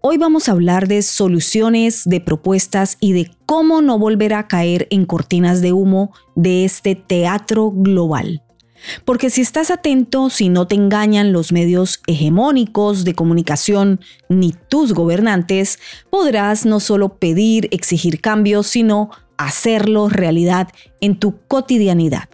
Hoy 0.00 0.16
vamos 0.16 0.48
a 0.48 0.52
hablar 0.52 0.86
de 0.86 1.02
soluciones, 1.02 2.04
de 2.04 2.20
propuestas 2.20 2.98
y 3.00 3.14
de 3.14 3.32
cómo 3.46 3.82
no 3.82 3.98
volver 3.98 4.32
a 4.32 4.46
caer 4.46 4.86
en 4.90 5.04
cortinas 5.04 5.60
de 5.60 5.72
humo 5.72 6.12
de 6.36 6.64
este 6.64 6.94
teatro 6.94 7.72
global. 7.72 8.44
Porque 9.04 9.28
si 9.28 9.40
estás 9.40 9.72
atento, 9.72 10.30
si 10.30 10.50
no 10.50 10.68
te 10.68 10.76
engañan 10.76 11.32
los 11.32 11.50
medios 11.50 12.00
hegemónicos 12.06 13.04
de 13.04 13.14
comunicación 13.14 13.98
ni 14.28 14.54
tus 14.68 14.94
gobernantes, 14.94 15.80
podrás 16.10 16.64
no 16.64 16.78
solo 16.78 17.16
pedir, 17.18 17.68
exigir 17.72 18.20
cambios, 18.20 18.68
sino 18.68 19.10
hacerlo 19.36 20.08
realidad 20.08 20.68
en 21.00 21.18
tu 21.18 21.40
cotidianidad. 21.48 22.28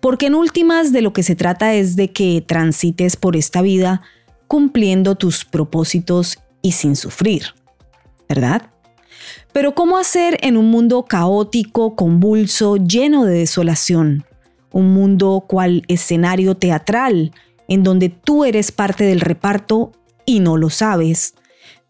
Porque 0.00 0.26
en 0.26 0.34
últimas 0.34 0.90
de 0.90 1.02
lo 1.02 1.12
que 1.12 1.22
se 1.22 1.36
trata 1.36 1.72
es 1.74 1.94
de 1.94 2.10
que 2.10 2.44
transites 2.44 3.14
por 3.14 3.36
esta 3.36 3.62
vida 3.62 4.02
cumpliendo 4.48 5.14
tus 5.14 5.44
propósitos 5.44 6.38
y 6.64 6.72
sin 6.72 6.96
sufrir, 6.96 7.54
¿verdad? 8.26 8.70
Pero 9.52 9.74
¿cómo 9.74 9.98
hacer 9.98 10.38
en 10.40 10.56
un 10.56 10.70
mundo 10.70 11.04
caótico, 11.04 11.94
convulso, 11.94 12.76
lleno 12.78 13.26
de 13.26 13.38
desolación? 13.38 14.24
Un 14.72 14.94
mundo 14.94 15.44
cual 15.46 15.84
escenario 15.88 16.56
teatral, 16.56 17.32
en 17.68 17.82
donde 17.82 18.08
tú 18.08 18.46
eres 18.46 18.72
parte 18.72 19.04
del 19.04 19.20
reparto 19.20 19.92
y 20.24 20.40
no 20.40 20.56
lo 20.56 20.70
sabes. 20.70 21.34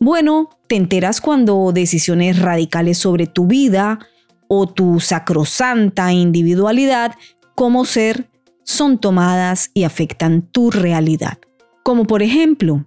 Bueno, 0.01 0.51
te 0.67 0.75
enteras 0.75 1.21
cuando 1.21 1.71
decisiones 1.73 2.41
radicales 2.41 2.99
sobre 2.99 3.29
tu 3.29 3.47
vida 3.47 4.01
o 4.49 4.67
tu 4.67 4.99
sacrosanta 4.99 6.13
individualidad 6.13 7.15
como 7.55 7.85
ser 7.85 8.29
son 8.65 8.99
tomadas 8.99 9.71
y 9.73 9.85
afectan 9.85 10.43
tu 10.43 10.73
realidad. 10.73 11.39
Como 11.85 12.07
por 12.07 12.23
ejemplo, 12.23 12.87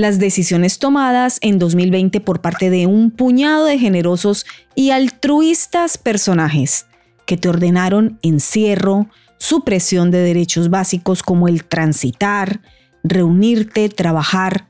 las 0.00 0.18
decisiones 0.18 0.78
tomadas 0.78 1.38
en 1.40 1.58
2020 1.58 2.20
por 2.20 2.40
parte 2.40 2.70
de 2.70 2.86
un 2.86 3.10
puñado 3.10 3.64
de 3.64 3.78
generosos 3.78 4.46
y 4.74 4.90
altruistas 4.90 5.98
personajes 5.98 6.86
que 7.26 7.36
te 7.36 7.48
ordenaron 7.48 8.18
encierro, 8.22 9.08
supresión 9.38 10.10
de 10.10 10.18
derechos 10.18 10.70
básicos 10.70 11.22
como 11.22 11.48
el 11.48 11.64
transitar, 11.64 12.60
reunirte, 13.04 13.88
trabajar 13.88 14.66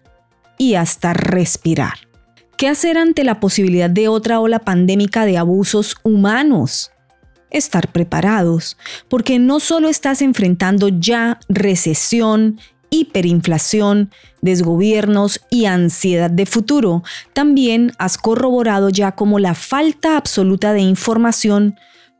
y 0.58 0.74
hasta 0.74 1.12
respirar. 1.12 1.94
¿Qué 2.56 2.68
hacer 2.68 2.98
ante 2.98 3.24
la 3.24 3.40
posibilidad 3.40 3.88
de 3.88 4.08
otra 4.08 4.38
ola 4.40 4.58
pandémica 4.58 5.24
de 5.24 5.38
abusos 5.38 5.96
humanos? 6.02 6.90
Estar 7.50 7.88
preparados, 7.88 8.76
porque 9.08 9.38
no 9.38 9.60
solo 9.60 9.88
estás 9.88 10.20
enfrentando 10.20 10.88
ya 10.88 11.40
recesión 11.48 12.60
hiperinflación, 12.90 14.10
desgobiernos 14.42 15.40
y 15.50 15.64
ansiedad 15.64 16.30
de 16.30 16.46
futuro, 16.46 17.02
también 17.32 17.92
has 17.98 18.18
corroborado 18.18 18.90
ya 18.90 19.12
cómo 19.12 19.38
la 19.38 19.54
falta 19.54 20.16
absoluta 20.16 20.72
de 20.72 20.80
información 20.80 21.76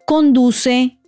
conduce 0.07 0.99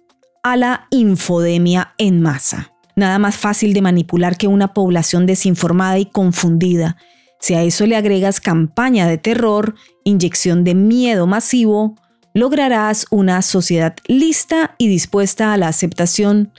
a 0.42 0.56
la 0.56 0.86
infodemia 0.90 1.94
en 1.98 2.20
masa. 2.20 2.72
Nada 2.94 3.18
más 3.18 3.36
fácil 3.36 3.72
de 3.72 3.80
manipular 3.80 4.36
que 4.36 4.48
una 4.48 4.74
población 4.74 5.26
desinformada 5.26 5.98
y 5.98 6.06
confundida. 6.06 6.96
Si 7.40 7.54
a 7.54 7.62
eso 7.62 7.86
le 7.86 7.96
agregas 7.96 8.40
campaña 8.40 9.06
de 9.06 9.18
terror, 9.18 9.74
inyección 10.04 10.62
de 10.64 10.74
miedo 10.74 11.26
masivo, 11.26 11.96
lograrás 12.34 13.06
una 13.10 13.42
sociedad 13.42 13.96
lista 14.06 14.74
y 14.78 14.88
dispuesta 14.88 15.52
a 15.52 15.56
la 15.56 15.68
aceptación 15.68 16.52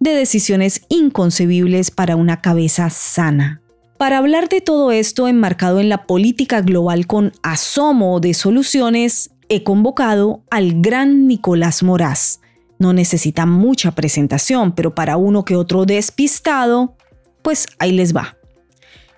de 0.00 0.10
decisiones 0.10 0.82
inconcebibles 0.88 1.90
para 1.90 2.16
una 2.16 2.40
cabeza 2.40 2.90
sana. 2.90 3.62
Para 3.98 4.18
hablar 4.18 4.48
de 4.48 4.60
todo 4.60 4.92
esto 4.92 5.26
enmarcado 5.26 5.80
en 5.80 5.88
la 5.88 6.06
política 6.06 6.60
global 6.60 7.06
con 7.06 7.32
asomo 7.42 8.20
de 8.20 8.34
soluciones, 8.34 9.30
he 9.48 9.62
convocado 9.62 10.42
al 10.50 10.82
gran 10.82 11.26
Nicolás 11.26 11.82
Moraz. 11.82 12.40
No 12.78 12.92
necesita 12.92 13.46
mucha 13.46 13.92
presentación, 13.92 14.72
pero 14.72 14.94
para 14.94 15.16
uno 15.16 15.44
que 15.44 15.56
otro 15.56 15.86
despistado, 15.86 16.94
pues 17.42 17.66
ahí 17.78 17.92
les 17.92 18.14
va. 18.14 18.36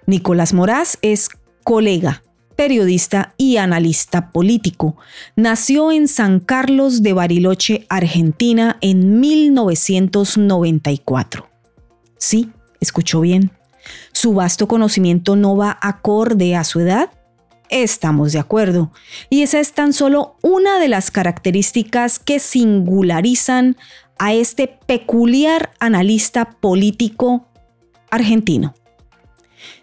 Nicolás 0.07 0.55
Moraz 0.55 0.97
es 1.03 1.29
colega, 1.65 2.23
periodista 2.59 3.35
y 3.37 3.57
analista 3.59 4.33
político. 4.33 4.97
Nació 5.37 5.93
en 5.93 6.09
San 6.09 6.41
Carlos 6.41 7.05
de 7.05 7.13
Bariloche, 7.13 7.87
Argentina, 7.89 8.79
en 8.81 9.21
1994. 9.21 11.49
Sí, 12.17 12.51
escuchó 12.81 13.21
bien. 13.21 13.53
¿Su 14.11 14.35
vasto 14.35 14.67
conocimiento 14.67 15.37
no 15.37 15.57
va 15.57 15.79
acorde 15.81 16.57
a 16.57 16.65
su 16.65 16.81
edad? 16.81 17.13
Estamos 17.71 18.33
de 18.33 18.41
acuerdo. 18.41 18.91
Y 19.31 19.43
esa 19.43 19.61
es 19.61 19.73
tan 19.73 19.93
solo 19.93 20.35
una 20.43 20.81
de 20.81 20.89
las 20.89 21.13
características 21.13 22.19
que 22.19 22.41
singularizan 22.41 23.77
a 24.19 24.35
este 24.35 24.67
peculiar 24.67 25.71
analista 25.79 26.57
político 26.61 27.47
argentino. 28.11 28.75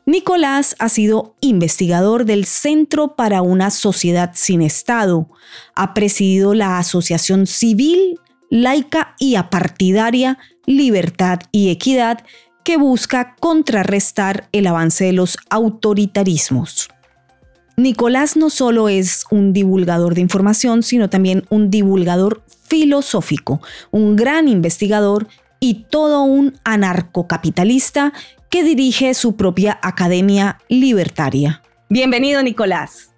Nicolás 0.07 0.75
ha 0.77 0.87
sido 0.89 1.35
investigador 1.41 2.25
del 2.25 2.45
Centro 2.45 3.15
para 3.15 3.41
una 3.41 3.71
Sociedad 3.71 4.31
sin 4.35 4.61
Estado. 4.61 5.29
Ha 5.73 5.95
presidido 5.95 6.53
la 6.53 6.77
Asociación 6.77 7.47
Civil, 7.47 8.19
Laica 8.51 9.15
y 9.19 9.35
Apartidaria 9.35 10.37
Libertad 10.67 11.39
y 11.51 11.69
Equidad 11.69 12.23
que 12.63 12.77
busca 12.77 13.35
contrarrestar 13.39 14.47
el 14.51 14.67
avance 14.67 15.05
de 15.05 15.13
los 15.13 15.37
autoritarismos. 15.49 16.89
Nicolás 17.77 18.37
no 18.37 18.49
solo 18.49 18.89
es 18.89 19.25
un 19.31 19.53
divulgador 19.53 20.13
de 20.15 20.21
información, 20.21 20.83
sino 20.83 21.09
también 21.09 21.45
un 21.49 21.69
divulgador 21.69 22.43
filosófico, 22.67 23.59
un 23.91 24.15
gran 24.15 24.47
investigador 24.47 25.27
y 25.59 25.85
todo 25.89 26.21
un 26.21 26.59
anarcocapitalista 26.63 28.13
que 28.49 28.63
dirige 28.63 29.13
su 29.13 29.35
propia 29.35 29.79
Academia 29.81 30.59
Libertaria. 30.69 31.61
Bienvenido, 31.89 32.41
Nicolás. 32.43 33.11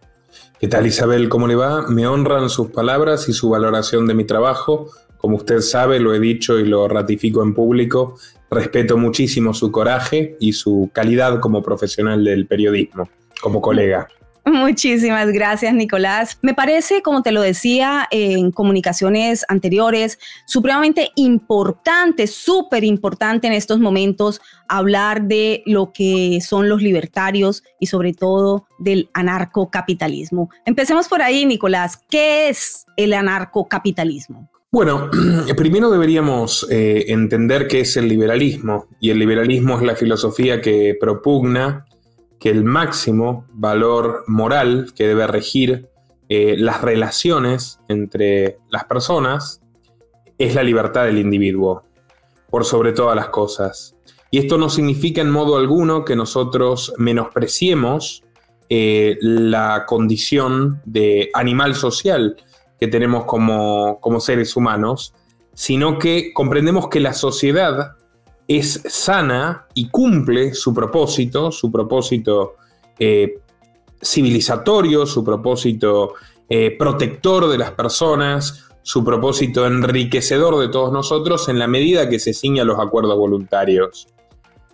¿Qué 0.59 0.67
tal, 0.67 0.87
Isabel? 0.87 1.29
¿Cómo 1.29 1.47
le 1.47 1.55
va? 1.55 1.83
Me 1.87 2.07
honran 2.07 2.49
sus 2.49 2.71
palabras 2.71 3.29
y 3.29 3.33
su 3.33 3.49
valoración 3.49 4.07
de 4.07 4.13
mi 4.13 4.23
trabajo. 4.23 4.89
Como 5.17 5.37
usted 5.37 5.61
sabe, 5.61 5.99
lo 5.99 6.13
he 6.13 6.19
dicho 6.19 6.59
y 6.59 6.65
lo 6.65 6.87
ratifico 6.87 7.43
en 7.43 7.53
público, 7.53 8.17
respeto 8.49 8.97
muchísimo 8.97 9.53
su 9.53 9.71
coraje 9.71 10.35
y 10.39 10.53
su 10.53 10.89
calidad 10.93 11.39
como 11.39 11.61
profesional 11.61 12.23
del 12.23 12.47
periodismo, 12.47 13.09
como 13.41 13.61
colega. 13.61 14.07
Muchísimas 14.47 15.27
gracias, 15.33 15.73
Nicolás. 15.73 16.39
Me 16.41 16.53
parece, 16.53 17.01
como 17.01 17.21
te 17.21 17.33
lo 17.33 17.41
decía 17.41 18.07
en 18.11 18.51
comunicaciones 18.51 19.43
anteriores, 19.49 20.19
supremamente 20.45 21.11
importante, 21.15 22.27
súper 22.27 22.85
importante 22.85 23.47
en 23.47 23.53
estos 23.53 23.79
momentos 23.79 24.39
hablar 24.69 25.23
de 25.23 25.63
lo 25.65 25.91
que 25.91 26.39
son 26.41 26.69
los 26.69 26.81
libertarios 26.81 27.61
y 27.77 27.87
sobre 27.87 28.13
todo 28.13 28.67
del 28.79 29.09
anarcocapitalismo. 29.13 30.49
Empecemos 30.65 31.09
por 31.09 31.21
ahí, 31.21 31.45
Nicolás. 31.45 32.01
¿Qué 32.09 32.47
es 32.47 32.85
el 32.95 33.11
anarcocapitalismo? 33.13 34.49
Bueno, 34.71 35.09
primero 35.57 35.89
deberíamos 35.89 36.65
eh, 36.69 37.05
entender 37.09 37.67
qué 37.67 37.81
es 37.81 37.97
el 37.97 38.07
liberalismo. 38.07 38.87
Y 39.01 39.09
el 39.09 39.19
liberalismo 39.19 39.75
es 39.75 39.83
la 39.83 39.95
filosofía 39.95 40.61
que 40.61 40.95
propugna 40.99 41.86
que 42.39 42.49
el 42.49 42.63
máximo 42.63 43.45
valor 43.51 44.23
moral 44.27 44.93
que 44.95 45.07
debe 45.07 45.27
regir 45.27 45.89
eh, 46.29 46.55
las 46.57 46.81
relaciones 46.81 47.79
entre 47.87 48.57
las 48.69 48.85
personas 48.85 49.61
es 50.37 50.53
la 50.55 50.63
libertad 50.63 51.05
del 51.05 51.17
individuo, 51.17 51.83
por 52.49 52.65
sobre 52.65 52.91
todas 52.91 53.15
las 53.15 53.29
cosas. 53.29 53.95
Y 54.29 54.39
esto 54.39 54.57
no 54.57 54.69
significa 54.69 55.21
en 55.21 55.31
modo 55.31 55.57
alguno 55.57 56.03
que 56.05 56.15
nosotros 56.15 56.93
menospreciemos 56.97 58.23
eh, 58.69 59.17
la 59.21 59.85
condición 59.87 60.81
de 60.85 61.29
animal 61.33 61.75
social 61.75 62.35
que 62.79 62.87
tenemos 62.87 63.25
como, 63.25 63.99
como 64.01 64.19
seres 64.19 64.55
humanos, 64.55 65.13
sino 65.53 65.97
que 65.97 66.33
comprendemos 66.33 66.89
que 66.89 66.99
la 66.99 67.13
sociedad 67.13 67.96
es 68.47 68.81
sana 68.85 69.67
y 69.73 69.89
cumple 69.89 70.53
su 70.53 70.73
propósito, 70.73 71.51
su 71.51 71.71
propósito 71.71 72.55
eh, 72.97 73.39
civilizatorio, 74.01 75.05
su 75.05 75.23
propósito 75.23 76.13
eh, 76.49 76.75
protector 76.77 77.49
de 77.49 77.57
las 77.57 77.71
personas, 77.71 78.69
su 78.83 79.03
propósito 79.03 79.67
enriquecedor 79.67 80.59
de 80.59 80.69
todos 80.69 80.93
nosotros 80.93 81.49
en 81.49 81.59
la 81.59 81.67
medida 81.67 82.09
que 82.09 82.19
se 82.19 82.33
ciña 82.33 82.63
los 82.63 82.79
acuerdos 82.79 83.17
voluntarios. 83.17 84.07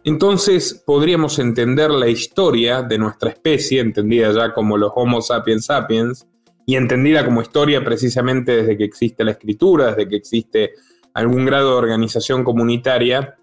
Entonces 0.04 0.84
podríamos 0.86 1.40
entender 1.40 1.90
la 1.90 2.10
historia 2.10 2.84
de 2.84 2.98
nuestra 2.98 3.31
especie, 3.31 3.80
entendida 3.80 4.31
ya 4.31 4.54
como 4.54 4.78
los 4.78 4.92
Homo 4.96 5.22
sapiens 5.22 5.66
sapiens, 5.66 6.28
y 6.66 6.75
entendida 6.75 7.25
como 7.25 7.42
historia 7.42 7.84
precisamente 7.84 8.58
desde 8.58 8.78
que 8.78 8.84
existe 8.84 9.24
la 9.24 9.31
escritura, 9.31 9.88
desde 9.88 10.08
que 10.08 10.16
existe 10.16 10.72
algún 11.14 11.46
grado 11.46 11.72
de 11.72 11.75
organización 11.78 12.44
comunitaria, 12.44 13.36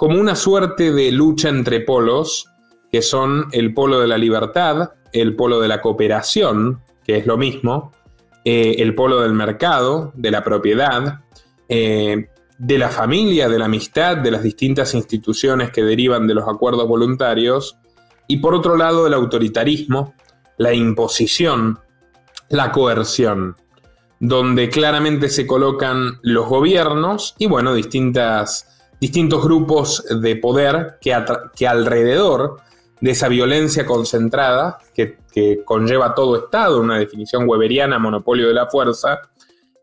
como 0.00 0.18
una 0.18 0.34
suerte 0.34 0.92
de 0.92 1.12
lucha 1.12 1.50
entre 1.50 1.80
polos, 1.80 2.46
que 2.90 3.02
son 3.02 3.48
el 3.52 3.74
polo 3.74 4.00
de 4.00 4.08
la 4.08 4.16
libertad, 4.16 4.92
el 5.12 5.36
polo 5.36 5.60
de 5.60 5.68
la 5.68 5.82
cooperación, 5.82 6.80
que 7.04 7.18
es 7.18 7.26
lo 7.26 7.36
mismo, 7.36 7.92
eh, 8.46 8.76
el 8.78 8.94
polo 8.94 9.20
del 9.20 9.34
mercado, 9.34 10.10
de 10.14 10.30
la 10.30 10.42
propiedad, 10.42 11.20
eh, 11.68 12.30
de 12.56 12.78
la 12.78 12.88
familia, 12.88 13.50
de 13.50 13.58
la 13.58 13.66
amistad, 13.66 14.16
de 14.16 14.30
las 14.30 14.42
distintas 14.42 14.94
instituciones 14.94 15.70
que 15.70 15.84
derivan 15.84 16.26
de 16.26 16.32
los 16.32 16.48
acuerdos 16.48 16.88
voluntarios, 16.88 17.76
y 18.26 18.38
por 18.38 18.54
otro 18.54 18.78
lado 18.78 19.06
el 19.06 19.12
autoritarismo, 19.12 20.14
la 20.56 20.72
imposición, 20.72 21.78
la 22.48 22.72
coerción, 22.72 23.54
donde 24.18 24.70
claramente 24.70 25.28
se 25.28 25.46
colocan 25.46 26.20
los 26.22 26.48
gobiernos 26.48 27.34
y 27.38 27.48
bueno, 27.48 27.74
distintas, 27.74 28.79
distintos 29.00 29.42
grupos 29.42 30.04
de 30.20 30.36
poder 30.36 30.98
que, 31.00 31.16
que 31.56 31.66
alrededor 31.66 32.60
de 33.00 33.12
esa 33.12 33.28
violencia 33.28 33.86
concentrada 33.86 34.78
que, 34.94 35.18
conlleva 35.64 36.14
todo 36.14 36.36
Estado, 36.36 36.80
una 36.80 36.98
definición 36.98 37.48
weberiana, 37.48 37.98
monopolio 37.98 38.48
de 38.48 38.54
la 38.54 38.66
fuerza, 38.66 39.20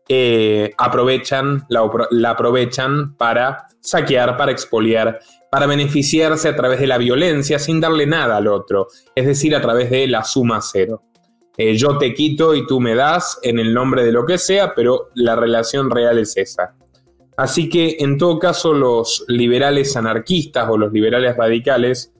eh, 0.08 0.72
aprovechan, 0.78 1.64
la, 1.68 1.90
la, 2.10 2.30
aprovechan 2.30 3.16
para 3.16 3.66
saquear, 3.80 4.36
para 4.36 4.52
expoliar, 4.52 5.18
para 5.50 5.66
beneficiarse 5.66 6.48
a 6.48 6.56
través 6.56 6.80
de 6.80 6.86
la 6.86 6.98
violencia 6.98 7.58
sin 7.58 7.80
darle 7.80 8.06
nada 8.06 8.36
al 8.36 8.46
otro, 8.46 8.88
es 9.14 9.26
decir, 9.26 9.56
a 9.56 9.60
través 9.60 9.90
de 9.90 10.06
la 10.06 10.22
suma 10.22 10.60
cero. 10.60 11.02
Eh, 11.56 11.76
yo 11.76 11.98
te 11.98 12.14
quito 12.14 12.54
y 12.54 12.66
tú 12.66 12.78
me 12.78 12.94
das 12.94 13.40
en 13.42 13.58
el 13.58 13.74
nombre 13.74 14.04
de 14.04 14.12
lo 14.12 14.24
que 14.24 14.38
sea, 14.38 14.74
pero 14.74 15.08
la 15.14 15.34
relación 15.34 15.90
real 15.90 16.18
es 16.18 16.36
esa. 16.36 16.74
Así 17.38 17.68
que 17.68 17.98
en 18.00 18.18
todo 18.18 18.40
caso 18.40 18.74
los 18.74 19.24
liberales 19.28 19.96
anarquistas 19.96 20.68
o 20.68 20.76
los 20.76 20.92
liberales 20.92 21.36
radicales 21.36 22.12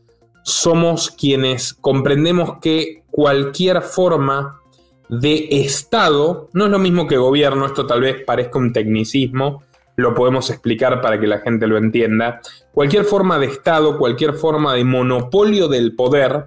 somos 0.44 1.10
quienes 1.10 1.74
comprendemos 1.74 2.60
que 2.60 3.02
cualquier 3.10 3.82
forma 3.82 4.60
de 5.08 5.48
Estado 5.50 6.48
no 6.52 6.66
es 6.66 6.70
lo 6.70 6.78
mismo 6.78 7.08
que 7.08 7.16
gobierno, 7.16 7.66
esto 7.66 7.84
tal 7.84 8.02
vez 8.02 8.22
parezca 8.24 8.60
un 8.60 8.72
tecnicismo, 8.72 9.64
lo 9.96 10.14
podemos 10.14 10.50
explicar 10.50 11.00
para 11.00 11.18
que 11.18 11.26
la 11.26 11.40
gente 11.40 11.66
lo 11.66 11.78
entienda. 11.78 12.40
Cualquier 12.70 13.02
forma 13.02 13.40
de 13.40 13.46
Estado, 13.46 13.98
cualquier 13.98 14.34
forma 14.34 14.74
de 14.74 14.84
monopolio 14.84 15.66
del 15.66 15.96
poder 15.96 16.44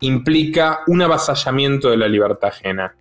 implica 0.00 0.80
un 0.86 1.02
avasallamiento 1.02 1.90
de 1.90 1.98
la 1.98 2.08
libertad 2.08 2.48
ajena. 2.48 2.96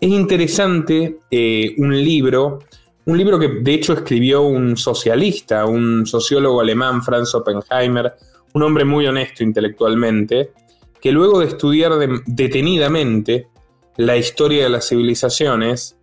Es 0.00 0.10
interesante 0.10 1.18
eh, 1.30 1.76
un 1.78 1.96
libro, 1.96 2.58
un 3.06 3.16
libro 3.16 3.38
que 3.38 3.48
de 3.48 3.74
hecho 3.74 3.92
escribió 3.92 4.42
un 4.42 4.76
socialista, 4.76 5.64
un 5.64 6.06
sociólogo 6.06 6.60
alemán, 6.60 7.02
Franz 7.02 7.34
Oppenheimer, 7.34 8.14
un 8.54 8.62
hombre 8.62 8.84
muy 8.84 9.06
honesto 9.06 9.42
intelectualmente, 9.42 10.52
que 11.00 11.12
luego 11.12 11.40
de 11.40 11.46
estudiar 11.46 11.92
detenidamente 12.26 13.48
la 13.96 14.16
historia 14.16 14.64
de 14.64 14.70
las 14.70 14.88
civilizaciones 14.88 15.98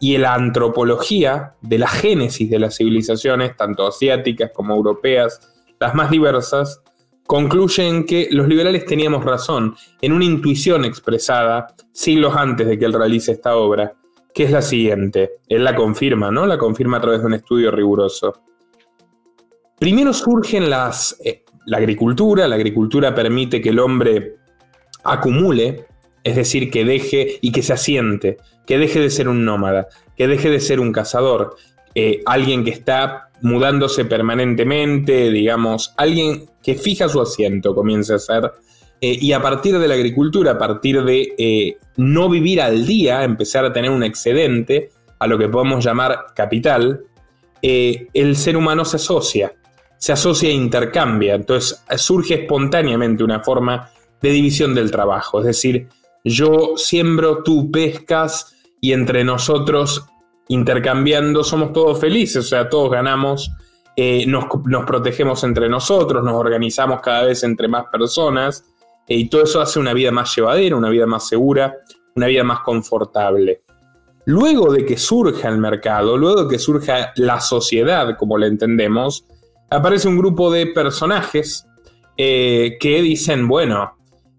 y 0.00 0.18
la 0.18 0.34
antropología 0.34 1.54
de 1.60 1.78
la 1.78 1.88
génesis 1.88 2.50
de 2.50 2.58
las 2.58 2.76
civilizaciones, 2.76 3.56
tanto 3.56 3.86
asiáticas 3.86 4.50
como 4.52 4.74
europeas, 4.74 5.40
las 5.78 5.94
más 5.94 6.10
diversas, 6.10 6.82
concluyen 7.26 8.04
que 8.04 8.28
los 8.30 8.48
liberales 8.48 8.84
teníamos 8.84 9.24
razón 9.24 9.74
en 10.00 10.12
una 10.12 10.24
intuición 10.24 10.84
expresada 10.84 11.68
siglos 11.92 12.34
antes 12.36 12.66
de 12.66 12.78
que 12.78 12.84
él 12.84 12.92
realice 12.92 13.32
esta 13.32 13.56
obra, 13.56 13.94
que 14.34 14.44
es 14.44 14.50
la 14.50 14.62
siguiente. 14.62 15.32
Él 15.48 15.64
la 15.64 15.74
confirma, 15.74 16.30
¿no? 16.30 16.46
La 16.46 16.58
confirma 16.58 16.98
a 16.98 17.00
través 17.00 17.20
de 17.20 17.26
un 17.26 17.34
estudio 17.34 17.70
riguroso. 17.70 18.32
Primero 19.78 20.12
surgen 20.12 20.70
las 20.70 21.18
eh, 21.24 21.42
la 21.66 21.78
agricultura. 21.78 22.48
La 22.48 22.56
agricultura 22.56 23.14
permite 23.14 23.60
que 23.60 23.70
el 23.70 23.78
hombre 23.78 24.36
acumule, 25.04 25.86
es 26.24 26.36
decir, 26.36 26.70
que 26.70 26.84
deje 26.84 27.38
y 27.40 27.52
que 27.52 27.62
se 27.62 27.72
asiente, 27.72 28.36
que 28.66 28.78
deje 28.78 29.00
de 29.00 29.10
ser 29.10 29.28
un 29.28 29.44
nómada, 29.44 29.88
que 30.16 30.28
deje 30.28 30.50
de 30.50 30.60
ser 30.60 30.80
un 30.80 30.92
cazador, 30.92 31.56
eh, 31.94 32.22
alguien 32.26 32.64
que 32.64 32.70
está 32.70 33.30
mudándose 33.42 34.04
permanentemente, 34.04 35.30
digamos, 35.30 35.92
alguien 35.96 36.48
que 36.62 36.74
fija 36.74 37.08
su 37.08 37.20
asiento, 37.20 37.74
comienza 37.74 38.14
a 38.14 38.18
ser. 38.18 38.52
Eh, 39.02 39.18
y 39.20 39.32
a 39.32 39.42
partir 39.42 39.78
de 39.78 39.86
la 39.86 39.94
agricultura, 39.94 40.52
a 40.52 40.58
partir 40.58 41.04
de 41.04 41.34
eh, 41.36 41.76
no 41.98 42.30
vivir 42.30 42.62
al 42.62 42.86
día, 42.86 43.24
empezar 43.24 43.66
a 43.66 43.72
tener 43.74 43.90
un 43.90 44.02
excedente, 44.02 44.88
a 45.18 45.26
lo 45.26 45.36
que 45.36 45.48
podemos 45.48 45.84
llamar 45.84 46.26
capital, 46.34 47.02
el 47.60 48.34
ser 48.34 48.56
humano 48.56 48.84
se 48.84 48.96
asocia 48.96 49.52
se 50.02 50.12
asocia 50.12 50.48
e 50.48 50.52
intercambia. 50.52 51.36
Entonces 51.36 51.80
surge 51.96 52.34
espontáneamente 52.34 53.22
una 53.22 53.38
forma 53.38 53.88
de 54.20 54.30
división 54.30 54.74
del 54.74 54.90
trabajo. 54.90 55.38
Es 55.38 55.46
decir, 55.46 55.86
yo 56.24 56.72
siembro, 56.74 57.44
tú 57.44 57.70
pescas 57.70 58.56
y 58.80 58.94
entre 58.94 59.22
nosotros 59.22 60.04
intercambiando 60.48 61.44
somos 61.44 61.72
todos 61.72 62.00
felices, 62.00 62.38
o 62.38 62.48
sea, 62.48 62.68
todos 62.68 62.90
ganamos, 62.90 63.52
eh, 63.94 64.26
nos, 64.26 64.46
protegemos 64.84 65.44
entre 65.44 65.68
nosotros, 65.68 66.24
nos 66.24 66.34
organizamos 66.34 67.00
cada 67.00 67.22
vez 67.22 67.44
entre 67.44 67.68
más 67.68 67.84
personas 67.86 68.64
eh, 68.64 68.71
y 69.08 69.28
todo 69.28 69.42
eso 69.42 69.60
hace 69.60 69.78
una 69.78 69.92
vida 69.92 70.10
más 70.10 70.34
llevadera, 70.34 70.76
una 70.76 70.88
vida 70.88 71.06
más 71.06 71.28
segura, 71.28 71.76
una 72.14 72.26
vida 72.26 72.44
más 72.44 72.60
confortable. 72.60 73.62
Luego 74.24 74.72
de 74.72 74.86
que 74.86 74.96
surja 74.96 75.48
el 75.48 75.58
mercado, 75.58 76.16
luego 76.16 76.44
de 76.44 76.48
que 76.48 76.58
surja 76.58 77.12
la 77.16 77.40
sociedad 77.40 78.16
como 78.16 78.38
la 78.38 78.46
entendemos, 78.46 79.26
aparece 79.70 80.08
un 80.08 80.18
grupo 80.18 80.50
de 80.50 80.66
personajes 80.66 81.66
eh, 82.16 82.76
que 82.78 83.02
dicen, 83.02 83.48
bueno, 83.48 83.96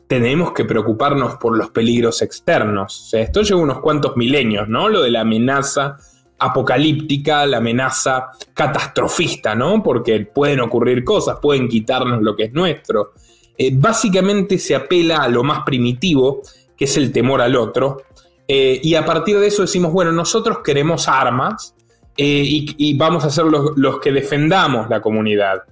tenemos 0.08 0.54
que 0.54 0.64
preocuparnos 0.64 1.38
por 1.38 1.58
los 1.58 1.72
peligros 1.72 2.22
externos. 2.22 3.02
O 3.02 3.10
sea, 3.10 3.22
esto 3.22 3.42
lleva 3.42 3.60
unos 3.60 3.80
cuantos 3.80 4.16
milenios, 4.16 4.70
¿no? 4.70 4.88
Lo 4.88 5.02
de 5.02 5.12
la 5.12 5.22
amenaza 5.22 5.98
apocalíptica, 6.40 7.46
la 7.46 7.58
amenaza 7.58 8.30
catastrofista, 8.54 9.56
¿no? 9.56 9.82
Porque 9.82 10.26
pueden 10.26 10.60
ocurrir 10.60 11.04
cosas, 11.04 11.40
pueden 11.42 11.68
quitarnos 11.68 12.22
lo 12.22 12.36
que 12.36 12.44
es 12.46 12.54
nuestro. 12.54 13.14
Eh, 13.58 13.72
básicamente 13.74 14.58
se 14.58 14.76
apela 14.76 15.18
a 15.18 15.28
lo 15.28 15.44
más 15.44 15.64
primitivo, 15.64 16.42
que 16.76 16.86
es 16.86 16.98
el 16.98 17.12
temor 17.12 17.42
al 17.42 17.56
otro, 17.56 18.04
eh, 18.48 18.80
y 18.84 18.96
a 18.96 19.06
partir 19.06 19.40
de 19.40 19.48
eso 19.48 19.62
decimos, 19.62 19.92
bueno, 19.92 20.12
nosotros 20.12 20.60
queremos 20.64 21.08
armas, 21.08 21.76
eh, 22.16 22.44
y, 22.46 22.96
vamos 22.96 23.26
a 23.26 23.30
ser 23.30 23.46
los, 23.46 24.00
que 24.00 24.12
defendamos 24.12 24.90
la 24.90 25.02
comunidad. 25.02 25.64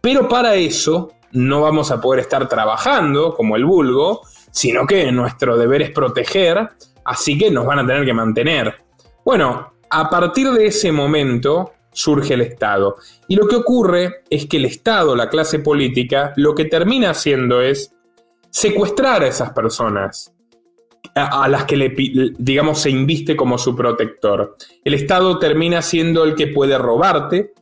Pero 0.00 0.28
para 0.28 0.54
eso 0.54 1.12
no 1.32 1.62
vamos 1.62 1.90
a 1.90 2.00
poder 2.00 2.20
estar 2.20 2.48
trabajando 2.48 3.34
como 3.34 3.56
el 3.56 3.64
vulgo, 3.64 4.20
sino 4.52 4.86
que 4.86 5.10
nuestro 5.10 5.56
deber 5.56 5.82
es 5.82 5.90
proteger, 5.90 6.68
así 7.04 7.36
que 7.36 7.50
nos 7.50 7.66
van 7.66 7.80
a 7.80 7.86
tener 7.86 8.04
que 8.04 8.14
mantener. 8.14 8.74
Bueno, 9.24 9.72
a 9.90 10.08
partir 10.08 10.50
de 10.52 10.66
ese 10.66 10.92
momento 10.92 11.72
surge 11.98 12.34
el 12.34 12.42
Estado. 12.42 12.96
Y 13.26 13.34
lo 13.34 13.48
que 13.48 13.56
ocurre 13.56 14.22
es 14.30 14.46
que 14.46 14.58
el 14.58 14.66
Estado, 14.66 15.16
la 15.16 15.28
clase 15.28 15.58
política, 15.58 16.32
lo 16.36 16.54
que 16.54 16.64
termina 16.66 17.10
haciendo 17.10 17.60
es 17.60 17.92
secuestrar 18.50 19.22
a 19.22 19.26
esas 19.26 19.50
personas 19.50 20.32
a, 21.14 21.48
las 21.48 21.64
que 21.64 21.76
le, 21.76 21.94
digamos, 22.38 22.80
se 22.80 22.90
inviste 22.90 23.34
como 23.34 23.58
su 23.58 23.74
protector. 23.74 24.56
El 24.84 24.94
Estado 24.94 25.38
termina 25.40 25.82
siendo 25.82 26.22
el 26.22 26.36
que 26.36 26.46
puede 26.46 26.78
robarte 26.78 27.52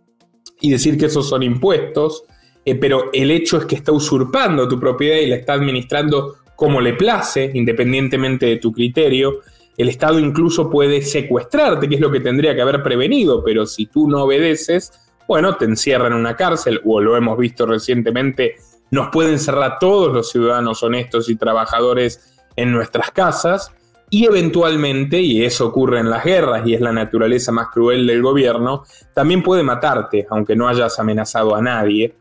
y 0.61 0.71
decir 0.71 0.99
que 0.99 1.07
esos 1.07 1.27
son 1.27 1.43
impuestos, 1.43 2.25
eh, 2.65 2.75
pero 2.75 3.11
el 3.15 3.31
hecho 3.31 3.57
es 3.57 3.65
que 3.65 3.77
está 3.77 3.93
usurpando 3.93 4.69
tu 4.69 4.79
propiedad 4.79 5.17
y 5.17 5.27
la 5.27 5.37
está 5.37 5.55
administrando 5.55 6.37
como 6.57 6.83
le 6.83 6.93
place, 6.93 7.51
independientemente 7.55 8.45
de 8.45 8.57
tu 8.57 8.71
criterio. 8.71 9.41
El 9.77 9.89
Estado 9.89 10.19
incluso 10.19 10.71
puede 10.71 11.03
secuestrarte, 11.03 11.89
que 11.89 11.97
es 11.97 12.01
lo 12.01 12.11
que 12.11 12.21
tendría 12.21 12.55
que 12.55 12.63
haber 12.63 12.83
prevenido, 12.83 13.43
pero 13.45 13.67
si 13.67 13.87
tú 13.87 14.09
no 14.09 14.25
obedeces, 14.25 14.93
bueno, 15.29 15.57
te 15.57 15.65
encierran 15.65 16.13
en 16.13 16.19
una 16.19 16.37
cárcel, 16.37 16.81
o 16.85 17.01
lo 17.01 17.17
hemos 17.17 17.37
visto 17.37 17.67
recientemente, 17.67 18.57
nos 18.91 19.09
pueden 19.11 19.33
encerrar 19.33 19.79
todos 19.79 20.13
los 20.13 20.31
ciudadanos 20.31 20.83
honestos 20.83 21.29
y 21.29 21.37
trabajadores 21.37 22.37
en 22.55 22.73
nuestras 22.73 23.11
casas 23.11 23.73
y 24.09 24.25
eventualmente, 24.25 25.21
y 25.21 25.45
eso 25.45 25.67
ocurre 25.67 25.99
en 25.99 26.11
las 26.11 26.25
guerras 26.25 26.67
y 26.67 26.75
es 26.75 26.81
la 26.81 26.93
naturaleza 26.93 27.51
más 27.51 27.69
cruel 27.69 28.07
del 28.07 28.23
gobierno, 28.23 28.85
también 29.13 29.43
puede 29.43 29.65
matarte, 29.65 30.27
aunque 30.31 30.55
no 30.55 30.69
hayas 30.69 30.99
amenazado 30.99 31.57
a 31.57 31.63
nadie. 31.63 32.15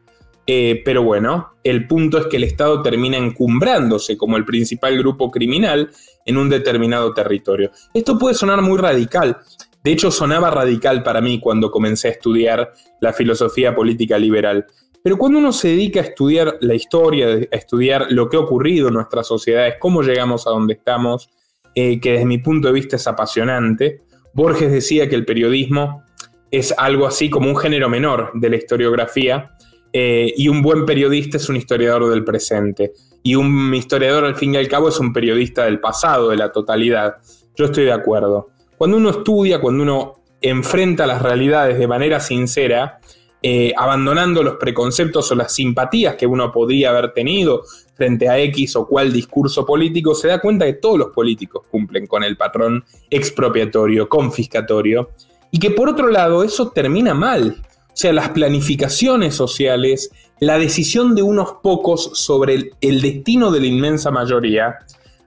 Eh, 0.48 0.82
pero 0.86 1.02
bueno, 1.02 1.54
el 1.64 1.88
punto 1.88 2.20
es 2.20 2.28
que 2.28 2.38
el 2.38 2.44
Estado 2.44 2.82
termina 2.82 3.18
encumbrándose 3.18 4.16
como 4.16 4.38
el 4.38 4.46
principal 4.46 4.98
grupo 4.98 5.32
criminal 5.32 5.90
en 6.26 6.38
un 6.38 6.50
determinado 6.50 7.14
territorio. 7.14 7.72
Esto 7.94 8.18
puede 8.18 8.36
sonar 8.36 8.62
muy 8.62 8.78
radical, 8.78 9.38
De 9.84 9.92
hecho, 9.92 10.10
sonaba 10.10 10.50
radical 10.50 11.04
para 11.04 11.22
mí 11.22 11.40
cuando 11.40 11.70
comencé 11.70 12.08
a 12.08 12.12
estudiar 12.12 12.74
la 13.02 13.14
filosofía 13.14 13.76
política 13.76 14.18
liberal. 14.18 14.66
Pero 15.04 15.16
cuando 15.16 15.38
uno 15.38 15.52
se 15.52 15.68
dedica 15.68 16.00
a 16.00 16.04
estudiar 16.04 16.58
la 16.62 16.74
historia, 16.74 17.28
a 17.28 17.56
estudiar 17.56 18.08
lo 18.10 18.28
que 18.28 18.38
ha 18.38 18.40
ocurrido 18.40 18.88
en 18.88 18.96
nuestras 18.96 19.28
sociedades, 19.28 19.76
cómo 19.80 20.02
llegamos 20.02 20.48
a 20.48 20.50
donde 20.50 20.74
estamos, 20.74 21.30
eh, 21.76 22.00
que 22.00 22.14
desde 22.14 22.26
mi 22.26 22.40
punto 22.40 22.68
de 22.68 22.74
vista 22.74 22.96
es 22.96 23.06
apasionante, 23.06 24.02
Borges 24.34 24.72
decía 24.72 25.08
que 25.08 25.14
el 25.14 25.24
periodismo 25.24 26.04
es 26.50 26.74
algo 26.76 27.06
así 27.06 27.30
como 27.30 27.48
un 27.48 27.56
género 27.56 27.88
menor 27.88 28.32
de 28.34 28.50
la 28.50 28.56
historiografía 28.56 29.52
eh, 29.94 30.34
y 30.36 30.48
un 30.48 30.64
buen 30.64 30.86
periodista 30.86 31.38
es 31.38 31.48
un 31.48 31.58
historiador 31.58 32.10
del 32.10 32.24
presente 32.24 32.94
y 33.26 33.34
un 33.34 33.74
historiador 33.74 34.24
al 34.24 34.36
fin 34.36 34.54
y 34.54 34.58
al 34.58 34.68
cabo 34.68 34.90
es 34.90 35.00
un 35.00 35.12
periodista 35.12 35.66
del 35.66 35.80
pasado, 35.80 36.30
de 36.30 36.38
la 36.38 36.52
totalidad. 36.52 37.16
Yo 37.56 37.66
estoy 37.66 37.86
de 37.86 37.92
acuerdo. 37.92 38.50
Cuando 38.78 38.98
uno 38.98 39.10
estudia, 39.10 39.60
cuando 39.60 39.82
uno 39.82 40.14
enfrenta 40.40 41.08
las 41.08 41.24
realidades 41.24 41.80
de 41.80 41.88
manera 41.88 42.20
sincera, 42.20 43.00
eh, 43.42 43.74
abandonando 43.76 44.44
los 44.44 44.58
preconceptos 44.58 45.32
o 45.32 45.36
las 45.36 45.56
simpatías 45.56 46.14
que 46.18 46.28
uno 46.28 46.52
podría 46.52 46.92
haber 46.92 47.14
tenido 47.14 47.64
frente 47.96 48.30
a 48.30 48.38
X 48.38 48.76
o 48.76 48.86
cual 48.86 49.12
discurso 49.12 49.66
político, 49.66 50.14
se 50.14 50.28
da 50.28 50.40
cuenta 50.40 50.66
que 50.66 50.74
todos 50.74 51.00
los 51.00 51.10
políticos 51.10 51.64
cumplen 51.72 52.06
con 52.06 52.24
el 52.24 52.38
patrón 52.38 52.86
expropiatorio, 53.10 54.08
confiscatorio, 54.08 55.10
y 55.50 55.58
que 55.58 55.72
por 55.72 55.90
otro 55.90 56.10
lado 56.10 56.44
eso 56.44 56.70
termina 56.70 57.16
mal. 57.16 57.56
O 57.88 57.98
sea, 57.98 58.14
las 58.14 58.30
planificaciones 58.30 59.34
sociales, 59.34 60.12
la 60.40 60.58
decisión 60.58 61.16
de 61.16 61.22
unos 61.22 61.54
pocos 61.64 62.12
sobre 62.14 62.72
el 62.82 63.02
destino 63.02 63.52
de 63.52 63.60
la 63.62 63.68
inmensa 63.68 64.12
mayoría, 64.12 64.80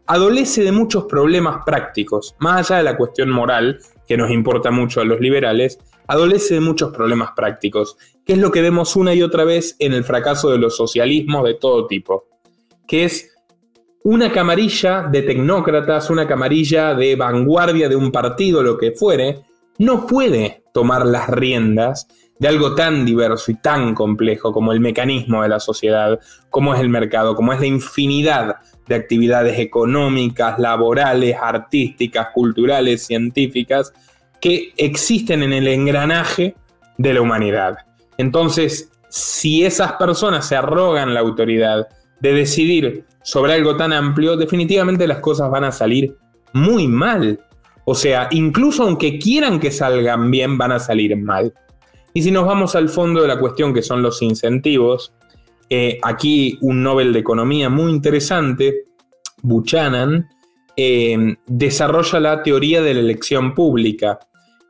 adolece 0.06 0.62
de 0.62 0.72
muchos 0.72 1.04
problemas 1.04 1.62
prácticos, 1.64 2.34
más 2.38 2.70
allá 2.70 2.78
de 2.78 2.84
la 2.84 2.96
cuestión 2.96 3.30
moral, 3.30 3.78
que 4.06 4.16
nos 4.16 4.30
importa 4.30 4.70
mucho 4.70 5.00
a 5.00 5.04
los 5.04 5.20
liberales, 5.20 5.78
adolece 6.06 6.54
de 6.54 6.60
muchos 6.60 6.92
problemas 6.92 7.32
prácticos, 7.36 7.96
que 8.24 8.32
es 8.32 8.38
lo 8.38 8.50
que 8.50 8.62
vemos 8.62 8.96
una 8.96 9.14
y 9.14 9.22
otra 9.22 9.44
vez 9.44 9.76
en 9.78 9.92
el 9.92 10.04
fracaso 10.04 10.50
de 10.50 10.58
los 10.58 10.76
socialismos 10.76 11.44
de 11.44 11.54
todo 11.54 11.86
tipo, 11.86 12.24
que 12.86 13.04
es 13.04 13.34
una 14.02 14.32
camarilla 14.32 15.02
de 15.02 15.22
tecnócratas, 15.22 16.08
una 16.08 16.26
camarilla 16.26 16.94
de 16.94 17.14
vanguardia 17.14 17.90
de 17.90 17.96
un 17.96 18.10
partido, 18.10 18.62
lo 18.62 18.78
que 18.78 18.92
fuere, 18.92 19.42
no 19.78 20.06
puede 20.06 20.64
tomar 20.72 21.04
las 21.04 21.28
riendas 21.28 22.08
de 22.38 22.48
algo 22.48 22.74
tan 22.74 23.04
diverso 23.04 23.50
y 23.50 23.54
tan 23.54 23.94
complejo 23.94 24.52
como 24.52 24.72
el 24.72 24.80
mecanismo 24.80 25.42
de 25.42 25.48
la 25.48 25.60
sociedad, 25.60 26.18
como 26.50 26.74
es 26.74 26.80
el 26.80 26.88
mercado, 26.88 27.34
como 27.34 27.52
es 27.52 27.60
la 27.60 27.66
infinidad 27.66 28.56
de 28.86 28.94
actividades 28.94 29.58
económicas, 29.58 30.58
laborales, 30.58 31.36
artísticas, 31.40 32.28
culturales, 32.32 33.04
científicas, 33.04 33.92
que 34.40 34.72
existen 34.76 35.42
en 35.42 35.52
el 35.52 35.66
engranaje 35.66 36.54
de 36.96 37.14
la 37.14 37.20
humanidad. 37.20 37.78
Entonces, 38.16 38.90
si 39.08 39.64
esas 39.64 39.92
personas 39.94 40.46
se 40.46 40.56
arrogan 40.56 41.14
la 41.14 41.20
autoridad 41.20 41.88
de 42.20 42.32
decidir 42.32 43.04
sobre 43.22 43.54
algo 43.54 43.76
tan 43.76 43.92
amplio, 43.92 44.36
definitivamente 44.36 45.06
las 45.06 45.18
cosas 45.18 45.50
van 45.50 45.64
a 45.64 45.72
salir 45.72 46.16
muy 46.52 46.88
mal. 46.88 47.40
O 47.84 47.94
sea, 47.94 48.28
incluso 48.30 48.84
aunque 48.84 49.18
quieran 49.18 49.60
que 49.60 49.70
salgan 49.70 50.30
bien, 50.30 50.58
van 50.58 50.72
a 50.72 50.78
salir 50.78 51.16
mal. 51.16 51.52
Y 52.14 52.22
si 52.22 52.30
nos 52.30 52.46
vamos 52.46 52.74
al 52.74 52.88
fondo 52.88 53.22
de 53.22 53.28
la 53.28 53.38
cuestión, 53.38 53.74
que 53.74 53.82
son 53.82 54.02
los 54.02 54.22
incentivos, 54.22 55.12
eh, 55.70 55.98
aquí 56.02 56.58
un 56.62 56.82
Nobel 56.82 57.12
de 57.12 57.18
Economía 57.18 57.68
muy 57.68 57.92
interesante, 57.92 58.84
Buchanan, 59.42 60.28
eh, 60.76 61.36
desarrolla 61.46 62.20
la 62.20 62.42
teoría 62.42 62.80
de 62.80 62.94
la 62.94 63.00
elección 63.00 63.54
pública. 63.54 64.18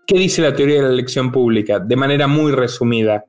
¿Qué 0.07 0.19
dice 0.19 0.43
la 0.43 0.55
teoría 0.55 0.77
de 0.77 0.89
la 0.89 0.95
elección 0.95 1.31
pública? 1.31 1.79
De 1.79 1.97
manera 1.97 2.27
muy 2.27 2.51
resumida, 2.51 3.25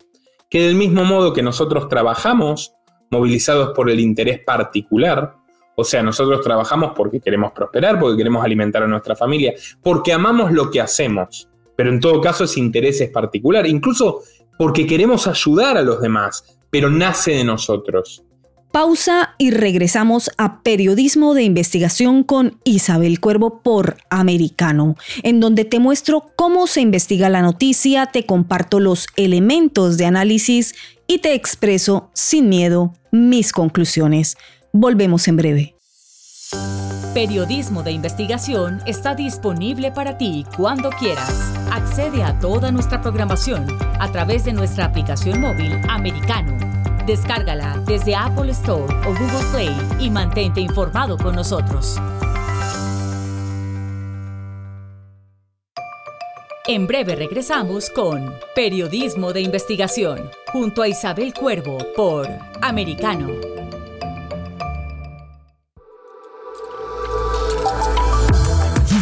que 0.50 0.63
del 0.63 0.75
mismo 0.75 1.04
modo 1.04 1.34
que 1.34 1.44
nosotros 1.44 1.89
trabajamos 1.89 2.74
movilizados 3.12 3.74
por 3.75 3.89
el 3.89 4.00
interés 4.00 4.39
particular, 4.46 5.36
o 5.75 5.84
sea, 5.84 6.01
nosotros 6.01 6.42
trabajamos 6.42 6.94
porque 6.96 7.20
queremos 7.20 7.51
prosperar, 7.51 8.00
porque 8.00 8.18
queremos 8.18 8.44
alimentar 8.44 8.84
a 8.84 8.88
nuestra 8.88 9.16
familia, 9.16 9.54
porque 9.82 10.13
amamos 10.13 10.51
lo 10.51 10.72
que 10.72 10.82
hacemos, 10.82 11.49
pero 11.79 11.91
en 11.91 12.01
todo 12.01 12.19
caso 12.19 12.43
es 12.43 12.57
particular, 13.09 13.65
incluso 13.65 14.24
porque 14.57 14.86
queremos 14.86 15.27
ayudar 15.27 15.77
a 15.77 15.81
los 15.81 16.01
demás, 16.01 16.43
pero 16.69 16.89
nace 16.89 17.31
de 17.31 17.45
nosotros. 17.45 18.21
Pausa 18.74 19.36
y 19.38 19.51
regresamos 19.51 20.29
a 20.38 20.62
Periodismo 20.62 21.33
de 21.36 21.43
Investigación 21.43 22.24
con 22.25 22.59
Isabel 22.65 23.21
Cuervo 23.21 23.62
por 23.63 23.95
Americano, 24.09 24.98
en 25.24 25.39
donde 25.39 25.63
te 25.63 25.79
muestro 25.79 26.25
cómo 26.36 26.67
se 26.67 26.81
investiga 26.81 27.29
la 27.29 27.41
noticia, 27.41 28.07
te 28.07 28.25
comparto 28.25 28.81
los 28.81 29.07
elementos 29.15 29.95
de 29.95 30.05
análisis 30.05 30.75
y 31.07 31.19
te 31.19 31.33
expreso 31.33 32.09
sin 32.12 32.50
miedo 32.50 32.93
mis 33.13 33.53
conclusiones. 33.53 34.36
Volvemos 34.74 35.29
en 35.29 35.38
breve. 35.38 35.75
Periodismo 37.13 37.84
de 37.84 37.92
investigación 37.92 38.82
está 38.86 39.16
disponible 39.16 39.92
para 39.92 40.18
ti 40.18 40.46
cuando 40.56 40.89
quieras. 40.92 41.51
Accede 41.72 42.24
a 42.24 42.38
toda 42.39 42.72
nuestra 42.72 43.01
programación 43.01 43.66
a 44.00 44.12
través 44.12 44.46
de 44.46 44.54
nuestra 44.54 44.86
aplicación 44.86 45.42
móvil 45.42 45.74
americano 45.89 46.70
Descárgala 47.10 47.82
desde 47.88 48.13
Apple 48.13 48.51
Store 48.51 48.94
o 49.08 49.08
Google 49.08 49.51
Play 49.51 49.75
y 50.00 50.12
mantente 50.12 50.62
informado 50.62 51.18
con 51.18 51.36
nosotros. 51.36 51.98
En 56.68 56.86
breve 56.86 57.16
regresamos 57.16 57.89
con 57.89 58.32
Periodismo 58.54 59.34
de 59.34 59.42
Investigación, 59.42 60.30
junto 60.51 60.84
a 60.84 60.88
Isabel 60.88 61.34
Cuervo 61.34 61.80
por 61.96 62.28
Americano. 62.62 63.32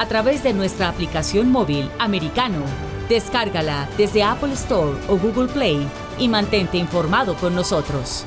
a 0.00 0.06
través 0.06 0.42
de 0.42 0.54
nuestra 0.54 0.88
aplicación 0.88 1.52
móvil 1.52 1.90
Americano. 1.98 2.62
Descárgala 3.10 3.86
desde 3.98 4.22
Apple 4.22 4.54
Store 4.54 4.96
o 5.10 5.18
Google 5.18 5.48
Play 5.48 5.86
y 6.18 6.26
mantente 6.26 6.78
informado 6.78 7.34
con 7.34 7.54
nosotros. 7.54 8.24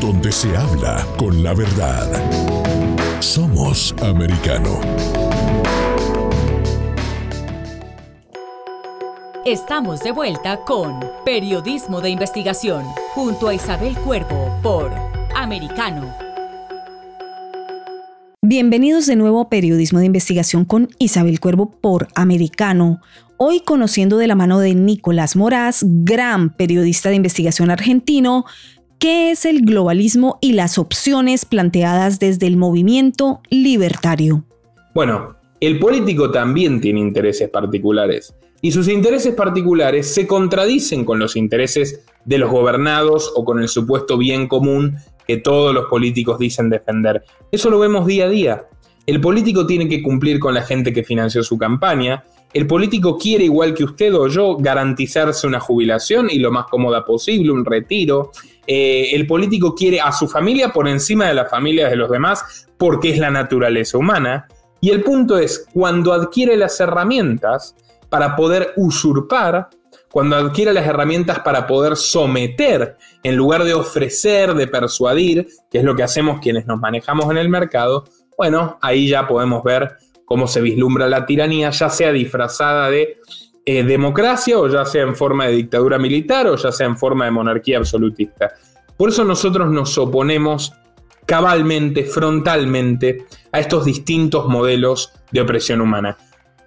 Donde 0.00 0.30
se 0.30 0.56
habla 0.56 1.04
con 1.16 1.42
la 1.42 1.54
verdad. 1.54 2.08
Somos 3.20 3.92
americano. 4.00 4.80
Estamos 9.44 10.04
de 10.04 10.12
vuelta 10.12 10.58
con 10.58 11.00
Periodismo 11.24 12.00
de 12.00 12.10
Investigación 12.10 12.84
junto 13.12 13.48
a 13.48 13.54
Isabel 13.54 13.96
Cuervo 13.96 14.56
por 14.62 14.92
Americano. 15.34 16.23
Bienvenidos 18.56 19.06
de 19.06 19.16
nuevo 19.16 19.40
a 19.40 19.48
Periodismo 19.48 19.98
de 19.98 20.06
Investigación 20.06 20.64
con 20.64 20.88
Isabel 21.00 21.40
Cuervo 21.40 21.72
por 21.80 22.06
Americano. 22.14 23.00
Hoy 23.36 23.58
conociendo 23.58 24.16
de 24.16 24.28
la 24.28 24.36
mano 24.36 24.60
de 24.60 24.76
Nicolás 24.76 25.34
Moraz, 25.34 25.80
gran 25.84 26.50
periodista 26.50 27.08
de 27.08 27.16
investigación 27.16 27.72
argentino, 27.72 28.44
qué 29.00 29.32
es 29.32 29.44
el 29.44 29.62
globalismo 29.62 30.38
y 30.40 30.52
las 30.52 30.78
opciones 30.78 31.44
planteadas 31.44 32.20
desde 32.20 32.46
el 32.46 32.56
movimiento 32.56 33.40
libertario. 33.50 34.44
Bueno, 34.94 35.34
el 35.58 35.80
político 35.80 36.30
también 36.30 36.80
tiene 36.80 37.00
intereses 37.00 37.50
particulares 37.50 38.36
y 38.60 38.70
sus 38.70 38.86
intereses 38.86 39.34
particulares 39.34 40.14
se 40.14 40.28
contradicen 40.28 41.04
con 41.04 41.18
los 41.18 41.34
intereses 41.34 42.04
de 42.24 42.38
los 42.38 42.52
gobernados 42.52 43.32
o 43.34 43.44
con 43.44 43.60
el 43.60 43.66
supuesto 43.66 44.16
bien 44.16 44.46
común 44.46 44.96
que 45.26 45.38
todos 45.38 45.74
los 45.74 45.86
políticos 45.86 46.38
dicen 46.38 46.70
defender. 46.70 47.24
Eso 47.50 47.70
lo 47.70 47.78
vemos 47.78 48.06
día 48.06 48.26
a 48.26 48.28
día. 48.28 48.64
El 49.06 49.20
político 49.20 49.66
tiene 49.66 49.88
que 49.88 50.02
cumplir 50.02 50.38
con 50.38 50.54
la 50.54 50.62
gente 50.62 50.92
que 50.92 51.04
financió 51.04 51.42
su 51.42 51.58
campaña. 51.58 52.24
El 52.52 52.66
político 52.66 53.18
quiere, 53.18 53.44
igual 53.44 53.74
que 53.74 53.84
usted 53.84 54.14
o 54.14 54.28
yo, 54.28 54.56
garantizarse 54.56 55.46
una 55.46 55.60
jubilación 55.60 56.28
y 56.30 56.38
lo 56.38 56.50
más 56.50 56.66
cómoda 56.66 57.04
posible, 57.04 57.50
un 57.50 57.64
retiro. 57.64 58.30
Eh, 58.66 59.10
el 59.12 59.26
político 59.26 59.74
quiere 59.74 60.00
a 60.00 60.12
su 60.12 60.28
familia 60.28 60.72
por 60.72 60.88
encima 60.88 61.26
de 61.26 61.34
las 61.34 61.50
familias 61.50 61.90
de 61.90 61.96
los 61.96 62.10
demás 62.10 62.68
porque 62.78 63.10
es 63.10 63.18
la 63.18 63.30
naturaleza 63.30 63.98
humana. 63.98 64.46
Y 64.80 64.90
el 64.90 65.02
punto 65.02 65.38
es, 65.38 65.66
cuando 65.72 66.12
adquiere 66.12 66.56
las 66.56 66.78
herramientas, 66.80 67.74
para 68.08 68.36
poder 68.36 68.74
usurpar, 68.76 69.68
cuando 70.14 70.36
adquiere 70.36 70.72
las 70.72 70.86
herramientas 70.86 71.40
para 71.40 71.66
poder 71.66 71.96
someter, 71.96 72.96
en 73.24 73.34
lugar 73.34 73.64
de 73.64 73.74
ofrecer, 73.74 74.54
de 74.54 74.68
persuadir, 74.68 75.48
que 75.68 75.78
es 75.78 75.84
lo 75.84 75.96
que 75.96 76.04
hacemos 76.04 76.38
quienes 76.40 76.66
nos 76.66 76.78
manejamos 76.78 77.28
en 77.32 77.36
el 77.36 77.48
mercado, 77.48 78.04
bueno, 78.38 78.78
ahí 78.80 79.08
ya 79.08 79.26
podemos 79.26 79.64
ver 79.64 79.96
cómo 80.24 80.46
se 80.46 80.60
vislumbra 80.60 81.08
la 81.08 81.26
tiranía, 81.26 81.70
ya 81.70 81.90
sea 81.90 82.12
disfrazada 82.12 82.90
de 82.90 83.18
eh, 83.66 83.82
democracia 83.82 84.56
o 84.56 84.68
ya 84.68 84.84
sea 84.84 85.02
en 85.02 85.16
forma 85.16 85.46
de 85.46 85.54
dictadura 85.54 85.98
militar 85.98 86.46
o 86.46 86.54
ya 86.54 86.70
sea 86.70 86.86
en 86.86 86.96
forma 86.96 87.24
de 87.24 87.32
monarquía 87.32 87.78
absolutista. 87.78 88.52
Por 88.96 89.08
eso 89.08 89.24
nosotros 89.24 89.68
nos 89.68 89.98
oponemos 89.98 90.74
cabalmente, 91.26 92.04
frontalmente, 92.04 93.26
a 93.50 93.58
estos 93.58 93.84
distintos 93.84 94.46
modelos 94.46 95.12
de 95.32 95.40
opresión 95.40 95.80
humana 95.80 96.16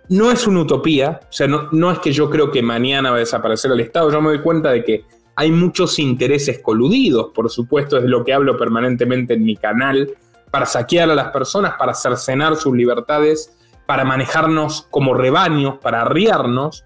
no 0.09 0.31
es 0.31 0.47
una 0.47 0.61
utopía, 0.61 1.19
o 1.23 1.33
sea, 1.33 1.47
no, 1.47 1.91
es 1.91 1.99
que 1.99 2.11
yo 2.11 2.29
creo 2.29 2.51
que 2.51 2.61
mañana 2.61 3.11
va 3.11 3.17
a 3.17 3.19
desaparecer 3.19 3.71
el 3.71 3.79
Estado, 3.81 4.11
yo 4.11 4.21
me 4.21 4.29
doy 4.29 4.41
cuenta 4.41 4.71
de 4.71 4.83
que 4.83 5.05
hay 5.35 5.51
muchos 5.51 5.99
intereses 5.99 6.59
coludidos, 6.59 7.31
por 7.33 7.49
supuesto, 7.49 7.97
es 7.97 8.03
de 8.03 8.09
lo 8.09 8.23
que 8.23 8.33
hablo 8.33 8.57
permanentemente 8.57 9.33
en 9.33 9.43
mi 9.43 9.55
canal, 9.55 10.13
para 10.49 10.65
saquear 10.65 11.09
a 11.09 11.15
las 11.15 11.29
personas, 11.31 11.73
para 11.77 11.93
cercenar 11.93 12.55
sus 12.55 12.75
libertades, 12.75 13.57
para 13.85 14.03
manejarnos 14.03 14.87
como 14.89 15.13
rebaños, 15.13 15.75
para 15.81 16.01
arriarnos, 16.01 16.83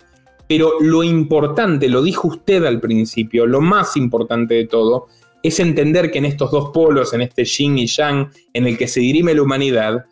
pero 0.47 0.73
lo 0.81 1.03
importante, 1.03 1.88
lo 1.88 2.01
dijo 2.01 2.27
usted 2.27 2.65
al 2.65 2.81
principio, 2.81 3.45
lo 3.45 3.62
más 3.62 3.95
importante 3.95 4.55
de 4.55 4.67
todo, 4.67 5.07
es 5.43 5.60
entender 5.60 6.12
que 6.12 6.19
en 6.19 6.25
estos 6.25 6.51
dos 6.51 6.71
polos, 6.71 7.13
en 7.13 7.21
este 7.21 7.45
yin 7.45 7.77
y 7.77 7.88
yang, 7.88 8.29
en 8.53 8.67
el 8.67 8.77
que 8.77 8.88
se 8.88 8.99
dirime 8.99 9.34
la 9.34 9.43
humanidad, 9.43 10.05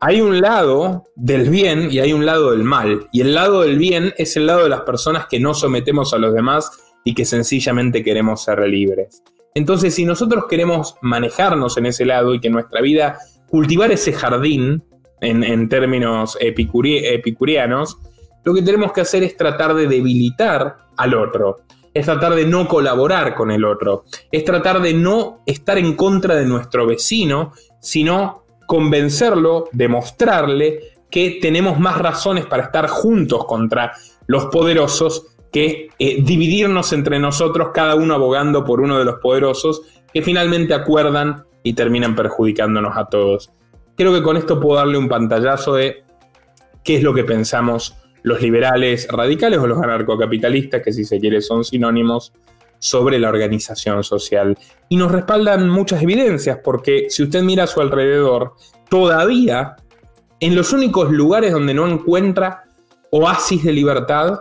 hay 0.00 0.20
un 0.20 0.40
lado 0.40 1.04
del 1.14 1.48
bien 1.48 1.88
y 1.90 2.00
hay 2.00 2.12
un 2.12 2.26
lado 2.26 2.50
del 2.50 2.64
mal. 2.64 3.08
Y 3.12 3.22
el 3.22 3.34
lado 3.34 3.62
del 3.62 3.78
bien 3.78 4.12
es 4.18 4.36
el 4.36 4.46
lado 4.46 4.64
de 4.64 4.68
las 4.68 4.82
personas 4.82 5.26
que 5.26 5.40
no 5.40 5.54
sometemos 5.54 6.12
a 6.12 6.18
los 6.18 6.34
demás 6.34 6.70
y 7.04 7.14
que 7.14 7.24
sencillamente 7.24 8.02
queremos 8.02 8.42
ser 8.42 8.60
libres. 8.60 9.22
Entonces, 9.54 9.94
si 9.94 10.04
nosotros 10.04 10.44
queremos 10.48 10.96
manejarnos 11.00 11.78
en 11.78 11.86
ese 11.86 12.04
lado 12.04 12.34
y 12.34 12.40
que 12.40 12.50
nuestra 12.50 12.82
vida, 12.82 13.18
cultivar 13.48 13.90
ese 13.90 14.12
jardín, 14.12 14.82
en, 15.20 15.68
términos 15.68 16.36
epicurianos, 16.40 17.98
lo 18.44 18.54
que 18.54 18.62
tenemos 18.62 18.92
que 18.92 19.00
hacer 19.00 19.22
es 19.22 19.36
tratar 19.36 19.74
de 19.74 19.86
debilitar 19.86 20.76
al 20.96 21.14
otro, 21.14 21.60
es 21.92 22.04
tratar 22.04 22.34
de 22.34 22.46
no 22.46 22.68
colaborar 22.68 23.34
con 23.34 23.50
el 23.50 23.64
otro, 23.64 24.04
es 24.30 24.44
tratar 24.44 24.80
de 24.80 24.94
no 24.94 25.42
estar 25.46 25.78
en 25.78 25.94
contra 25.94 26.34
de 26.36 26.44
nuestro 26.44 26.86
vecino, 26.86 27.52
sino 27.80 28.45
convencerlo, 28.66 29.68
demostrarle 29.72 30.80
que 31.10 31.38
tenemos 31.40 31.78
más 31.78 31.98
razones 31.98 32.46
para 32.46 32.64
estar 32.64 32.88
juntos 32.88 33.44
contra 33.46 33.92
los 34.26 34.46
poderosos 34.46 35.36
que 35.52 35.88
eh, 35.98 36.22
dividirnos 36.22 36.92
entre 36.92 37.18
nosotros, 37.18 37.68
cada 37.72 37.94
uno 37.94 38.14
abogando 38.14 38.64
por 38.64 38.80
uno 38.80 38.98
de 38.98 39.04
los 39.04 39.16
poderosos, 39.20 39.82
que 40.12 40.20
finalmente 40.20 40.74
acuerdan 40.74 41.44
y 41.62 41.72
terminan 41.72 42.14
perjudicándonos 42.14 42.96
a 42.96 43.06
todos. 43.06 43.50
Creo 43.96 44.12
que 44.12 44.22
con 44.22 44.36
esto 44.36 44.60
puedo 44.60 44.76
darle 44.76 44.98
un 44.98 45.08
pantallazo 45.08 45.74
de 45.74 46.04
qué 46.84 46.96
es 46.96 47.02
lo 47.02 47.14
que 47.14 47.24
pensamos 47.24 47.96
los 48.22 48.42
liberales 48.42 49.08
radicales 49.10 49.58
o 49.60 49.66
los 49.66 49.80
anarcocapitalistas, 49.80 50.82
que 50.82 50.92
si 50.92 51.04
se 51.04 51.20
quiere 51.20 51.40
son 51.40 51.64
sinónimos, 51.64 52.32
sobre 52.78 53.18
la 53.18 53.28
organización 53.28 54.04
social. 54.04 54.56
Y 54.88 54.96
nos 54.96 55.12
respaldan 55.12 55.68
muchas 55.68 56.02
evidencias, 56.02 56.58
porque 56.62 57.06
si 57.08 57.22
usted 57.22 57.42
mira 57.42 57.64
a 57.64 57.66
su 57.66 57.80
alrededor, 57.80 58.54
todavía 58.88 59.76
en 60.40 60.54
los 60.54 60.72
únicos 60.72 61.10
lugares 61.10 61.52
donde 61.52 61.74
no 61.74 61.88
encuentra 61.88 62.64
oasis 63.10 63.64
de 63.64 63.72
libertad 63.72 64.40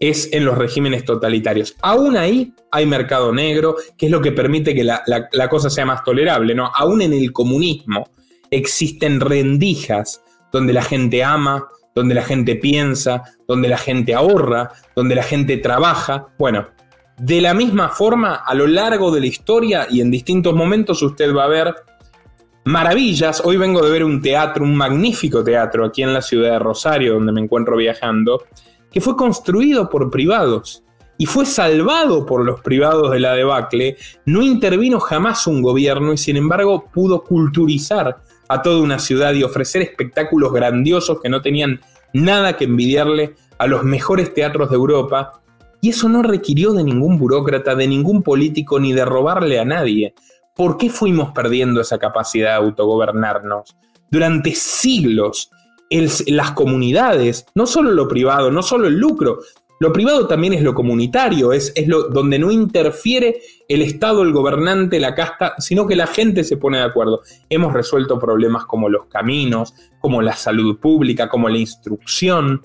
es 0.00 0.28
en 0.32 0.44
los 0.44 0.58
regímenes 0.58 1.04
totalitarios. 1.04 1.74
Aún 1.80 2.16
ahí 2.16 2.52
hay 2.70 2.86
mercado 2.86 3.32
negro, 3.32 3.76
que 3.96 4.06
es 4.06 4.12
lo 4.12 4.20
que 4.20 4.32
permite 4.32 4.74
que 4.74 4.84
la, 4.84 5.48
cosa 5.48 5.70
sea 5.70 5.86
más 5.86 6.04
tolerable. 6.04 6.54
¿no? 6.54 6.70
Aún 6.74 7.02
en 7.02 7.12
el 7.12 7.32
comunismo 7.32 8.10
existen 8.50 9.20
rendijas 9.20 10.22
donde 10.52 10.72
la 10.72 10.82
gente 10.82 11.24
ama, 11.24 11.66
donde 11.94 12.14
la 12.14 12.22
gente 12.22 12.56
piensa, 12.56 13.22
donde 13.48 13.68
la 13.68 13.78
gente 13.78 14.14
ahorra, 14.14 14.70
donde 14.94 15.14
la 15.14 15.22
gente 15.22 15.56
trabaja. 15.56 16.26
Bueno, 16.38 16.68
de 17.18 17.40
la 17.40 17.54
misma 17.54 17.88
forma, 17.88 18.34
a 18.34 18.54
lo 18.54 18.66
largo 18.66 19.10
de 19.10 19.20
la 19.20 19.26
historia 19.26 19.86
y 19.88 20.00
en 20.00 20.10
distintos 20.10 20.54
momentos 20.54 21.02
usted 21.02 21.34
va 21.34 21.44
a 21.44 21.48
ver 21.48 21.74
maravillas. 22.64 23.40
Hoy 23.44 23.56
vengo 23.56 23.82
de 23.82 23.90
ver 23.90 24.04
un 24.04 24.20
teatro, 24.20 24.64
un 24.64 24.76
magnífico 24.76 25.42
teatro 25.42 25.86
aquí 25.86 26.02
en 26.02 26.12
la 26.12 26.20
ciudad 26.20 26.52
de 26.52 26.58
Rosario, 26.58 27.14
donde 27.14 27.32
me 27.32 27.40
encuentro 27.40 27.76
viajando, 27.76 28.44
que 28.90 29.00
fue 29.00 29.16
construido 29.16 29.88
por 29.88 30.10
privados 30.10 30.82
y 31.16 31.24
fue 31.24 31.46
salvado 31.46 32.26
por 32.26 32.44
los 32.44 32.60
privados 32.60 33.10
de 33.10 33.20
la 33.20 33.32
debacle. 33.32 33.96
No 34.26 34.42
intervino 34.42 35.00
jamás 35.00 35.46
un 35.46 35.62
gobierno 35.62 36.12
y 36.12 36.18
sin 36.18 36.36
embargo 36.36 36.84
pudo 36.92 37.24
culturizar 37.24 38.18
a 38.48 38.60
toda 38.60 38.82
una 38.82 38.98
ciudad 38.98 39.32
y 39.32 39.42
ofrecer 39.42 39.80
espectáculos 39.80 40.52
grandiosos 40.52 41.20
que 41.22 41.30
no 41.30 41.40
tenían 41.40 41.80
nada 42.12 42.58
que 42.58 42.64
envidiarle 42.64 43.34
a 43.58 43.66
los 43.66 43.84
mejores 43.84 44.34
teatros 44.34 44.68
de 44.68 44.76
Europa 44.76 45.40
y 45.86 45.90
eso 45.90 46.08
no 46.08 46.20
requirió 46.20 46.72
de 46.72 46.82
ningún 46.82 47.16
burócrata, 47.16 47.76
de 47.76 47.86
ningún 47.86 48.24
político, 48.24 48.80
ni 48.80 48.92
de 48.92 49.04
robarle 49.04 49.60
a 49.60 49.64
nadie. 49.64 50.14
¿Por 50.52 50.78
qué 50.78 50.90
fuimos 50.90 51.30
perdiendo 51.30 51.80
esa 51.80 51.96
capacidad 51.96 52.58
de 52.58 52.66
autogobernarnos? 52.66 53.76
Durante 54.10 54.52
siglos, 54.56 55.48
las 56.26 56.50
comunidades, 56.50 57.46
no 57.54 57.66
solo 57.66 57.92
lo 57.92 58.08
privado, 58.08 58.50
no 58.50 58.64
solo 58.64 58.88
el 58.88 58.98
lucro, 58.98 59.38
lo 59.78 59.92
privado 59.92 60.26
también 60.26 60.54
es 60.54 60.62
lo 60.62 60.74
comunitario, 60.74 61.52
es, 61.52 61.72
es 61.76 61.86
lo, 61.86 62.08
donde 62.08 62.40
no 62.40 62.50
interfiere 62.50 63.40
el 63.68 63.82
Estado, 63.82 64.22
el 64.22 64.32
gobernante, 64.32 64.98
la 64.98 65.14
casta, 65.14 65.54
sino 65.58 65.86
que 65.86 65.94
la 65.94 66.08
gente 66.08 66.42
se 66.42 66.56
pone 66.56 66.78
de 66.78 66.84
acuerdo. 66.84 67.20
Hemos 67.48 67.72
resuelto 67.72 68.18
problemas 68.18 68.64
como 68.64 68.88
los 68.88 69.06
caminos, 69.06 69.72
como 70.00 70.20
la 70.20 70.34
salud 70.34 70.80
pública, 70.80 71.28
como 71.28 71.48
la 71.48 71.58
instrucción, 71.58 72.62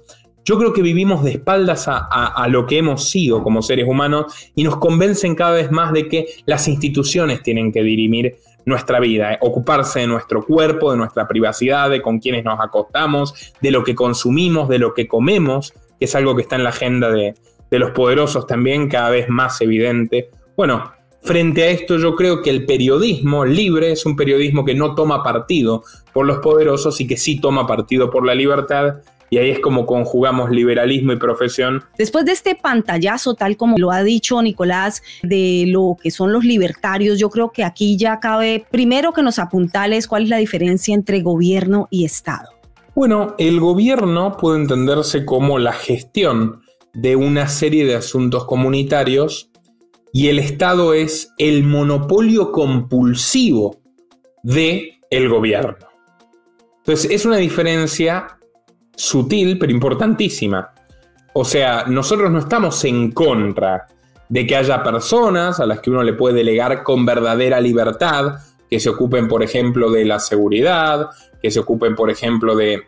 yo 0.51 0.57
creo 0.57 0.73
que 0.73 0.81
vivimos 0.81 1.23
de 1.23 1.31
espaldas 1.31 1.85
a, 1.87 2.45
lo 2.49 2.65
que 2.65 2.77
hemos 2.77 3.09
sido 3.09 3.41
como 3.41 3.61
seres 3.61 3.87
humanos 3.87 4.51
y 4.53 4.65
nos 4.65 4.75
convencen 4.79 5.33
cada 5.33 5.51
vez 5.51 5.71
más 5.71 5.93
de 5.93 6.09
que 6.09 6.25
las 6.45 6.67
instituciones 6.67 7.41
tienen 7.41 7.71
que 7.71 7.81
dirimir 7.81 8.35
nuestra 8.65 8.99
vida, 8.99 9.31
eh, 9.31 9.37
ocuparse 9.39 10.01
de 10.01 10.07
nuestro 10.07 10.45
cuerpo, 10.45 10.91
de 10.91 10.97
nuestra 10.97 11.25
privacidad, 11.25 11.89
de 11.89 12.01
con 12.01 12.19
quienes 12.19 12.43
nos 12.43 12.59
acostamos, 12.59 13.53
de 13.61 13.71
lo 13.71 13.85
que 13.85 13.95
consumimos, 13.95 14.67
de 14.67 14.79
lo 14.79 14.93
que 14.93 15.07
comemos. 15.07 15.73
que 15.97 16.03
es 16.03 16.15
algo 16.15 16.35
que 16.35 16.41
está 16.41 16.57
en 16.57 16.65
la 16.65 16.71
agenda 16.71 17.09
de, 17.09 17.33
de 17.69 17.79
los 17.79 17.91
poderosos 17.91 18.45
también, 18.45 18.89
cada 18.89 19.09
vez 19.09 19.29
más 19.29 19.61
evidente. 19.61 20.31
Bueno, 20.57 20.91
frente 21.21 21.63
a 21.63 21.69
esto 21.69 21.97
yo 21.97 22.13
creo 22.17 22.41
que 22.41 22.49
el 22.49 22.65
periodismo 22.65 23.45
libre 23.45 23.93
es 23.93 24.05
un 24.05 24.17
periodismo 24.17 24.65
que 24.65 24.75
no 24.75 24.95
toma 24.95 25.23
partido 25.23 25.85
por 26.11 26.25
los 26.25 26.39
poderosos 26.39 26.99
y 26.99 27.07
que 27.07 27.15
sí 27.15 27.39
toma 27.39 27.65
partido 27.65 28.09
por 28.09 28.25
la 28.25 28.35
libertad 28.35 28.95
y 29.31 29.37
ahí 29.37 29.49
es 29.49 29.59
como 29.61 29.85
conjugamos 29.85 30.51
liberalismo 30.51 31.13
y 31.13 31.15
profesión. 31.15 31.85
Después 31.97 32.25
de 32.25 32.33
este 32.33 32.53
pantallazo, 32.53 33.33
tal 33.33 33.55
como 33.55 33.77
lo 33.77 33.89
ha 33.89 34.03
dicho 34.03 34.41
Nicolás, 34.41 35.01
de 35.23 35.63
lo 35.69 35.95
que 35.99 36.11
son 36.11 36.33
los 36.33 36.43
libertarios, 36.43 37.17
yo 37.17 37.29
creo 37.29 37.51
que 37.51 37.63
aquí 37.63 37.95
ya 37.95 38.19
cabe 38.19 38.65
primero 38.69 39.13
que 39.13 39.23
nos 39.23 39.39
apuntales 39.39 40.07
cuál 40.07 40.23
es 40.23 40.29
la 40.29 40.37
diferencia 40.37 40.93
entre 40.93 41.21
gobierno 41.21 41.87
y 41.89 42.03
Estado. 42.03 42.49
Bueno, 42.93 43.35
el 43.37 43.61
gobierno 43.61 44.35
puede 44.35 44.59
entenderse 44.59 45.23
como 45.23 45.59
la 45.59 45.71
gestión 45.71 46.61
de 46.93 47.15
una 47.15 47.47
serie 47.47 47.85
de 47.85 47.95
asuntos 47.95 48.43
comunitarios 48.43 49.49
y 50.11 50.27
el 50.27 50.39
Estado 50.39 50.93
es 50.93 51.31
el 51.37 51.63
monopolio 51.63 52.51
compulsivo 52.51 53.79
de 54.43 54.99
el 55.09 55.29
gobierno. 55.29 55.77
Entonces 56.79 57.09
es 57.11 57.25
una 57.25 57.37
diferencia 57.37 58.39
sutil 58.95 59.57
pero 59.57 59.71
importantísima. 59.71 60.71
O 61.33 61.45
sea, 61.45 61.85
nosotros 61.87 62.29
no 62.31 62.39
estamos 62.39 62.83
en 62.83 63.11
contra 63.11 63.87
de 64.27 64.47
que 64.47 64.55
haya 64.55 64.83
personas 64.83 65.59
a 65.59 65.65
las 65.65 65.79
que 65.79 65.89
uno 65.89 66.03
le 66.03 66.13
puede 66.13 66.35
delegar 66.35 66.83
con 66.83 67.05
verdadera 67.05 67.59
libertad, 67.59 68.35
que 68.69 68.79
se 68.79 68.89
ocupen, 68.89 69.27
por 69.27 69.43
ejemplo, 69.43 69.91
de 69.91 70.05
la 70.05 70.19
seguridad, 70.19 71.09
que 71.41 71.51
se 71.51 71.59
ocupen, 71.59 71.95
por 71.95 72.09
ejemplo, 72.09 72.55
de 72.55 72.83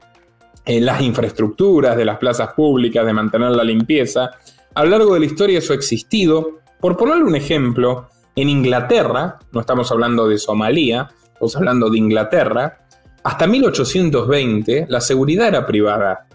eh, 0.66 0.80
las 0.80 1.02
infraestructuras, 1.02 1.98
de 1.98 2.06
las 2.06 2.18
plazas 2.18 2.54
públicas, 2.54 3.06
de 3.06 3.14
mantener 3.14 3.52
la 3.52 3.64
limpieza. 3.64 4.32
A 4.74 4.84
lo 4.84 4.92
largo 4.92 5.14
de 5.14 5.20
la 5.22 5.26
historia 5.26 5.60
eso 5.60 5.74
ha 5.74 5.76
existido. 5.76 6.60
Por 6.80 6.96
ponerle 6.96 7.26
un 7.26 7.36
ejemplo, 7.36 8.08
en 8.36 8.50
Inglaterra, 8.50 9.40
no 9.52 9.60
estamos 9.60 9.92
hablando 9.92 10.28
de 10.28 10.38
Somalia, 10.38 11.10
estamos 11.34 11.56
hablando 11.56 11.90
de 11.90 11.98
Inglaterra, 11.98 12.83
hasta 13.24 13.48
1820 13.48 14.88
la 14.90 15.02
seguridad 15.02 15.48
era 15.48 15.66
privada. 15.66 16.28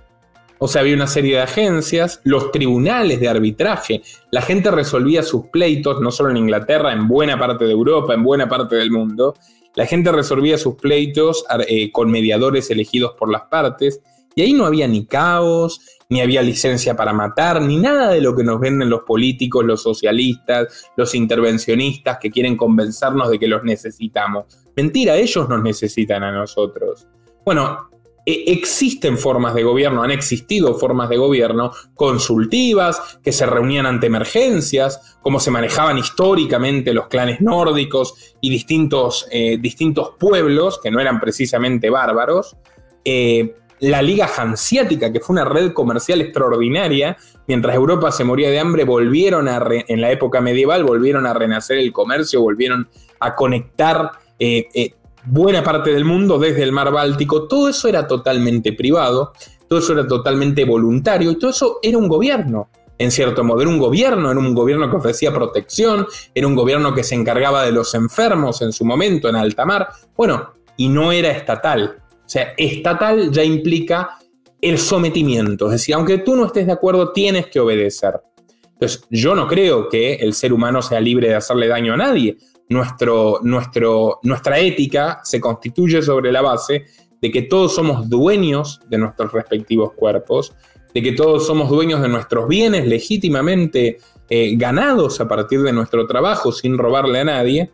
O 0.61 0.66
sea, 0.66 0.81
había 0.81 0.96
una 0.96 1.07
serie 1.07 1.37
de 1.37 1.42
agencias, 1.42 2.20
los 2.24 2.51
tribunales 2.51 3.20
de 3.20 3.29
arbitraje, 3.29 4.03
la 4.33 4.42
gente 4.42 4.70
resolvía 4.72 5.22
sus 5.22 5.46
pleitos, 5.46 6.01
no 6.01 6.11
solo 6.11 6.31
en 6.31 6.38
Inglaterra, 6.38 6.92
en 6.92 7.07
buena 7.07 7.38
parte 7.38 7.64
de 7.64 7.70
Europa, 7.70 8.14
en 8.14 8.24
buena 8.24 8.48
parte 8.48 8.74
del 8.74 8.90
mundo. 8.90 9.35
La 9.77 9.87
gente 9.87 10.11
resolvía 10.11 10.59
sus 10.59 10.74
pleitos 10.74 11.44
eh, 11.68 11.92
con 11.92 12.11
mediadores 12.11 12.70
elegidos 12.70 13.12
por 13.16 13.31
las 13.31 13.42
partes, 13.42 14.01
y 14.38 14.42
ahí 14.42 14.53
no 14.53 14.66
había 14.66 14.87
ni 14.87 15.05
caos, 15.05 15.81
ni 16.09 16.20
había 16.20 16.42
licencia 16.42 16.94
para 16.94 17.12
matar, 17.12 17.61
ni 17.61 17.77
nada 17.77 18.11
de 18.11 18.20
lo 18.20 18.37
que 18.37 18.44
nos 18.44 18.61
venden 18.61 18.88
los 18.88 19.01
políticos, 19.01 19.64
los 19.64 19.83
socialistas, 19.83 20.87
los 20.96 21.12
intervencionistas 21.16 22.18
que 22.20 22.31
quieren 22.31 22.57
convencernos 22.57 23.31
de 23.31 23.38
que 23.40 23.48
los 23.48 23.64
necesitamos. 23.64 24.44
Mentira, 24.77 25.16
ellos 25.16 25.48
nos 25.48 25.61
necesitan 25.61 26.22
a 26.22 26.31
nosotros. 26.31 27.09
Bueno, 27.44 27.90
e, 28.24 28.44
existen 28.53 29.18
formas 29.18 29.57
de 29.57 29.64
gobierno, 29.64 30.05
han 30.05 30.12
existido 30.12 30.72
formas 30.79 31.09
de 31.09 31.16
gobierno 31.16 31.72
consultivas, 31.96 33.18
que 33.20 33.33
se 33.33 33.44
reunían 33.44 33.87
ante 33.87 34.07
emergencias, 34.07 35.18
como 35.20 35.40
se 35.40 35.51
manejaban 35.51 35.98
históricamente 35.98 36.94
los 36.94 37.09
clanes 37.09 37.40
nórdicos 37.40 38.37
y 38.40 38.51
distintos, 38.51 39.27
eh, 39.33 39.59
distintos 39.61 40.12
pueblos, 40.16 40.79
que 40.81 40.92
no 40.92 41.01
eran 41.01 41.18
precisamente 41.18 41.90
bárbaros. 41.90 42.57
Eh, 43.05 43.57
la 43.80 44.02
Liga 44.02 44.28
Hanseática, 44.36 45.12
que 45.12 45.20
fue 45.20 45.34
una 45.34 45.44
red 45.44 45.72
comercial 45.72 46.20
extraordinaria, 46.20 47.16
mientras 47.46 47.74
Europa 47.74 48.10
se 48.12 48.24
moría 48.24 48.50
de 48.50 48.58
hambre, 48.58 48.84
volvieron 48.84 49.48
a, 49.48 49.60
en 49.70 50.00
la 50.00 50.10
época 50.10 50.40
medieval, 50.40 50.84
volvieron 50.84 51.26
a 51.26 51.34
renacer 51.34 51.78
el 51.78 51.92
comercio, 51.92 52.40
volvieron 52.40 52.88
a 53.20 53.34
conectar 53.34 54.12
eh, 54.38 54.68
eh, 54.74 54.94
buena 55.24 55.62
parte 55.62 55.92
del 55.92 56.04
mundo 56.04 56.38
desde 56.38 56.62
el 56.62 56.72
mar 56.72 56.92
Báltico. 56.92 57.46
Todo 57.46 57.68
eso 57.68 57.88
era 57.88 58.06
totalmente 58.06 58.72
privado, 58.72 59.32
todo 59.68 59.78
eso 59.78 59.92
era 59.92 60.06
totalmente 60.06 60.64
voluntario 60.64 61.30
y 61.30 61.38
todo 61.38 61.50
eso 61.50 61.78
era 61.82 61.98
un 61.98 62.08
gobierno. 62.08 62.68
En 63.00 63.12
cierto 63.12 63.44
modo, 63.44 63.60
era 63.60 63.70
un 63.70 63.78
gobierno, 63.78 64.30
era 64.30 64.40
un 64.40 64.54
gobierno 64.54 64.90
que 64.90 64.96
ofrecía 64.96 65.32
protección, 65.32 66.04
era 66.34 66.46
un 66.48 66.56
gobierno 66.56 66.92
que 66.94 67.04
se 67.04 67.14
encargaba 67.14 67.62
de 67.62 67.70
los 67.70 67.94
enfermos 67.94 68.60
en 68.60 68.72
su 68.72 68.84
momento 68.84 69.28
en 69.28 69.36
alta 69.36 69.64
mar. 69.64 69.88
Bueno, 70.16 70.50
y 70.76 70.88
no 70.88 71.12
era 71.12 71.30
estatal. 71.30 71.96
O 72.28 72.30
sea, 72.30 72.52
estatal 72.58 73.32
ya 73.32 73.42
implica 73.42 74.18
el 74.60 74.76
sometimiento, 74.76 75.64
es 75.66 75.72
decir, 75.72 75.94
aunque 75.94 76.18
tú 76.18 76.36
no 76.36 76.44
estés 76.44 76.66
de 76.66 76.72
acuerdo, 76.72 77.10
tienes 77.10 77.46
que 77.46 77.58
obedecer. 77.58 78.20
Entonces, 78.64 79.02
yo 79.08 79.34
no 79.34 79.48
creo 79.48 79.88
que 79.88 80.16
el 80.16 80.34
ser 80.34 80.52
humano 80.52 80.82
sea 80.82 81.00
libre 81.00 81.28
de 81.28 81.36
hacerle 81.36 81.68
daño 81.68 81.94
a 81.94 81.96
nadie. 81.96 82.36
Nuestro, 82.68 83.40
nuestro, 83.42 84.18
nuestra 84.24 84.58
ética 84.58 85.20
se 85.24 85.40
constituye 85.40 86.02
sobre 86.02 86.30
la 86.30 86.42
base 86.42 86.84
de 87.18 87.30
que 87.30 87.40
todos 87.40 87.74
somos 87.74 88.10
dueños 88.10 88.78
de 88.90 88.98
nuestros 88.98 89.32
respectivos 89.32 89.94
cuerpos, 89.94 90.54
de 90.92 91.00
que 91.00 91.12
todos 91.12 91.46
somos 91.46 91.70
dueños 91.70 92.02
de 92.02 92.08
nuestros 92.08 92.46
bienes 92.46 92.86
legítimamente 92.86 94.00
eh, 94.28 94.54
ganados 94.54 95.18
a 95.22 95.26
partir 95.26 95.62
de 95.62 95.72
nuestro 95.72 96.06
trabajo 96.06 96.52
sin 96.52 96.76
robarle 96.76 97.20
a 97.20 97.24
nadie, 97.24 97.70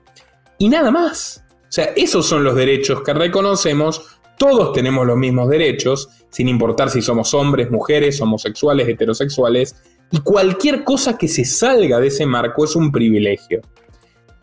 y 0.58 0.68
nada 0.68 0.92
más. 0.92 1.44
O 1.50 1.72
sea, 1.74 1.92
esos 1.96 2.24
son 2.24 2.44
los 2.44 2.54
derechos 2.54 3.02
que 3.02 3.12
reconocemos 3.12 4.13
todos 4.38 4.72
tenemos 4.72 5.06
los 5.06 5.16
mismos 5.16 5.48
derechos, 5.48 6.08
sin 6.30 6.48
importar 6.48 6.90
si 6.90 7.02
somos 7.02 7.32
hombres, 7.34 7.70
mujeres, 7.70 8.20
homosexuales, 8.20 8.88
heterosexuales, 8.88 9.76
y 10.10 10.18
cualquier 10.18 10.84
cosa 10.84 11.16
que 11.16 11.28
se 11.28 11.44
salga 11.44 11.98
de 12.00 12.08
ese 12.08 12.26
marco 12.26 12.64
es 12.64 12.76
un 12.76 12.92
privilegio. 12.92 13.60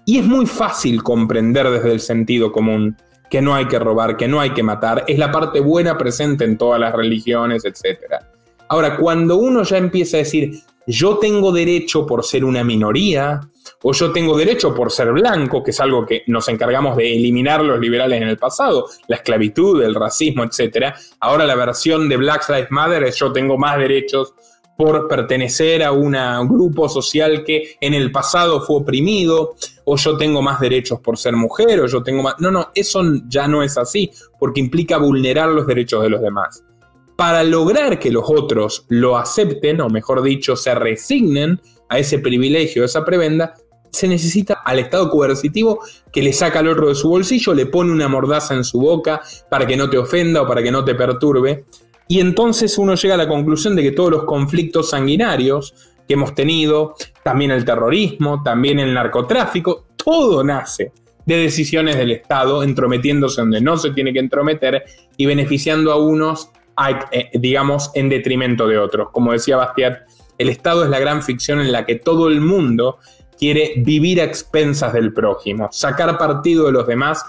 Y 0.06 0.20
es 0.20 0.26
muy 0.26 0.46
fácil 0.46 1.04
comprender 1.04 1.70
desde 1.70 1.92
el 1.92 2.00
sentido 2.00 2.52
común 2.52 2.98
que 3.30 3.42
no 3.42 3.56
hay 3.56 3.68
que 3.68 3.80
robar, 3.80 4.18
que 4.18 4.28
no 4.28 4.42
hay 4.42 4.52
que 4.52 4.64
matar, 4.64 5.06
es 5.08 5.18
la 5.18 5.32
parte 5.32 5.62
buena 5.62 5.98
presente 5.98 6.44
en 6.44 6.58
todas 6.58 6.80
las 6.80 6.94
religiones, 6.94 7.64
etc. 7.64 8.16
Ahora, 8.68 8.98
cuando 8.98 9.38
uno 9.38 9.64
ya 9.64 9.78
empieza 9.78 10.18
a 10.18 10.20
decir, 10.20 10.62
yo 10.88 11.18
tengo 11.18 11.52
derecho 11.52 12.06
por 12.06 12.26
ser 12.26 12.44
una 12.44 12.64
minoría, 12.64 13.40
o 13.84 13.94
yo 13.94 14.12
tengo 14.12 14.38
derecho 14.38 14.74
por 14.74 14.92
ser 14.92 15.12
blanco, 15.12 15.64
que 15.64 15.72
es 15.72 15.80
algo 15.80 16.06
que 16.06 16.24
nos 16.28 16.48
encargamos 16.50 16.98
de 16.98 17.16
eliminar 17.16 17.64
los 17.64 17.80
liberales 17.80 18.22
en 18.22 18.28
el 18.28 18.38
pasado, 18.38 18.88
la 19.08 19.18
esclavitud, 19.18 19.82
el 19.82 19.96
racismo, 19.96 20.44
etc. 20.44 20.94
Ahora 21.20 21.46
la 21.46 21.56
versión 21.56 22.08
de 22.08 22.18
Black 22.18 22.48
Lives 22.50 22.72
Matter 22.72 23.04
es 23.04 23.16
yo 23.16 23.32
tengo 23.32 23.58
más 23.58 23.78
derechos 23.78 24.34
por 24.82 25.08
pertenecer 25.08 25.84
a 25.84 25.92
un 25.92 26.14
grupo 26.48 26.90
social 26.90 27.44
que 27.44 27.76
en 27.80 27.94
el 27.94 28.12
pasado 28.12 28.62
fue 28.62 28.78
oprimido, 28.78 29.56
o 29.86 29.96
yo 29.96 30.18
tengo 30.18 30.42
más 30.42 30.60
derechos 30.60 31.00
por 31.02 31.18
ser 31.18 31.36
mujer, 31.36 31.82
o 31.82 31.88
yo 31.88 32.02
tengo 32.02 32.24
más... 32.24 32.36
No, 32.40 32.50
no, 32.50 32.72
eso 32.74 33.04
ya 33.28 33.48
no 33.48 33.62
es 33.62 33.78
así, 33.78 34.10
porque 34.40 34.60
implica 34.60 34.98
vulnerar 34.98 35.50
los 35.50 35.68
derechos 35.68 36.02
de 36.02 36.10
los 36.10 36.22
demás. 36.22 36.64
Para 37.16 37.44
lograr 37.44 38.00
que 38.00 38.10
los 38.10 38.24
otros 38.28 38.86
lo 38.90 39.18
acepten, 39.18 39.82
o 39.82 39.90
mejor 39.90 40.24
dicho, 40.24 40.56
se 40.56 40.74
resignen 40.74 41.62
a 41.88 42.00
ese 42.00 42.18
privilegio, 42.18 42.82
a 42.82 42.86
esa 42.88 43.06
prebenda, 43.06 43.54
se 43.92 44.08
necesita 44.08 44.62
al 44.66 44.80
Estado 44.80 45.10
coercitivo 45.10 45.80
que 46.12 46.24
le 46.24 46.34
saca 46.34 46.60
al 46.60 46.70
otro 46.70 46.90
de 46.90 46.96
su 46.96 47.10
bolsillo, 47.10 47.54
le 47.54 47.66
pone 47.66 47.92
una 47.92 48.08
mordaza 48.08 48.54
en 48.54 48.64
su 48.64 48.80
boca 48.80 49.22
para 49.50 49.68
que 49.68 49.78
no 49.78 49.90
te 49.90 49.98
ofenda 49.98 50.42
o 50.42 50.48
para 50.48 50.64
que 50.64 50.72
no 50.72 50.84
te 50.84 50.96
perturbe. 50.96 51.66
Y 52.08 52.20
entonces 52.20 52.78
uno 52.78 52.96
llega 52.96 53.14
a 53.14 53.18
la 53.18 53.28
conclusión 53.28 53.76
de 53.76 53.84
que 53.84 53.92
todos 53.92 54.12
los 54.12 54.24
conflictos 54.24 54.90
sanguinarios 54.90 55.74
que 56.08 56.16
hemos 56.16 56.36
tenido, 56.36 56.96
también 57.24 57.52
el 57.52 57.64
terrorismo, 57.64 58.42
también 58.44 58.80
el 58.80 58.94
narcotráfico, 58.94 59.86
todo 59.96 60.44
nace 60.44 60.92
de 61.26 61.38
decisiones 61.38 61.98
del 61.98 62.12
Estado 62.12 62.64
entrometiéndose 62.64 63.42
donde 63.42 63.62
no 63.62 63.78
se 63.78 63.92
tiene 63.92 64.12
que 64.12 64.20
entrometer 64.20 64.84
y 65.18 65.26
beneficiando 65.26 65.92
a 65.92 65.98
unos, 65.98 66.50
eh, 67.12 67.30
digamos, 67.34 67.92
en 67.94 68.10
detrimento 68.10 68.68
de 68.68 68.78
otros. 68.78 69.10
Como 69.12 69.32
decía 69.32 69.58
Bastiat, 69.58 70.00
el 70.38 70.50
Estado 70.50 70.84
es 70.84 70.90
la 70.90 71.00
gran 71.00 71.22
ficción 71.22 71.62
en 71.62 71.72
la 71.72 71.86
que 71.86 71.96
todo 71.96 72.28
el 72.28 72.42
mundo 72.42 72.98
quiere 73.42 73.74
vivir 73.78 74.22
a 74.22 74.24
expensas 74.24 74.94
del 74.94 75.14
prójimo, 75.14 75.68
sacar 75.72 76.16
partido 76.20 76.68
de 76.68 76.74
los 76.74 76.86
demás. 76.86 77.26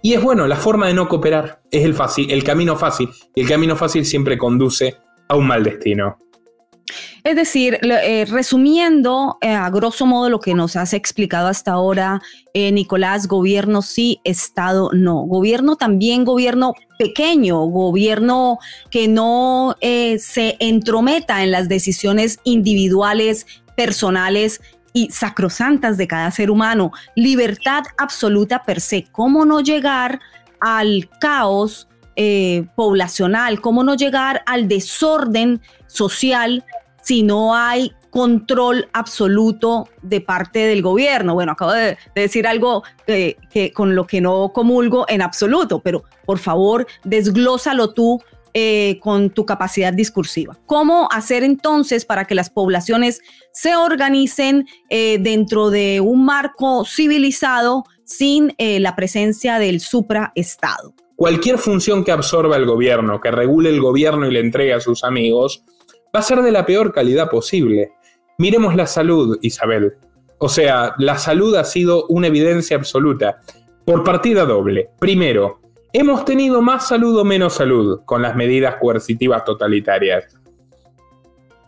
Y 0.00 0.14
es 0.14 0.22
bueno, 0.22 0.46
la 0.46 0.56
forma 0.56 0.86
de 0.86 0.94
no 0.94 1.06
cooperar 1.06 1.60
es 1.70 1.84
el, 1.84 1.92
fácil, 1.92 2.30
el 2.30 2.42
camino 2.42 2.76
fácil. 2.76 3.10
Y 3.34 3.42
el 3.42 3.48
camino 3.48 3.76
fácil 3.76 4.06
siempre 4.06 4.38
conduce 4.38 4.96
a 5.28 5.36
un 5.36 5.46
mal 5.46 5.62
destino. 5.62 6.16
Es 7.22 7.36
decir, 7.36 7.78
eh, 7.82 8.24
resumiendo 8.24 9.36
eh, 9.42 9.50
a 9.50 9.68
grosso 9.68 10.06
modo 10.06 10.30
lo 10.30 10.40
que 10.40 10.54
nos 10.54 10.76
has 10.76 10.94
explicado 10.94 11.48
hasta 11.48 11.72
ahora, 11.72 12.22
eh, 12.54 12.72
Nicolás, 12.72 13.28
gobierno 13.28 13.82
sí, 13.82 14.18
Estado 14.24 14.88
no. 14.94 15.16
Gobierno 15.26 15.76
también, 15.76 16.24
gobierno 16.24 16.72
pequeño, 16.98 17.58
gobierno 17.66 18.58
que 18.90 19.08
no 19.08 19.76
se 19.80 20.56
entrometa 20.58 21.42
en 21.42 21.50
las 21.50 21.68
decisiones 21.68 22.40
individuales, 22.44 23.46
personales 23.76 24.62
y 24.92 25.10
sacrosantas 25.10 25.96
de 25.96 26.08
cada 26.08 26.30
ser 26.30 26.50
humano, 26.50 26.92
libertad 27.14 27.84
absoluta 27.98 28.62
per 28.64 28.80
se. 28.80 29.06
¿Cómo 29.12 29.44
no 29.44 29.60
llegar 29.60 30.20
al 30.60 31.08
caos 31.20 31.88
eh, 32.16 32.66
poblacional, 32.74 33.60
cómo 33.60 33.82
no 33.82 33.94
llegar 33.94 34.42
al 34.44 34.68
desorden 34.68 35.60
social 35.86 36.64
si 37.02 37.22
no 37.22 37.54
hay 37.54 37.92
control 38.10 38.88
absoluto 38.92 39.88
de 40.02 40.20
parte 40.20 40.58
del 40.58 40.82
gobierno. 40.82 41.34
Bueno, 41.34 41.52
acabo 41.52 41.72
de, 41.72 41.96
decir 42.14 42.46
algo 42.46 42.82
que, 43.06 43.72
con 43.72 43.94
lo 43.94 44.06
que 44.06 44.20
no 44.20 44.52
comulgo 44.52 45.06
en 45.08 45.22
absoluto, 45.22 45.78
pero 45.78 46.04
por 46.26 46.38
favor, 46.38 46.86
desglósalo 47.04 47.94
tú 47.94 48.20
eh, 48.54 48.98
con 49.00 49.30
tu 49.30 49.46
capacidad 49.46 49.92
discursiva. 49.92 50.58
¿Cómo 50.66 51.08
hacer 51.12 51.44
entonces 51.44 52.04
para 52.04 52.24
que 52.24 52.34
las 52.34 52.50
poblaciones 52.50 53.20
se 53.52 53.76
organicen 53.76 54.66
eh, 54.88 55.18
dentro 55.20 55.70
de 55.70 56.00
un 56.00 56.24
marco 56.24 56.84
civilizado 56.84 57.84
sin 58.04 58.54
eh, 58.58 58.80
la 58.80 58.96
presencia 58.96 59.58
del 59.58 59.80
supraestado? 59.80 60.94
Cualquier 61.16 61.58
función 61.58 62.02
que 62.02 62.12
absorba 62.12 62.56
el 62.56 62.66
gobierno, 62.66 63.20
que 63.20 63.30
regule 63.30 63.68
el 63.68 63.80
gobierno 63.80 64.26
y 64.26 64.32
le 64.32 64.40
entregue 64.40 64.72
a 64.72 64.80
sus 64.80 65.04
amigos, 65.04 65.64
va 66.14 66.20
a 66.20 66.22
ser 66.22 66.42
de 66.42 66.50
la 66.50 66.66
peor 66.66 66.92
calidad 66.92 67.28
posible. 67.28 67.92
Miremos 68.38 68.74
la 68.74 68.86
salud, 68.86 69.38
Isabel. 69.42 69.94
O 70.38 70.48
sea, 70.48 70.94
la 70.98 71.18
salud 71.18 71.54
ha 71.56 71.64
sido 71.64 72.06
una 72.06 72.28
evidencia 72.28 72.76
absoluta. 72.76 73.42
Por 73.84 74.02
partida 74.02 74.44
doble. 74.44 74.88
Primero, 74.98 75.60
hemos 75.92 76.24
tenido 76.24 76.62
más 76.62 76.88
salud 76.88 77.18
o 77.18 77.24
menos 77.24 77.54
salud 77.54 78.00
con 78.04 78.22
las 78.22 78.36
medidas 78.36 78.76
coercitivas 78.76 79.44
totalitarias. 79.44 80.36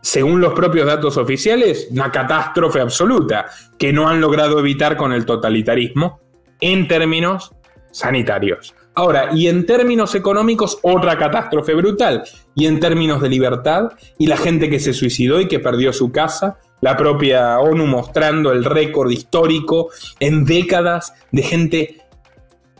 Según 0.01 0.41
los 0.41 0.53
propios 0.53 0.87
datos 0.87 1.17
oficiales, 1.17 1.89
una 1.91 2.11
catástrofe 2.11 2.81
absoluta 2.81 3.47
que 3.79 3.93
no 3.93 4.09
han 4.09 4.21
logrado 4.21 4.59
evitar 4.59 4.97
con 4.97 5.13
el 5.13 5.25
totalitarismo 5.25 6.21
en 6.61 6.89
términos 6.89 7.53
sanitarios. 7.93 8.75
Ahora, 8.95 9.31
y 9.33 9.47
en 9.47 9.65
términos 9.65 10.15
económicos, 10.15 10.79
otra 10.83 11.17
catástrofe 11.17 11.75
brutal. 11.75 12.25
Y 12.55 12.67
en 12.67 12.79
términos 12.81 13.23
de 13.23 13.29
libertad, 13.29 13.91
y 14.19 14.27
la 14.27 14.37
gente 14.37 14.69
que 14.69 14.81
se 14.81 14.93
suicidó 14.93 15.41
y 15.41 15.49
que 15.49 15.61
perdió 15.61 15.93
su 15.93 16.13
casa, 16.13 16.59
la 16.83 16.97
propia 16.97 17.59
ONU 17.61 17.87
mostrando 17.87 18.53
el 18.53 18.65
récord 18.65 19.11
histórico 19.11 19.89
en 20.21 20.45
décadas 20.45 21.15
de 21.31 21.43
gente 21.43 22.02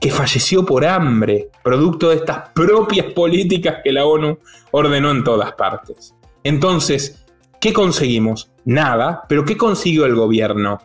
que 0.03 0.11
falleció 0.11 0.67
por 0.67 0.85
hambre, 0.85 1.51
producto 1.63 2.09
de 2.09 2.17
estas 2.17 2.49
propias 2.49 3.13
políticas 3.13 3.77
que 3.85 3.93
la 3.93 4.05
ONU 4.05 4.37
ordenó 4.73 5.13
en 5.13 5.23
todas 5.23 5.53
partes. 5.53 6.13
Entonces, 6.43 7.25
¿qué 7.61 7.73
conseguimos? 7.73 8.51
Nada, 8.65 9.23
pero 9.29 9.45
¿qué 9.45 9.57
consiguió 9.57 10.05
el 10.05 10.17
gobierno? 10.17 10.81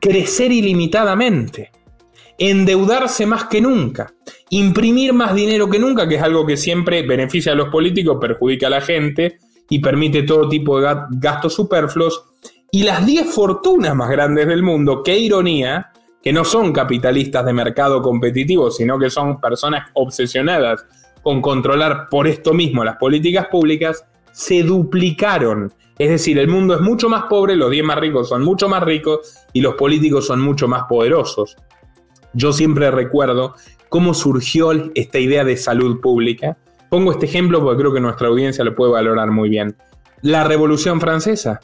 Crecer 0.00 0.50
ilimitadamente 0.50 1.72
endeudarse 2.38 3.26
más 3.26 3.44
que 3.44 3.60
nunca, 3.60 4.14
imprimir 4.48 5.12
más 5.12 5.34
dinero 5.34 5.68
que 5.68 5.78
nunca, 5.78 6.08
que 6.08 6.14
es 6.14 6.22
algo 6.22 6.46
que 6.46 6.56
siempre 6.56 7.02
beneficia 7.02 7.52
a 7.52 7.56
los 7.56 7.68
políticos, 7.68 8.16
perjudica 8.18 8.68
a 8.68 8.70
la 8.70 8.80
gente 8.80 9.38
y 9.68 9.80
permite 9.80 10.22
todo 10.22 10.48
tipo 10.48 10.80
de 10.80 10.96
gastos 11.10 11.52
superfluos. 11.52 12.24
Y 12.70 12.84
las 12.84 13.04
10 13.04 13.26
fortunas 13.26 13.94
más 13.94 14.08
grandes 14.08 14.46
del 14.46 14.62
mundo, 14.62 15.02
qué 15.02 15.18
ironía, 15.18 15.90
que 16.22 16.32
no 16.32 16.44
son 16.44 16.72
capitalistas 16.72 17.44
de 17.44 17.52
mercado 17.52 18.02
competitivo, 18.02 18.70
sino 18.70 18.98
que 18.98 19.10
son 19.10 19.40
personas 19.40 19.90
obsesionadas 19.94 20.84
con 21.22 21.40
controlar 21.40 22.08
por 22.08 22.26
esto 22.26 22.54
mismo 22.54 22.84
las 22.84 22.96
políticas 22.96 23.46
públicas, 23.48 24.04
se 24.32 24.62
duplicaron. 24.62 25.72
Es 25.98 26.10
decir, 26.10 26.38
el 26.38 26.48
mundo 26.48 26.74
es 26.74 26.80
mucho 26.80 27.08
más 27.08 27.24
pobre, 27.24 27.56
los 27.56 27.70
10 27.70 27.84
más 27.84 27.98
ricos 27.98 28.28
son 28.28 28.42
mucho 28.44 28.68
más 28.68 28.82
ricos 28.82 29.34
y 29.52 29.60
los 29.60 29.74
políticos 29.74 30.26
son 30.26 30.40
mucho 30.40 30.68
más 30.68 30.84
poderosos. 30.88 31.56
Yo 32.34 32.52
siempre 32.52 32.90
recuerdo 32.90 33.54
cómo 33.88 34.14
surgió 34.14 34.70
esta 34.94 35.18
idea 35.18 35.44
de 35.44 35.56
salud 35.56 36.00
pública. 36.00 36.56
Pongo 36.88 37.12
este 37.12 37.26
ejemplo 37.26 37.60
porque 37.60 37.80
creo 37.80 37.92
que 37.92 38.00
nuestra 38.00 38.28
audiencia 38.28 38.64
lo 38.64 38.74
puede 38.74 38.92
valorar 38.92 39.30
muy 39.30 39.48
bien. 39.48 39.76
La 40.22 40.44
Revolución 40.44 41.00
Francesa. 41.00 41.60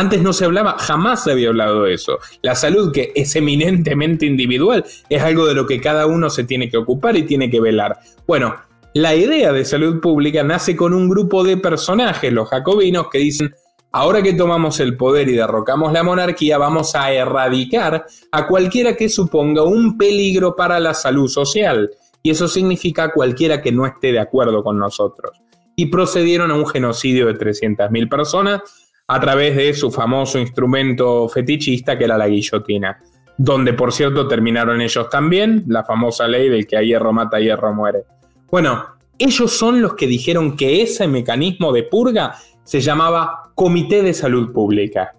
Antes 0.00 0.22
no 0.22 0.32
se 0.32 0.46
hablaba, 0.46 0.78
jamás 0.78 1.24
se 1.24 1.32
había 1.32 1.50
hablado 1.50 1.82
de 1.82 1.92
eso. 1.92 2.20
La 2.40 2.54
salud, 2.54 2.90
que 2.90 3.12
es 3.14 3.36
eminentemente 3.36 4.24
individual, 4.24 4.82
es 5.10 5.22
algo 5.22 5.44
de 5.44 5.52
lo 5.52 5.66
que 5.66 5.78
cada 5.78 6.06
uno 6.06 6.30
se 6.30 6.44
tiene 6.44 6.70
que 6.70 6.78
ocupar 6.78 7.18
y 7.18 7.24
tiene 7.24 7.50
que 7.50 7.60
velar. 7.60 7.98
Bueno, 8.26 8.54
la 8.94 9.14
idea 9.14 9.52
de 9.52 9.62
salud 9.62 10.00
pública 10.00 10.42
nace 10.42 10.74
con 10.74 10.94
un 10.94 11.06
grupo 11.06 11.44
de 11.44 11.58
personajes, 11.58 12.32
los 12.32 12.48
jacobinos, 12.48 13.08
que 13.12 13.18
dicen, 13.18 13.54
Ahora 13.92 14.22
que 14.22 14.32
tomamos 14.32 14.80
el 14.80 14.96
poder 14.96 15.28
y 15.28 15.34
derrocamos 15.34 15.92
la 15.92 16.02
monarquía, 16.02 16.56
vamos 16.56 16.94
a 16.94 17.12
erradicar 17.12 18.06
a 18.32 18.46
cualquiera 18.46 18.96
que 18.96 19.10
suponga 19.10 19.64
un 19.64 19.98
peligro 19.98 20.56
para 20.56 20.80
la 20.80 20.94
salud 20.94 21.28
social. 21.28 21.90
Y 22.22 22.30
eso 22.30 22.48
significa 22.48 23.12
cualquiera 23.12 23.60
que 23.60 23.70
no 23.70 23.84
esté 23.84 24.12
de 24.12 24.20
acuerdo 24.20 24.64
con 24.64 24.78
nosotros. 24.78 25.32
Y 25.76 25.86
procedieron 25.86 26.50
a 26.50 26.54
un 26.54 26.66
genocidio 26.66 27.26
de 27.26 27.34
300.000 27.34 28.08
personas 28.08 28.62
a 29.12 29.18
través 29.18 29.56
de 29.56 29.74
su 29.74 29.90
famoso 29.90 30.38
instrumento 30.38 31.28
fetichista 31.28 31.98
que 31.98 32.04
era 32.04 32.16
la 32.16 32.28
guillotina. 32.28 32.96
Donde, 33.36 33.72
por 33.72 33.92
cierto, 33.92 34.28
terminaron 34.28 34.80
ellos 34.80 35.10
también, 35.10 35.64
la 35.66 35.82
famosa 35.82 36.28
ley 36.28 36.48
del 36.48 36.64
que 36.64 36.76
a 36.76 36.82
hierro 36.82 37.12
mata, 37.12 37.40
hierro 37.40 37.74
muere. 37.74 38.04
Bueno, 38.52 38.84
ellos 39.18 39.50
son 39.50 39.82
los 39.82 39.94
que 39.94 40.06
dijeron 40.06 40.56
que 40.56 40.82
ese 40.82 41.08
mecanismo 41.08 41.72
de 41.72 41.82
purga 41.82 42.36
se 42.62 42.80
llamaba 42.80 43.50
Comité 43.56 44.00
de 44.00 44.14
Salud 44.14 44.52
Pública. 44.52 45.16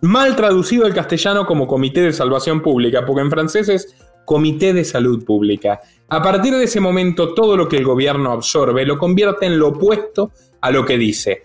Mal 0.00 0.34
traducido 0.34 0.84
al 0.84 0.92
castellano 0.92 1.46
como 1.46 1.68
Comité 1.68 2.00
de 2.00 2.12
Salvación 2.12 2.62
Pública, 2.62 3.06
porque 3.06 3.22
en 3.22 3.30
francés 3.30 3.68
es 3.68 3.96
Comité 4.24 4.72
de 4.72 4.82
Salud 4.82 5.24
Pública. 5.24 5.80
A 6.08 6.20
partir 6.20 6.52
de 6.52 6.64
ese 6.64 6.80
momento, 6.80 7.32
todo 7.32 7.56
lo 7.56 7.68
que 7.68 7.76
el 7.76 7.84
gobierno 7.84 8.32
absorbe 8.32 8.84
lo 8.84 8.98
convierte 8.98 9.46
en 9.46 9.56
lo 9.56 9.68
opuesto 9.68 10.32
a 10.60 10.72
lo 10.72 10.84
que 10.84 10.98
dice. 10.98 11.44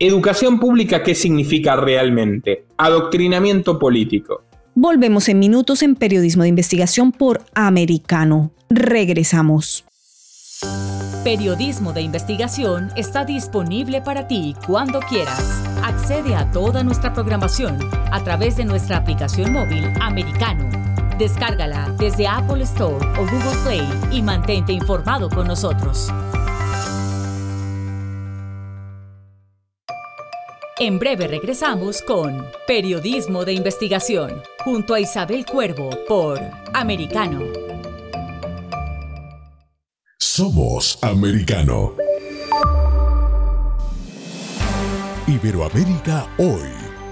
Educación 0.00 0.58
pública, 0.58 1.04
¿qué 1.04 1.14
significa 1.14 1.76
realmente? 1.76 2.66
Adoctrinamiento 2.76 3.78
político. 3.78 4.42
Volvemos 4.74 5.28
en 5.28 5.38
minutos 5.38 5.82
en 5.84 5.94
Periodismo 5.94 6.42
de 6.42 6.48
Investigación 6.48 7.12
por 7.12 7.42
Americano. 7.54 8.50
Regresamos. 8.68 9.84
Periodismo 11.22 11.92
de 11.92 12.02
investigación 12.02 12.90
está 12.96 13.24
disponible 13.24 14.02
para 14.02 14.26
ti 14.26 14.56
cuando 14.66 14.98
quieras. 14.98 15.62
Accede 15.84 16.34
a 16.34 16.50
toda 16.50 16.82
nuestra 16.82 17.12
programación 17.12 17.78
a 18.10 18.24
través 18.24 18.56
de 18.56 18.64
nuestra 18.64 18.96
aplicación 18.96 19.52
móvil 19.52 19.84
americano. 20.00 20.68
Descárgala 21.18 21.94
desde 22.00 22.26
Apple 22.26 22.64
Store 22.64 23.06
o 23.16 23.20
Google 23.20 23.62
Play 23.62 23.88
y 24.10 24.22
mantente 24.22 24.72
informado 24.72 25.28
con 25.28 25.46
nosotros. 25.46 26.10
En 30.80 30.98
breve 30.98 31.28
regresamos 31.28 32.02
con 32.02 32.44
Periodismo 32.66 33.44
de 33.44 33.52
Investigación 33.52 34.42
junto 34.64 34.94
a 34.94 34.98
Isabel 34.98 35.46
Cuervo 35.46 35.90
por 36.08 36.40
Americano. 36.72 37.44
Somos 40.18 40.98
americano. 41.00 41.94
Iberoamérica 45.28 46.26
hoy. 46.38 46.83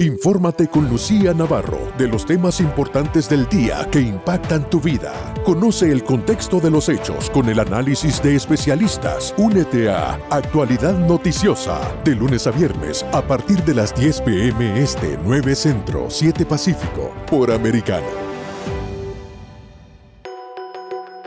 Infórmate 0.00 0.66
con 0.66 0.88
Lucía 0.88 1.34
Navarro 1.34 1.92
de 1.98 2.08
los 2.08 2.24
temas 2.24 2.58
importantes 2.60 3.28
del 3.28 3.46
día 3.50 3.86
que 3.92 4.00
impactan 4.00 4.64
tu 4.70 4.80
vida. 4.80 5.12
Conoce 5.44 5.92
el 5.92 6.02
contexto 6.02 6.58
de 6.58 6.70
los 6.70 6.88
hechos 6.88 7.28
con 7.28 7.50
el 7.50 7.60
análisis 7.60 8.22
de 8.22 8.34
especialistas. 8.34 9.34
Únete 9.36 9.90
a 9.90 10.14
Actualidad 10.30 10.94
Noticiosa 10.94 11.78
de 12.02 12.14
lunes 12.14 12.46
a 12.46 12.50
viernes 12.50 13.04
a 13.12 13.20
partir 13.20 13.62
de 13.64 13.74
las 13.74 13.94
10 13.94 14.22
pm 14.22 14.80
este 14.80 15.18
9 15.22 15.54
Centro 15.54 16.08
7 16.08 16.46
Pacífico 16.46 17.12
por 17.28 17.50
Americano. 17.50 18.06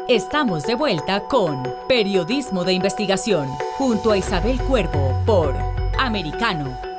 Estamos 0.10 0.64
de 0.64 0.74
vuelta 0.74 1.28
con 1.28 1.62
Periodismo 1.88 2.64
de 2.64 2.74
Investigación 2.74 3.48
junto 3.78 4.10
a 4.10 4.18
Isabel 4.18 4.58
Cuervo 4.62 5.22
por 5.28 5.54
Americano 6.00 6.92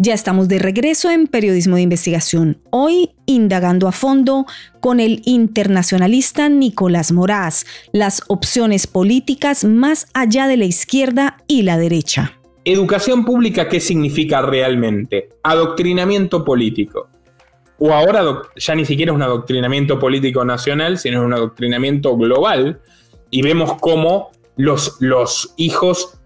ya 0.00 0.14
estamos 0.14 0.46
de 0.46 0.60
regreso 0.60 1.10
en 1.10 1.26
Periodismo 1.26 1.74
de 1.74 1.82
Investigación, 1.82 2.60
hoy 2.70 3.10
indagando 3.26 3.88
a 3.88 3.92
fondo 3.92 4.46
con 4.78 5.00
el 5.00 5.22
internacionalista 5.24 6.48
Nicolás 6.48 7.10
Moraz, 7.10 7.66
las 7.92 8.22
opciones 8.28 8.86
políticas 8.86 9.64
más 9.64 10.06
allá 10.14 10.46
de 10.46 10.56
la 10.56 10.66
izquierda 10.66 11.38
y 11.48 11.62
la 11.62 11.78
derecha. 11.78 12.38
Educación 12.64 13.24
pública, 13.24 13.68
¿qué 13.68 13.80
significa 13.80 14.40
realmente? 14.40 15.30
Adoctrinamiento 15.42 16.44
político. 16.44 17.08
O 17.80 17.92
ahora 17.92 18.42
ya 18.54 18.76
ni 18.76 18.84
siquiera 18.84 19.10
es 19.10 19.16
un 19.16 19.22
adoctrinamiento 19.22 19.98
político 19.98 20.44
nacional, 20.44 20.98
sino 20.98 21.18
es 21.18 21.26
un 21.26 21.34
adoctrinamiento 21.34 22.16
global. 22.16 22.80
Y 23.30 23.42
vemos 23.42 23.74
cómo 23.80 24.30
los, 24.56 24.96
los 25.00 25.54
hijos 25.56 26.20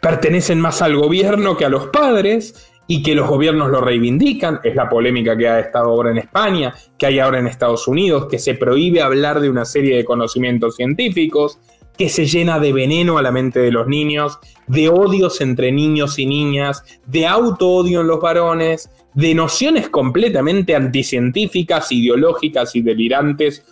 pertenecen 0.00 0.60
más 0.60 0.82
al 0.82 0.96
gobierno 0.96 1.56
que 1.56 1.64
a 1.64 1.68
los 1.68 1.86
padres 1.86 2.73
y 2.86 3.02
que 3.02 3.14
los 3.14 3.28
gobiernos 3.28 3.70
lo 3.70 3.80
reivindican, 3.80 4.60
es 4.62 4.74
la 4.74 4.88
polémica 4.88 5.36
que 5.36 5.48
ha 5.48 5.60
estado 5.60 5.86
ahora 5.86 6.10
en 6.10 6.18
España, 6.18 6.74
que 6.98 7.06
hay 7.06 7.18
ahora 7.18 7.38
en 7.38 7.46
Estados 7.46 7.88
Unidos, 7.88 8.26
que 8.30 8.38
se 8.38 8.54
prohíbe 8.54 9.00
hablar 9.00 9.40
de 9.40 9.48
una 9.48 9.64
serie 9.64 9.96
de 9.96 10.04
conocimientos 10.04 10.76
científicos, 10.76 11.58
que 11.96 12.08
se 12.08 12.26
llena 12.26 12.58
de 12.58 12.72
veneno 12.72 13.18
a 13.18 13.22
la 13.22 13.30
mente 13.30 13.60
de 13.60 13.70
los 13.70 13.86
niños, 13.86 14.38
de 14.66 14.88
odios 14.88 15.40
entre 15.40 15.72
niños 15.72 16.18
y 16.18 16.26
niñas, 16.26 16.82
de 17.06 17.26
auto-odio 17.26 18.00
en 18.00 18.08
los 18.08 18.20
varones, 18.20 18.90
de 19.14 19.34
nociones 19.34 19.88
completamente 19.88 20.74
anticientíficas, 20.74 21.92
ideológicas 21.92 22.74
y 22.74 22.82
delirantes 22.82 23.64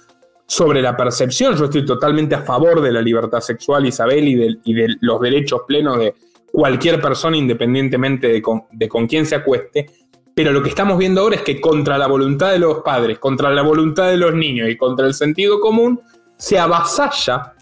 sobre 0.46 0.80
la 0.80 0.96
percepción. 0.96 1.56
Yo 1.56 1.64
estoy 1.64 1.84
totalmente 1.84 2.34
a 2.36 2.42
favor 2.42 2.80
de 2.80 2.92
la 2.92 3.02
libertad 3.02 3.40
sexual, 3.40 3.86
Isabel, 3.86 4.28
y 4.28 4.34
de, 4.36 4.56
y 4.64 4.74
de 4.74 4.86
los 5.00 5.20
derechos 5.20 5.62
plenos 5.66 5.98
de, 5.98 6.14
cualquier 6.52 7.00
persona 7.00 7.36
independientemente 7.36 8.28
de 8.28 8.42
con, 8.42 9.06
quién 9.08 9.26
se 9.26 9.34
acueste, 9.34 9.86
pero 10.34 10.52
lo 10.52 10.62
que 10.62 10.68
estamos 10.68 10.98
viendo 10.98 11.22
ahora 11.22 11.36
es 11.36 11.42
que 11.42 11.60
contra 11.60 11.98
la 11.98 12.06
voluntad 12.06 12.52
de 12.52 12.58
los 12.58 12.82
padres, 12.82 13.18
contra 13.18 13.50
la 13.50 13.62
voluntad 13.62 14.08
de 14.08 14.18
los 14.18 14.34
niños 14.34 14.68
y 14.68 14.76
contra 14.76 15.06
el 15.06 15.14
sentido 15.14 15.60
común, 15.60 16.00
se 16.36 16.58
avasalla 16.58 17.54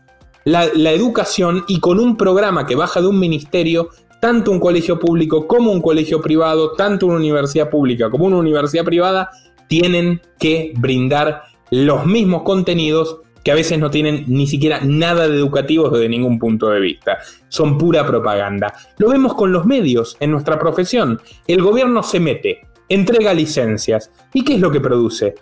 la, 0.44 0.66
la, 0.74 0.90
educación 0.90 1.64
y 1.68 1.80
con 1.80 2.00
un 2.00 2.16
programa 2.16 2.66
que 2.66 2.74
baja 2.74 3.00
de 3.00 3.06
un 3.06 3.18
ministerio, 3.18 3.90
tanto 4.20 4.50
un 4.50 4.58
colegio 4.58 4.98
público 4.98 5.46
como 5.46 5.70
un 5.70 5.80
colegio 5.80 6.20
privado, 6.20 6.72
tanto 6.72 7.06
una 7.06 7.16
universidad 7.16 7.70
pública 7.70 8.10
como 8.10 8.26
una 8.26 8.38
universidad 8.38 8.84
privada, 8.84 9.30
tienen 9.68 10.20
que 10.38 10.72
brindar 10.76 11.42
los 11.70 12.06
mismos 12.06 12.42
contenidos 12.42 13.19
que 13.42 13.50
a 13.50 13.54
veces 13.54 13.78
no 13.78 13.90
tienen 13.90 14.24
ni 14.26 14.46
siquiera 14.46 14.80
nada 14.82 15.28
de 15.28 15.36
educativos 15.36 15.92
desde 15.92 16.08
ningún 16.08 16.38
punto 16.38 16.68
de 16.68 16.80
vista. 16.80 17.18
Son 17.48 17.78
pura 17.78 18.06
propaganda. 18.06 18.72
Lo 18.98 19.08
vemos 19.08 19.34
con 19.34 19.52
los 19.52 19.66
medios 19.66 20.16
en 20.20 20.30
nuestra 20.30 20.58
profesión. 20.58 21.20
El 21.46 21.62
gobierno 21.62 22.02
se 22.02 22.20
mete, 22.20 22.66
entrega 22.88 23.32
licencias. 23.32 24.10
¿Y 24.34 24.44
qué 24.44 24.54
es 24.54 24.60
lo 24.60 24.70
que 24.70 24.80
produce? 24.80 25.34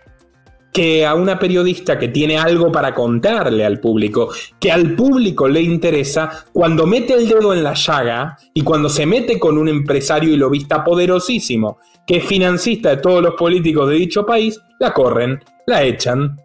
Que 0.72 1.04
a 1.04 1.14
una 1.14 1.38
periodista 1.38 1.98
que 1.98 2.08
tiene 2.08 2.38
algo 2.38 2.70
para 2.70 2.94
contarle 2.94 3.64
al 3.64 3.80
público, 3.80 4.28
que 4.60 4.70
al 4.70 4.94
público 4.94 5.48
le 5.48 5.62
interesa, 5.62 6.44
cuando 6.52 6.86
mete 6.86 7.14
el 7.14 7.26
dedo 7.26 7.52
en 7.52 7.64
la 7.64 7.74
llaga 7.74 8.36
y 8.54 8.62
cuando 8.62 8.88
se 8.88 9.06
mete 9.06 9.38
con 9.38 9.58
un 9.58 9.68
empresario 9.68 10.32
y 10.32 10.36
lobista 10.36 10.84
poderosísimo, 10.84 11.78
que 12.06 12.18
es 12.18 12.24
financista 12.24 12.90
de 12.90 12.96
todos 12.98 13.22
los 13.22 13.34
políticos 13.34 13.88
de 13.88 13.96
dicho 13.96 14.24
país, 14.24 14.60
la 14.78 14.92
corren, 14.92 15.40
la 15.66 15.82
echan, 15.82 16.36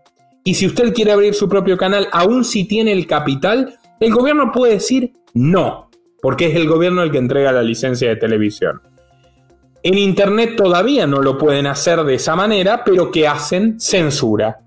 y 0.43 0.55
si 0.55 0.65
usted 0.65 0.93
quiere 0.93 1.11
abrir 1.11 1.33
su 1.33 1.47
propio 1.47 1.77
canal, 1.77 2.07
aún 2.11 2.43
si 2.43 2.65
tiene 2.65 2.91
el 2.91 3.07
capital, 3.07 3.77
el 3.99 4.13
gobierno 4.13 4.51
puede 4.51 4.73
decir 4.73 5.13
no, 5.33 5.89
porque 6.21 6.47
es 6.47 6.55
el 6.55 6.67
gobierno 6.67 7.01
el 7.03 7.11
que 7.11 7.17
entrega 7.17 7.51
la 7.51 7.63
licencia 7.63 8.09
de 8.09 8.17
televisión. 8.17 8.81
En 9.83 9.97
Internet 9.97 10.55
todavía 10.55 11.07
no 11.07 11.21
lo 11.21 11.37
pueden 11.37 11.67
hacer 11.67 12.03
de 12.03 12.15
esa 12.15 12.35
manera, 12.35 12.83
pero 12.83 13.11
que 13.11 13.27
hacen 13.27 13.79
censura. 13.79 14.59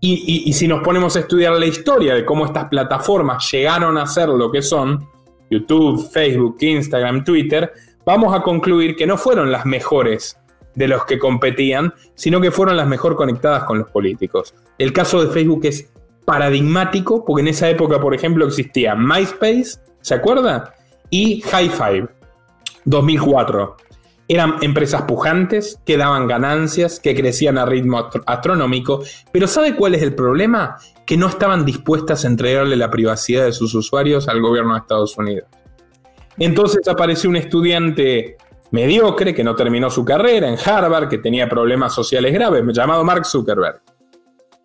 Y, 0.00 0.52
si 0.52 0.68
nos 0.68 0.80
ponemos 0.84 1.16
a 1.16 1.20
estudiar 1.20 1.54
la 1.54 1.66
historia 1.66 2.14
de 2.14 2.24
cómo 2.24 2.46
estas 2.46 2.68
plataformas 2.68 3.50
llegaron 3.50 3.98
a 3.98 4.06
ser 4.06 4.28
lo 4.28 4.50
que 4.52 4.62
son, 4.62 5.08
YouTube, 5.50 6.08
Facebook, 6.12 6.56
Instagram, 6.60 7.24
Twitter, 7.24 7.72
vamos 8.06 8.32
a 8.32 8.40
concluir 8.40 8.94
que 8.94 9.08
no 9.08 9.16
fueron 9.16 9.50
las 9.50 9.66
mejores 9.66 10.38
de 10.78 10.86
los 10.86 11.04
que 11.04 11.18
competían, 11.18 11.92
sino 12.14 12.40
que 12.40 12.52
fueron 12.52 12.76
las 12.76 12.86
mejor 12.86 13.16
conectadas 13.16 13.64
con 13.64 13.80
los 13.80 13.90
políticos. 13.90 14.54
El 14.78 14.92
caso 14.92 15.20
de 15.20 15.32
Facebook 15.32 15.62
es 15.64 15.90
paradigmático, 16.24 17.24
porque 17.24 17.42
en 17.42 17.48
esa 17.48 17.68
época, 17.68 18.00
por 18.00 18.14
ejemplo, 18.14 18.46
existía 18.46 18.94
MySpace, 18.94 19.80
¿se 20.00 20.14
acuerda? 20.14 20.72
Y 21.10 21.40
High 21.40 21.70
Five, 21.70 22.08
2004. 22.84 23.76
Eran 24.28 24.56
empresas 24.60 25.02
pujantes, 25.02 25.80
que 25.84 25.96
daban 25.96 26.28
ganancias, 26.28 27.00
que 27.00 27.16
crecían 27.16 27.58
a 27.58 27.66
ritmo 27.66 28.08
astronómico, 28.26 29.02
pero 29.32 29.48
¿sabe 29.48 29.74
cuál 29.74 29.96
es 29.96 30.02
el 30.02 30.14
problema? 30.14 30.76
Que 31.06 31.16
no 31.16 31.26
estaban 31.26 31.64
dispuestas 31.64 32.24
a 32.24 32.28
entregarle 32.28 32.76
la 32.76 32.90
privacidad 32.90 33.46
de 33.46 33.52
sus 33.52 33.74
usuarios 33.74 34.28
al 34.28 34.40
gobierno 34.40 34.74
de 34.74 34.80
Estados 34.80 35.18
Unidos. 35.18 35.48
Entonces 36.38 36.86
apareció 36.86 37.30
un 37.30 37.36
estudiante 37.36 38.36
mediocre 38.70 39.34
que 39.34 39.44
no 39.44 39.54
terminó 39.54 39.90
su 39.90 40.04
carrera 40.04 40.48
en 40.48 40.56
Harvard, 40.62 41.08
que 41.08 41.18
tenía 41.18 41.48
problemas 41.48 41.94
sociales 41.94 42.32
graves, 42.32 42.62
llamado 42.72 43.04
Mark 43.04 43.26
Zuckerberg. 43.26 43.80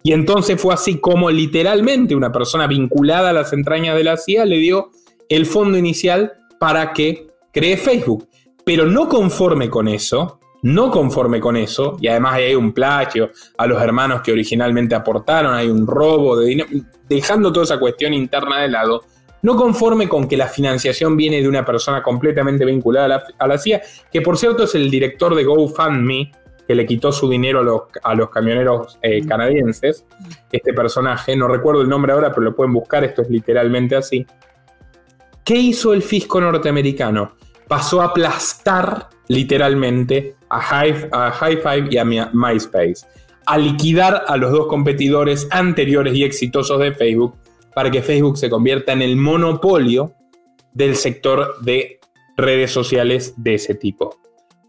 Y 0.04 0.12
entonces 0.12 0.62
fue 0.62 0.74
así 0.74 1.00
como 1.00 1.32
literalmente 1.32 2.14
una 2.14 2.32
persona 2.32 2.68
vinculada 2.68 3.30
a 3.30 3.34
las 3.34 3.54
entrañas 3.54 3.96
de 3.96 4.04
la 4.04 4.18
CIA 4.18 4.46
le 4.46 4.58
dio 4.58 4.92
el 5.30 5.46
fondo 5.46 5.78
inicial 5.78 6.34
para 6.60 6.92
que 6.92 7.28
cree 7.52 7.78
Facebook. 7.78 8.28
Pero 8.66 8.86
no 8.86 9.08
conforme 9.08 9.70
con 9.70 9.88
eso, 9.88 10.40
no 10.62 10.92
conforme 10.92 11.40
con 11.40 11.58
eso, 11.58 11.98
y 12.00 12.08
además 12.08 12.36
hay 12.36 12.56
un 12.56 12.74
plagio 12.74 13.32
a 13.58 13.68
los 13.68 13.82
hermanos 13.82 14.22
que 14.22 14.32
originalmente 14.32 14.96
aportaron, 14.96 15.54
hay 15.54 15.68
un 15.68 15.86
robo 15.86 16.38
de 16.38 16.48
dinero, 16.48 16.70
dejando 17.08 17.52
toda 17.52 17.66
esa 17.66 17.80
cuestión 17.80 18.14
interna 18.14 18.62
de 18.62 18.70
lado, 18.70 19.04
no 19.44 19.58
conforme 19.58 20.10
con 20.10 20.28
que 20.28 20.38
la 20.38 20.48
financiación 20.48 21.16
viene 21.16 21.42
de 21.42 21.48
una 21.48 21.64
persona 21.64 22.02
completamente 22.02 22.66
vinculada 22.66 23.24
a 23.38 23.48
la, 23.48 23.58
CIA, 23.58 23.82
que 24.12 24.22
por 24.22 24.38
cierto 24.38 24.64
es 24.64 24.74
el 24.74 24.90
director 24.90 25.36
de 25.36 25.44
GoFundMe, 25.44 26.32
que 26.66 26.74
le 26.74 26.86
quitó 26.86 27.12
su 27.12 27.30
dinero 27.30 27.88
a 28.04 28.16
los, 28.16 28.30
camioneros 28.30 28.98
eh, 29.02 29.22
mm. 29.22 29.28
canadienses, 29.28 30.06
este 30.50 30.74
personaje, 30.74 31.36
no 31.36 31.50
recuerdo 31.50 31.82
el 31.82 31.90
nombre 31.90 32.14
ahora, 32.14 32.30
pero 32.30 32.42
lo 32.42 32.56
pueden 32.56 32.72
buscar, 32.72 33.04
esto 33.04 33.22
es 33.22 33.30
literalmente 33.30 33.98
así. 33.98 34.26
¿Qué 35.44 35.56
hizo 35.56 35.94
el 35.94 36.02
fisco 36.02 36.40
norteamericano? 36.40 37.36
Pasó 37.68 38.02
a 38.02 38.06
aplastar 38.06 39.10
literalmente 39.28 40.38
a 40.48 40.62
High, 40.62 41.10
a 41.12 41.32
High 41.32 41.58
Five 41.58 41.88
y 41.92 41.98
a 41.98 42.06
MySpace, 42.06 43.06
a 43.46 43.58
liquidar 43.58 44.24
a 44.26 44.38
los 44.38 44.54
dos 44.54 44.68
competidores 44.68 45.50
anteriores 45.52 46.16
y 46.16 46.24
exitosos 46.24 46.80
de 46.80 46.94
Facebook 46.94 47.36
para 47.76 47.92
que 47.92 48.02
Facebook 48.02 48.38
se 48.38 48.50
convierta 48.50 48.94
en 48.94 49.02
el 49.02 49.16
monopolio 49.16 50.14
del 50.74 50.96
sector 50.96 51.62
de 51.62 52.00
redes 52.38 52.72
sociales 52.72 53.34
de 53.38 53.56
ese 53.56 53.76
tipo. 53.76 54.20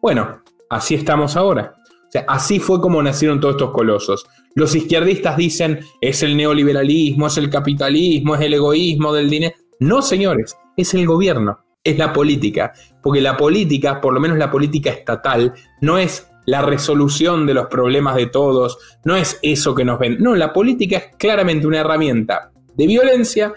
Bueno, 0.01 0.43
así 0.69 0.95
estamos 0.95 1.37
ahora. 1.37 1.75
O 1.87 2.11
sea, 2.11 2.25
así 2.29 2.61
fue 2.61 2.81
como 2.81 3.03
nacieron 3.03 3.41
todos 3.41 3.55
estos 3.55 3.71
colosos. 3.71 4.27
Los 4.55 4.75
izquierdistas 4.75 5.37
dicen 5.37 5.81
es 6.01 6.23
el 6.23 6.37
neoliberalismo, 6.37 7.27
es 7.27 7.39
el 7.39 7.51
capitalismo, 7.51 8.35
es 8.35 8.43
el 8.43 8.55
egoísmo 8.55 9.13
del 9.13 9.31
dinero. 9.31 9.55
No, 9.81 10.03
señores, 10.03 10.57
es 10.77 10.95
el 10.95 11.07
gobierno, 11.07 11.59
es 11.83 11.99
la 11.99 12.13
política. 12.13 12.73
Porque 13.03 13.21
la 13.21 13.37
política, 13.37 14.01
por 14.01 14.15
lo 14.15 14.21
menos 14.21 14.39
la 14.39 14.51
política 14.51 14.91
estatal, 14.91 15.53
no 15.81 15.99
es 15.99 16.29
la 16.47 16.63
resolución 16.63 17.47
de 17.47 17.55
los 17.55 17.67
problemas 17.67 18.17
de 18.17 18.27
todos, 18.27 18.79
no 19.05 19.17
es 19.17 19.39
eso 19.43 19.75
que 19.75 19.85
nos 19.85 19.99
ven. 19.99 20.19
No, 20.21 20.37
la 20.37 20.53
política 20.53 20.99
es 20.99 21.17
claramente 21.17 21.67
una 21.67 21.81
herramienta 21.81 22.51
de 22.77 22.87
violencia 22.87 23.53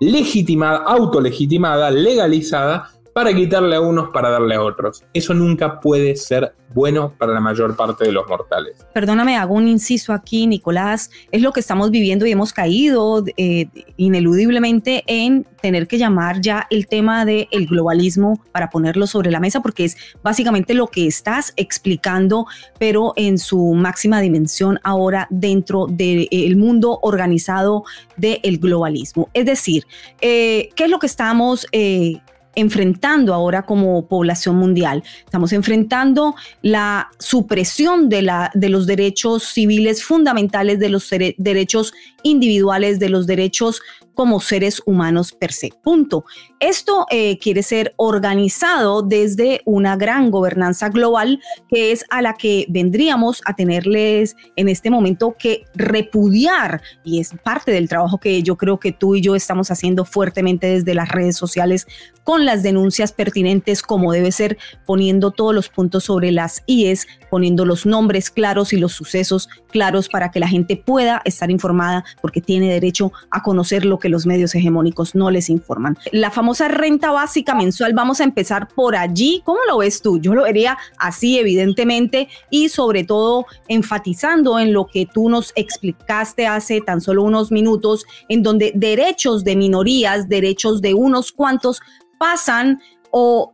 legitimada, 0.00 0.78
autolegitimada, 0.78 1.90
legalizada, 1.90 2.90
para 3.18 3.34
quitarle 3.34 3.74
a 3.74 3.80
unos 3.80 4.10
para 4.10 4.30
darle 4.30 4.54
a 4.54 4.62
otros. 4.62 5.02
Eso 5.12 5.34
nunca 5.34 5.80
puede 5.80 6.14
ser 6.14 6.54
bueno 6.72 7.14
para 7.18 7.32
la 7.32 7.40
mayor 7.40 7.74
parte 7.74 8.04
de 8.04 8.12
los 8.12 8.28
mortales. 8.28 8.86
Perdóname, 8.94 9.36
hago 9.36 9.54
un 9.54 9.66
inciso 9.66 10.12
aquí, 10.12 10.46
Nicolás. 10.46 11.10
Es 11.32 11.42
lo 11.42 11.50
que 11.50 11.58
estamos 11.58 11.90
viviendo 11.90 12.26
y 12.26 12.30
hemos 12.30 12.52
caído 12.52 13.24
eh, 13.36 13.66
ineludiblemente 13.96 15.02
en 15.08 15.44
tener 15.60 15.88
que 15.88 15.98
llamar 15.98 16.40
ya 16.40 16.68
el 16.70 16.86
tema 16.86 17.24
del 17.24 17.48
globalismo 17.68 18.40
para 18.52 18.70
ponerlo 18.70 19.08
sobre 19.08 19.32
la 19.32 19.40
mesa, 19.40 19.62
porque 19.62 19.86
es 19.86 19.96
básicamente 20.22 20.72
lo 20.72 20.86
que 20.86 21.08
estás 21.08 21.52
explicando, 21.56 22.46
pero 22.78 23.14
en 23.16 23.36
su 23.38 23.74
máxima 23.74 24.20
dimensión 24.20 24.78
ahora 24.84 25.26
dentro 25.30 25.88
del 25.88 26.56
mundo 26.56 27.00
organizado 27.02 27.82
del 28.16 28.58
globalismo. 28.58 29.28
Es 29.34 29.44
decir, 29.44 29.88
eh, 30.20 30.68
¿qué 30.76 30.84
es 30.84 30.90
lo 30.90 31.00
que 31.00 31.06
estamos... 31.06 31.66
Eh, 31.72 32.20
enfrentando 32.58 33.32
ahora 33.32 33.62
como 33.62 34.06
población 34.06 34.56
mundial. 34.56 35.04
Estamos 35.24 35.52
enfrentando 35.52 36.34
la 36.60 37.08
supresión 37.18 38.08
de, 38.08 38.22
la, 38.22 38.50
de 38.54 38.68
los 38.68 38.86
derechos 38.86 39.44
civiles 39.44 40.02
fundamentales, 40.02 40.80
de 40.80 40.88
los 40.88 41.08
derechos 41.36 41.92
individuales, 42.22 42.98
de 42.98 43.08
los 43.08 43.26
derechos 43.26 43.80
como 44.18 44.40
seres 44.40 44.82
humanos 44.84 45.30
per 45.30 45.52
se. 45.52 45.70
Punto. 45.84 46.24
Esto 46.58 47.06
eh, 47.08 47.38
quiere 47.38 47.62
ser 47.62 47.94
organizado 47.96 49.02
desde 49.02 49.60
una 49.64 49.96
gran 49.96 50.32
gobernanza 50.32 50.88
global 50.88 51.38
que 51.68 51.92
es 51.92 52.04
a 52.10 52.20
la 52.20 52.34
que 52.34 52.66
vendríamos 52.68 53.40
a 53.44 53.54
tenerles 53.54 54.34
en 54.56 54.68
este 54.68 54.90
momento 54.90 55.36
que 55.38 55.62
repudiar 55.76 56.82
y 57.04 57.20
es 57.20 57.30
parte 57.44 57.70
del 57.70 57.88
trabajo 57.88 58.18
que 58.18 58.42
yo 58.42 58.56
creo 58.56 58.80
que 58.80 58.90
tú 58.90 59.14
y 59.14 59.20
yo 59.20 59.36
estamos 59.36 59.70
haciendo 59.70 60.04
fuertemente 60.04 60.66
desde 60.66 60.94
las 60.94 61.10
redes 61.10 61.36
sociales 61.36 61.86
con 62.24 62.44
las 62.44 62.64
denuncias 62.64 63.12
pertinentes 63.12 63.82
como 63.82 64.12
debe 64.12 64.32
ser 64.32 64.58
poniendo 64.84 65.30
todos 65.30 65.54
los 65.54 65.68
puntos 65.68 66.04
sobre 66.04 66.32
las 66.32 66.64
IES, 66.66 67.06
poniendo 67.30 67.64
los 67.64 67.86
nombres 67.86 68.30
claros 68.30 68.72
y 68.72 68.78
los 68.78 68.92
sucesos 68.92 69.48
claros 69.70 70.08
para 70.08 70.32
que 70.32 70.40
la 70.40 70.48
gente 70.48 70.76
pueda 70.76 71.22
estar 71.24 71.52
informada 71.52 72.04
porque 72.20 72.40
tiene 72.40 72.72
derecho 72.72 73.12
a 73.30 73.42
conocer 73.42 73.84
lo 73.84 73.98
que 73.98 74.08
los 74.08 74.26
medios 74.26 74.54
hegemónicos 74.54 75.14
no 75.14 75.30
les 75.30 75.50
informan. 75.50 75.96
La 76.12 76.30
famosa 76.30 76.68
renta 76.68 77.10
básica 77.10 77.54
mensual, 77.54 77.92
vamos 77.94 78.20
a 78.20 78.24
empezar 78.24 78.68
por 78.68 78.96
allí. 78.96 79.42
¿Cómo 79.44 79.60
lo 79.68 79.78
ves 79.78 80.02
tú? 80.02 80.18
Yo 80.20 80.34
lo 80.34 80.42
vería 80.42 80.78
así, 80.98 81.38
evidentemente, 81.38 82.28
y 82.50 82.68
sobre 82.68 83.04
todo 83.04 83.46
enfatizando 83.68 84.58
en 84.58 84.72
lo 84.72 84.86
que 84.86 85.06
tú 85.06 85.28
nos 85.28 85.52
explicaste 85.56 86.46
hace 86.46 86.80
tan 86.80 87.00
solo 87.00 87.22
unos 87.22 87.50
minutos, 87.50 88.06
en 88.28 88.42
donde 88.42 88.72
derechos 88.74 89.44
de 89.44 89.56
minorías, 89.56 90.28
derechos 90.28 90.80
de 90.80 90.94
unos 90.94 91.32
cuantos, 91.32 91.80
pasan 92.18 92.80
o 93.10 93.52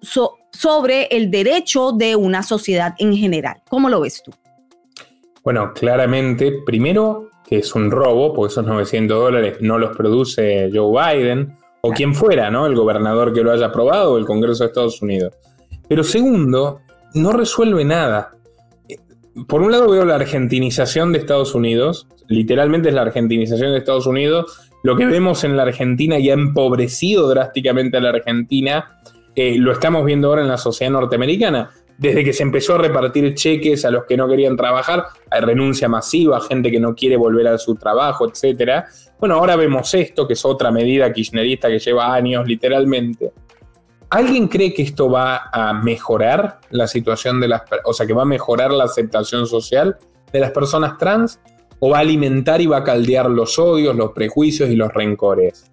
sobre 0.52 1.06
el 1.06 1.30
derecho 1.30 1.92
de 1.92 2.16
una 2.16 2.42
sociedad 2.42 2.94
en 2.98 3.16
general. 3.16 3.62
¿Cómo 3.68 3.88
lo 3.88 4.00
ves 4.00 4.22
tú? 4.22 4.32
Bueno, 5.42 5.72
claramente, 5.74 6.62
primero 6.64 7.28
que 7.46 7.58
es 7.58 7.74
un 7.74 7.90
robo, 7.90 8.32
porque 8.32 8.52
esos 8.52 8.66
900 8.66 9.18
dólares 9.18 9.58
no 9.60 9.78
los 9.78 9.96
produce 9.96 10.70
Joe 10.72 11.16
Biden 11.16 11.56
o 11.82 11.90
quien 11.90 12.14
fuera, 12.14 12.50
¿no? 12.50 12.66
El 12.66 12.74
gobernador 12.74 13.32
que 13.32 13.42
lo 13.42 13.52
haya 13.52 13.66
aprobado 13.66 14.14
o 14.14 14.18
el 14.18 14.24
Congreso 14.24 14.64
de 14.64 14.68
Estados 14.68 15.02
Unidos. 15.02 15.34
Pero 15.88 16.02
segundo, 16.02 16.80
no 17.14 17.32
resuelve 17.32 17.84
nada. 17.84 18.32
Por 19.46 19.62
un 19.62 19.72
lado 19.72 19.90
veo 19.90 20.04
la 20.04 20.14
argentinización 20.14 21.12
de 21.12 21.18
Estados 21.18 21.54
Unidos, 21.54 22.06
literalmente 22.28 22.88
es 22.88 22.94
la 22.94 23.02
argentinización 23.02 23.72
de 23.72 23.78
Estados 23.78 24.06
Unidos, 24.06 24.70
lo 24.82 24.96
que 24.96 25.06
vemos 25.06 25.44
en 25.44 25.56
la 25.56 25.64
Argentina 25.64 26.18
y 26.18 26.30
ha 26.30 26.34
empobrecido 26.34 27.28
drásticamente 27.28 27.96
a 27.96 28.00
la 28.00 28.10
Argentina, 28.10 29.00
eh, 29.34 29.56
lo 29.58 29.72
estamos 29.72 30.04
viendo 30.04 30.28
ahora 30.28 30.42
en 30.42 30.48
la 30.48 30.58
sociedad 30.58 30.92
norteamericana 30.92 31.70
desde 31.98 32.24
que 32.24 32.32
se 32.32 32.42
empezó 32.42 32.74
a 32.74 32.78
repartir 32.78 33.34
cheques 33.34 33.84
a 33.84 33.90
los 33.90 34.04
que 34.04 34.16
no 34.16 34.28
querían 34.28 34.56
trabajar, 34.56 35.06
hay 35.30 35.40
renuncia 35.40 35.88
masiva, 35.88 36.40
gente 36.40 36.70
que 36.70 36.80
no 36.80 36.94
quiere 36.94 37.16
volver 37.16 37.46
a 37.48 37.58
su 37.58 37.74
trabajo, 37.76 38.28
etc. 38.28 38.84
Bueno, 39.18 39.36
ahora 39.36 39.56
vemos 39.56 39.94
esto, 39.94 40.26
que 40.26 40.32
es 40.32 40.44
otra 40.44 40.70
medida 40.70 41.12
kirchnerista 41.12 41.68
que 41.68 41.78
lleva 41.78 42.12
años, 42.12 42.46
literalmente. 42.46 43.32
¿Alguien 44.10 44.48
cree 44.48 44.72
que 44.72 44.82
esto 44.82 45.10
va 45.10 45.50
a 45.52 45.72
mejorar 45.72 46.60
la 46.70 46.86
situación 46.86 47.40
de 47.40 47.48
las 47.48 47.62
o 47.84 47.92
sea, 47.92 48.06
que 48.06 48.12
va 48.12 48.22
a 48.22 48.26
mejorar 48.26 48.72
la 48.72 48.84
aceptación 48.84 49.46
social 49.46 49.96
de 50.32 50.40
las 50.40 50.50
personas 50.50 50.98
trans? 50.98 51.40
¿O 51.80 51.90
va 51.90 51.98
a 51.98 52.00
alimentar 52.00 52.60
y 52.60 52.66
va 52.66 52.78
a 52.78 52.84
caldear 52.84 53.28
los 53.28 53.58
odios, 53.58 53.94
los 53.94 54.12
prejuicios 54.12 54.70
y 54.70 54.76
los 54.76 54.92
rencores? 54.92 55.70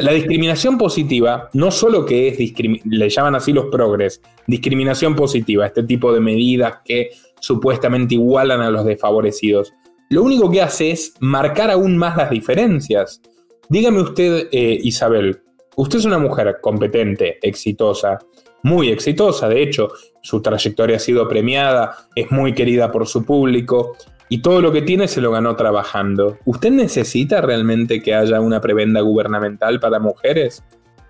La 0.00 0.12
discriminación 0.12 0.78
positiva, 0.78 1.48
no 1.52 1.70
solo 1.70 2.04
que 2.04 2.28
es, 2.28 2.38
le 2.84 3.08
llaman 3.08 3.34
así 3.34 3.52
los 3.52 3.66
progres, 3.66 4.20
discriminación 4.46 5.16
positiva, 5.16 5.66
este 5.66 5.82
tipo 5.82 6.12
de 6.12 6.20
medidas 6.20 6.78
que 6.84 7.10
supuestamente 7.40 8.14
igualan 8.14 8.60
a 8.60 8.70
los 8.70 8.84
desfavorecidos, 8.84 9.72
lo 10.10 10.22
único 10.22 10.50
que 10.50 10.62
hace 10.62 10.90
es 10.90 11.14
marcar 11.20 11.70
aún 11.70 11.96
más 11.96 12.16
las 12.16 12.30
diferencias. 12.30 13.20
Dígame 13.68 14.02
usted, 14.02 14.48
eh, 14.50 14.78
Isabel, 14.82 15.40
usted 15.76 15.98
es 15.98 16.04
una 16.04 16.18
mujer 16.18 16.58
competente, 16.60 17.38
exitosa, 17.42 18.18
muy 18.62 18.90
exitosa, 18.90 19.48
de 19.48 19.62
hecho, 19.62 19.92
su 20.22 20.42
trayectoria 20.42 20.96
ha 20.96 21.00
sido 21.00 21.28
premiada, 21.28 22.08
es 22.14 22.30
muy 22.30 22.52
querida 22.52 22.92
por 22.92 23.06
su 23.06 23.24
público, 23.24 23.96
y 24.30 24.38
todo 24.38 24.62
lo 24.62 24.72
que 24.72 24.80
tiene 24.80 25.08
se 25.08 25.20
lo 25.20 25.32
ganó 25.32 25.56
trabajando. 25.56 26.38
¿Usted 26.44 26.70
necesita 26.70 27.40
realmente 27.40 28.00
que 28.00 28.14
haya 28.14 28.40
una 28.40 28.60
prebenda 28.60 29.00
gubernamental 29.00 29.80
para 29.80 29.98
mujeres? 29.98 30.62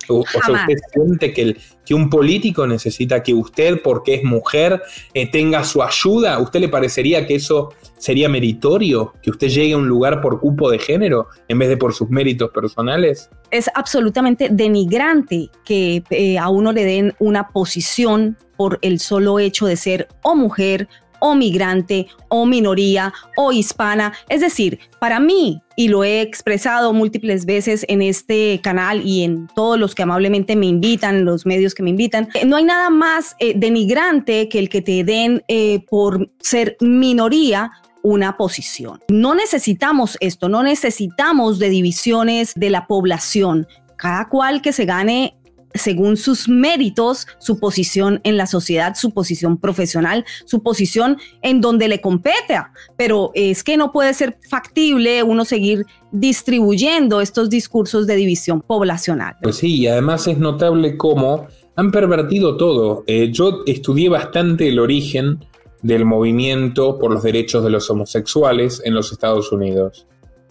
O, 0.08 0.24
sea, 0.26 0.40
¿usted 0.40 0.78
siente 0.92 1.32
que, 1.32 1.56
que, 1.84 1.94
un 1.94 2.08
político 2.08 2.66
necesita 2.66 3.22
que 3.22 3.34
usted, 3.34 3.80
porque 3.82 4.14
es 4.14 4.24
mujer, 4.24 4.82
eh, 5.14 5.30
tenga 5.30 5.62
su 5.62 5.82
ayuda? 5.82 6.38
¿Usted 6.40 6.60
le 6.60 6.68
parecería 6.68 7.26
que 7.26 7.36
eso 7.36 7.72
sería 7.98 8.28
meritorio? 8.28 9.12
¿Que 9.22 9.30
usted 9.30 9.48
llegue 9.48 9.74
a 9.74 9.76
un 9.76 9.86
lugar 9.86 10.20
por 10.22 10.40
cupo 10.40 10.70
de 10.70 10.78
género 10.78 11.28
en 11.46 11.58
vez 11.58 11.68
de 11.68 11.76
por 11.76 11.92
sus 11.92 12.08
méritos 12.08 12.50
personales? 12.50 13.30
Es 13.50 13.70
absolutamente 13.74 14.48
denigrante 14.50 15.50
que 15.64 16.02
eh, 16.10 16.38
a 16.38 16.48
uno 16.48 16.72
le 16.72 16.84
den 16.84 17.14
una 17.20 17.48
posición 17.48 18.36
por 18.56 18.78
el 18.82 18.98
solo 18.98 19.38
hecho 19.38 19.66
de 19.66 19.76
ser 19.76 20.08
o 20.22 20.34
mujer 20.34 20.88
o 21.20 21.34
migrante 21.34 22.08
o 22.28 22.46
minoría 22.46 23.12
o 23.36 23.52
hispana. 23.52 24.12
Es 24.28 24.40
decir, 24.40 24.80
para 24.98 25.20
mí, 25.20 25.62
y 25.76 25.88
lo 25.88 26.04
he 26.04 26.20
expresado 26.20 26.92
múltiples 26.92 27.46
veces 27.46 27.86
en 27.88 28.02
este 28.02 28.60
canal 28.62 29.06
y 29.06 29.22
en 29.22 29.48
todos 29.54 29.78
los 29.78 29.94
que 29.94 30.02
amablemente 30.02 30.56
me 30.56 30.66
invitan, 30.66 31.24
los 31.24 31.46
medios 31.46 31.74
que 31.74 31.82
me 31.82 31.90
invitan, 31.90 32.28
eh, 32.34 32.44
no 32.44 32.56
hay 32.56 32.64
nada 32.64 32.90
más 32.90 33.36
eh, 33.38 33.54
denigrante 33.56 34.48
que 34.48 34.58
el 34.58 34.68
que 34.68 34.82
te 34.82 35.04
den 35.04 35.42
eh, 35.48 35.84
por 35.88 36.30
ser 36.40 36.76
minoría 36.80 37.70
una 38.02 38.36
posición. 38.36 39.00
No 39.08 39.34
necesitamos 39.34 40.16
esto, 40.20 40.48
no 40.48 40.62
necesitamos 40.62 41.58
de 41.58 41.70
divisiones 41.70 42.52
de 42.54 42.70
la 42.70 42.86
población. 42.86 43.66
Cada 43.96 44.28
cual 44.28 44.62
que 44.62 44.72
se 44.72 44.86
gane 44.86 45.39
según 45.74 46.16
sus 46.16 46.48
méritos, 46.48 47.26
su 47.38 47.58
posición 47.58 48.20
en 48.24 48.36
la 48.36 48.46
sociedad, 48.46 48.94
su 48.96 49.12
posición 49.12 49.58
profesional, 49.58 50.24
su 50.44 50.62
posición 50.62 51.18
en 51.42 51.60
donde 51.60 51.88
le 51.88 52.00
compete. 52.00 52.60
Pero 52.96 53.30
es 53.34 53.62
que 53.62 53.76
no 53.76 53.92
puede 53.92 54.14
ser 54.14 54.38
factible 54.48 55.22
uno 55.22 55.44
seguir 55.44 55.86
distribuyendo 56.12 57.20
estos 57.20 57.50
discursos 57.50 58.06
de 58.06 58.16
división 58.16 58.60
poblacional. 58.60 59.36
Pues 59.42 59.56
sí, 59.56 59.76
y 59.76 59.86
además 59.86 60.26
es 60.26 60.38
notable 60.38 60.96
cómo 60.96 61.46
han 61.76 61.90
pervertido 61.90 62.56
todo. 62.56 63.04
Eh, 63.06 63.30
yo 63.32 63.62
estudié 63.66 64.08
bastante 64.08 64.68
el 64.68 64.78
origen 64.78 65.44
del 65.82 66.04
movimiento 66.04 66.98
por 66.98 67.12
los 67.12 67.22
derechos 67.22 67.64
de 67.64 67.70
los 67.70 67.88
homosexuales 67.90 68.82
en 68.84 68.94
los 68.94 69.12
Estados 69.12 69.50
Unidos. 69.52 70.06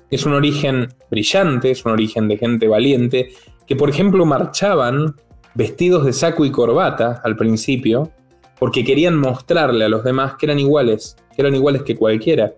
Es 0.09 0.25
un 0.25 0.33
origen 0.33 0.89
brillante, 1.11 1.71
es 1.71 1.85
un 1.85 1.91
origen 1.91 2.27
de 2.27 2.37
gente 2.37 2.67
valiente 2.67 3.29
que 3.69 3.75
por 3.75 3.87
ejemplo 3.87 4.25
marchaban 4.25 5.15
vestidos 5.53 6.03
de 6.03 6.11
saco 6.11 6.43
y 6.43 6.51
corbata 6.51 7.21
al 7.23 7.35
principio, 7.35 8.11
porque 8.57 8.83
querían 8.83 9.15
mostrarle 9.15 9.85
a 9.85 9.89
los 9.89 10.03
demás 10.03 10.33
que 10.37 10.47
eran 10.47 10.57
iguales, 10.57 11.15
que 11.35 11.43
eran 11.43 11.53
iguales 11.53 11.83
que 11.83 11.95
cualquiera. 11.95 12.53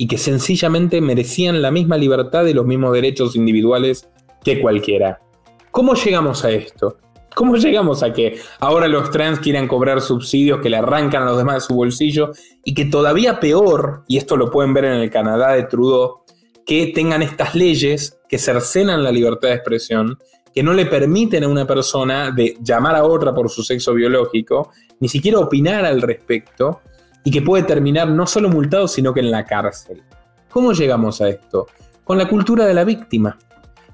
y 0.00 0.06
que 0.06 0.16
sencillamente 0.16 1.00
merecían 1.00 1.60
la 1.60 1.72
misma 1.72 1.96
libertad 1.96 2.46
y 2.46 2.54
los 2.54 2.64
mismos 2.64 2.92
derechos 2.92 3.34
individuales 3.34 4.08
que 4.44 4.60
cualquiera. 4.60 5.18
¿Cómo 5.72 5.94
llegamos 5.94 6.44
a 6.44 6.50
esto? 6.50 6.98
¿Cómo 7.34 7.56
llegamos 7.56 8.04
a 8.04 8.12
que 8.12 8.38
ahora 8.60 8.86
los 8.86 9.10
trans 9.10 9.40
quieran 9.40 9.66
cobrar 9.66 10.00
subsidios 10.00 10.60
que 10.60 10.70
le 10.70 10.76
arrancan 10.76 11.24
a 11.24 11.30
los 11.30 11.38
demás 11.38 11.54
de 11.56 11.60
su 11.62 11.74
bolsillo 11.74 12.30
y 12.64 12.74
que 12.74 12.84
todavía 12.84 13.40
peor, 13.40 14.04
y 14.06 14.18
esto 14.18 14.36
lo 14.36 14.52
pueden 14.52 14.72
ver 14.72 14.84
en 14.84 15.00
el 15.00 15.10
Canadá 15.10 15.54
de 15.54 15.64
Trudeau, 15.64 16.20
que 16.64 16.92
tengan 16.94 17.22
estas 17.22 17.56
leyes 17.56 18.17
que 18.28 18.38
cercenan 18.38 19.02
la 19.02 19.12
libertad 19.12 19.48
de 19.48 19.54
expresión, 19.54 20.18
que 20.54 20.62
no 20.62 20.72
le 20.72 20.86
permiten 20.86 21.44
a 21.44 21.48
una 21.48 21.66
persona 21.66 22.30
de 22.30 22.56
llamar 22.62 22.96
a 22.96 23.04
otra 23.04 23.34
por 23.34 23.48
su 23.48 23.62
sexo 23.62 23.94
biológico, 23.94 24.70
ni 25.00 25.08
siquiera 25.08 25.38
opinar 25.38 25.84
al 25.84 26.02
respecto, 26.02 26.80
y 27.24 27.30
que 27.30 27.42
puede 27.42 27.64
terminar 27.64 28.08
no 28.08 28.26
solo 28.26 28.48
multado, 28.48 28.88
sino 28.88 29.12
que 29.12 29.20
en 29.20 29.30
la 29.30 29.44
cárcel. 29.44 30.02
¿Cómo 30.50 30.72
llegamos 30.72 31.20
a 31.20 31.28
esto? 31.28 31.66
Con 32.04 32.18
la 32.18 32.28
cultura 32.28 32.64
de 32.64 32.74
la 32.74 32.84
víctima 32.84 33.38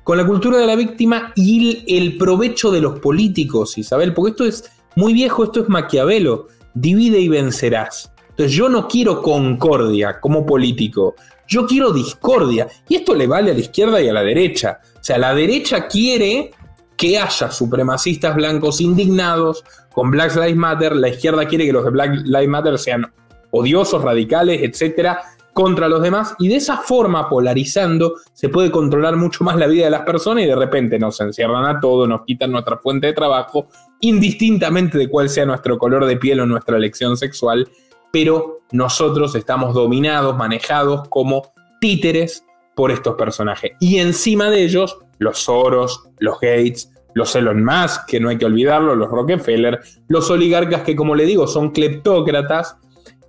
con 0.04 0.18
la 0.18 0.26
cultura 0.26 0.58
de 0.58 0.66
la 0.66 0.76
víctima 0.76 1.32
y 1.34 1.82
el, 1.96 2.18
provecho 2.18 2.70
de 2.70 2.82
los 2.82 3.00
políticos, 3.00 3.76
Isabel, 3.78 4.12
porque 4.12 4.30
esto 4.32 4.44
es 4.44 4.70
muy 4.94 5.14
viejo, 5.14 5.44
esto 5.44 5.62
es 5.62 5.68
Maquiavelo, 5.68 6.48
divide 6.74 7.18
y 7.18 7.28
vencerás. 7.28 8.12
Entonces 8.36 8.52
yo 8.52 8.68
no 8.68 8.88
quiero 8.88 9.22
concordia 9.22 10.18
como 10.20 10.44
político, 10.44 11.14
yo 11.46 11.66
quiero 11.66 11.92
discordia. 11.92 12.66
Y 12.88 12.96
esto 12.96 13.14
le 13.14 13.28
vale 13.28 13.52
a 13.52 13.54
la 13.54 13.60
izquierda 13.60 14.02
y 14.02 14.08
a 14.08 14.12
la 14.12 14.24
derecha. 14.24 14.80
O 14.96 15.04
sea, 15.04 15.18
la 15.18 15.34
derecha 15.34 15.86
quiere 15.86 16.50
que 16.96 17.18
haya 17.18 17.50
supremacistas 17.50 18.34
blancos 18.34 18.80
indignados 18.80 19.64
con 19.92 20.10
Black 20.10 20.34
Lives 20.34 20.56
Matter, 20.56 20.96
la 20.96 21.08
izquierda 21.08 21.46
quiere 21.46 21.66
que 21.66 21.72
los 21.72 21.84
de 21.84 21.90
Black 21.90 22.16
Lives 22.24 22.48
Matter 22.48 22.78
sean 22.78 23.12
odiosos, 23.50 24.02
radicales, 24.02 24.62
etcétera, 24.62 25.20
contra 25.52 25.88
los 25.88 26.02
demás 26.02 26.34
y 26.40 26.48
de 26.48 26.56
esa 26.56 26.78
forma, 26.78 27.28
polarizando, 27.28 28.16
se 28.32 28.48
puede 28.48 28.72
controlar 28.72 29.16
mucho 29.16 29.44
más 29.44 29.56
la 29.56 29.68
vida 29.68 29.84
de 29.84 29.90
las 29.90 30.02
personas 30.02 30.42
y 30.42 30.48
de 30.48 30.56
repente 30.56 30.98
nos 30.98 31.20
encierran 31.20 31.64
a 31.64 31.80
todos, 31.80 32.08
nos 32.08 32.24
quitan 32.24 32.50
nuestra 32.50 32.78
fuente 32.78 33.06
de 33.06 33.12
trabajo, 33.12 33.68
indistintamente 34.00 34.98
de 34.98 35.08
cuál 35.08 35.28
sea 35.28 35.46
nuestro 35.46 35.78
color 35.78 36.04
de 36.06 36.16
piel 36.16 36.40
o 36.40 36.46
nuestra 36.46 36.76
elección 36.76 37.16
sexual, 37.16 37.68
pero 38.14 38.60
nosotros 38.70 39.34
estamos 39.34 39.74
dominados, 39.74 40.36
manejados 40.36 41.08
como 41.08 41.52
títeres 41.80 42.44
por 42.76 42.92
estos 42.92 43.16
personajes. 43.16 43.72
Y 43.80 43.98
encima 43.98 44.50
de 44.50 44.62
ellos, 44.62 44.98
los 45.18 45.38
Soros, 45.38 46.04
los 46.20 46.34
Gates, 46.34 46.92
los 47.14 47.34
Elon 47.34 47.64
Musk, 47.64 48.06
que 48.06 48.20
no 48.20 48.28
hay 48.28 48.38
que 48.38 48.44
olvidarlo, 48.44 48.94
los 48.94 49.10
Rockefeller, 49.10 49.80
los 50.06 50.30
oligarcas 50.30 50.82
que, 50.82 50.94
como 50.94 51.16
le 51.16 51.24
digo, 51.24 51.48
son 51.48 51.72
cleptócratas 51.72 52.76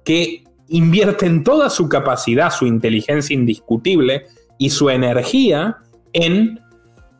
que 0.03 0.43
invierten 0.67 1.43
toda 1.43 1.71
su 1.71 1.89
capacidad, 1.89 2.51
su 2.51 2.67
inteligencia 2.67 3.33
indiscutible 3.33 4.27
y 4.59 4.69
su 4.69 4.91
energía 4.91 5.77
en 6.13 6.59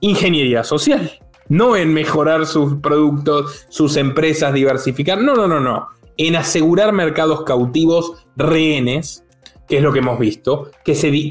ingeniería 0.01 0.63
social. 0.63 1.11
No 1.49 1.75
en 1.75 1.95
mejorar 1.95 2.45
sus 2.45 2.75
productos, 2.75 3.65
sus 3.69 3.97
empresas, 3.97 4.53
diversificar. 4.53 5.19
No, 5.19 5.33
no, 5.33 5.47
no, 5.47 5.59
no. 5.59 5.95
En 6.17 6.35
asegurar 6.35 6.93
mercados 6.93 7.43
cautivos 7.43 8.25
rehenes, 8.35 9.25
que 9.67 9.77
es 9.77 9.83
lo 9.83 9.91
que 9.91 9.99
hemos 9.99 10.19
visto. 10.19 10.71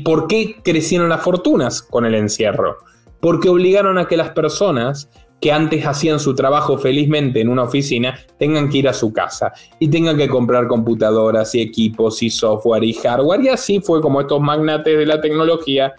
¿Por 0.05 0.27
qué 0.27 0.57
crecieron 0.63 1.09
las 1.09 1.23
fortunas 1.23 1.83
con 1.83 2.05
el 2.05 2.15
encierro? 2.15 2.79
Porque 3.21 3.49
obligaron 3.49 3.99
a 3.99 4.07
que 4.07 4.17
las 4.17 4.31
personas 4.31 5.09
que 5.41 5.53
antes 5.53 5.85
hacían 5.87 6.21
su 6.21 6.35
trabajo 6.35 6.79
felizmente 6.79 7.41
en 7.41 7.49
una 7.49 7.65
oficina 7.65 8.19
tengan 8.39 8.71
que 8.71 8.79
ir 8.79 8.89
a 8.89 8.95
su 8.95 9.13
casa 9.13 9.53
y 9.79 9.89
tengan 9.89 10.17
que 10.17 10.29
comprar 10.29 10.67
computadoras 10.69 11.55
y 11.55 11.61
equipos 11.61 12.23
y 12.23 12.31
software 12.31 12.85
y 12.85 12.95
hardware. 12.95 13.43
Y 13.43 13.49
así 13.49 13.81
fue 13.81 14.01
como 14.01 14.21
estos 14.21 14.41
magnates 14.41 14.97
de 14.97 15.07
la 15.07 15.21
tecnología 15.21 15.93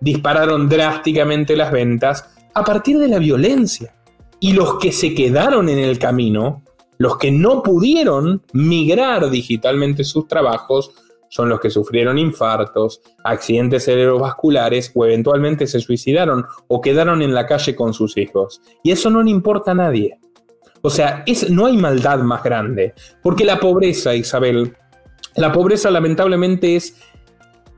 dispararon 0.00 0.68
drásticamente 0.68 1.56
las 1.56 1.72
ventas 1.72 2.28
a 2.54 2.64
partir 2.64 2.98
de 2.98 3.08
la 3.08 3.18
violencia. 3.18 3.94
Y 4.40 4.52
los 4.52 4.78
que 4.78 4.92
se 4.92 5.14
quedaron 5.14 5.68
en 5.68 5.78
el 5.78 5.98
camino, 5.98 6.62
los 6.98 7.18
que 7.18 7.30
no 7.30 7.62
pudieron 7.62 8.42
migrar 8.52 9.30
digitalmente 9.30 10.04
sus 10.04 10.26
trabajos, 10.26 10.92
son 11.28 11.48
los 11.48 11.60
que 11.60 11.70
sufrieron 11.70 12.18
infartos, 12.18 13.00
accidentes 13.24 13.84
cerebrovasculares 13.84 14.92
o 14.94 15.04
eventualmente 15.04 15.66
se 15.66 15.80
suicidaron 15.80 16.46
o 16.68 16.80
quedaron 16.80 17.20
en 17.22 17.34
la 17.34 17.46
calle 17.46 17.74
con 17.74 17.92
sus 17.92 18.16
hijos. 18.16 18.62
Y 18.82 18.92
eso 18.92 19.10
no 19.10 19.22
le 19.22 19.30
importa 19.30 19.72
a 19.72 19.74
nadie. 19.74 20.18
O 20.82 20.90
sea, 20.90 21.24
es, 21.26 21.50
no 21.50 21.66
hay 21.66 21.76
maldad 21.76 22.20
más 22.20 22.42
grande. 22.42 22.94
Porque 23.22 23.44
la 23.44 23.58
pobreza, 23.58 24.14
Isabel, 24.14 24.76
la 25.34 25.52
pobreza 25.52 25.90
lamentablemente 25.90 26.76
es 26.76 26.96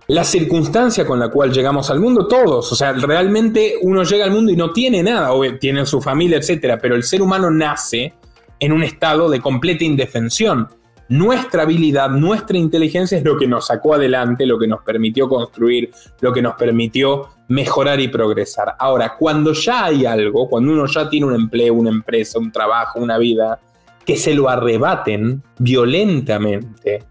la 0.09 0.25
circunstancia 0.25 1.07
con 1.07 1.19
la 1.19 1.31
cual 1.31 1.53
llegamos 1.53 1.91
al 1.91 2.01
mundo 2.01 2.27
todos. 2.27 2.71
O 2.71 2.77
sea, 2.77 2.93
realmente 2.93 3.75
uno 3.83 4.05
llega 4.05 4.25
al 4.25 4.31
mundo 4.31 4.53
y 4.53 4.57
no 4.57 4.73
tiene 4.73 5.03
nada, 5.03 5.33
o 5.33 5.43
tiene 5.59 5.85
su 5.87 6.01
familia, 6.01 6.39
etc. 6.39 6.79
Pero 6.81 6.97
el 6.97 7.03
ser 7.03 7.23
humano 7.23 7.51
nace 7.51 8.15
en 8.61 8.73
un 8.73 8.83
estado 8.83 9.29
de 9.31 9.41
completa 9.41 9.85
indefensión 9.85 10.69
nuestra 11.09 11.63
habilidad, 11.63 12.11
nuestra 12.11 12.59
inteligencia 12.59 13.17
es 13.17 13.25
lo 13.25 13.39
que 13.39 13.47
nos 13.47 13.69
sacó 13.69 13.95
adelante, 13.95 14.45
lo 14.45 14.59
que 14.59 14.67
nos 14.67 14.83
permitió 14.83 15.27
construir, 15.29 15.91
lo 16.21 16.33
que 16.33 16.43
nos 16.43 16.55
permitió 16.57 17.29
mejorar 17.49 17.99
y 18.01 18.09
progresar. 18.09 18.77
Ahora, 18.79 19.17
cuando 19.19 19.55
ya 19.55 19.87
hay 19.87 20.05
algo, 20.05 20.49
cuando 20.49 20.73
uno 20.73 20.87
ya 20.87 21.09
tiene 21.09 21.27
un 21.27 21.35
empleo, 21.35 21.75
una 21.75 21.91
empresa, 21.91 22.39
un 22.39 22.53
trabajo, 22.53 23.01
una 23.01 23.17
vida, 23.17 23.59
que 24.05 24.17
se 24.17 24.35
lo 24.35 24.51
arrebaten 24.51 25.43
violentamente, 25.59 27.05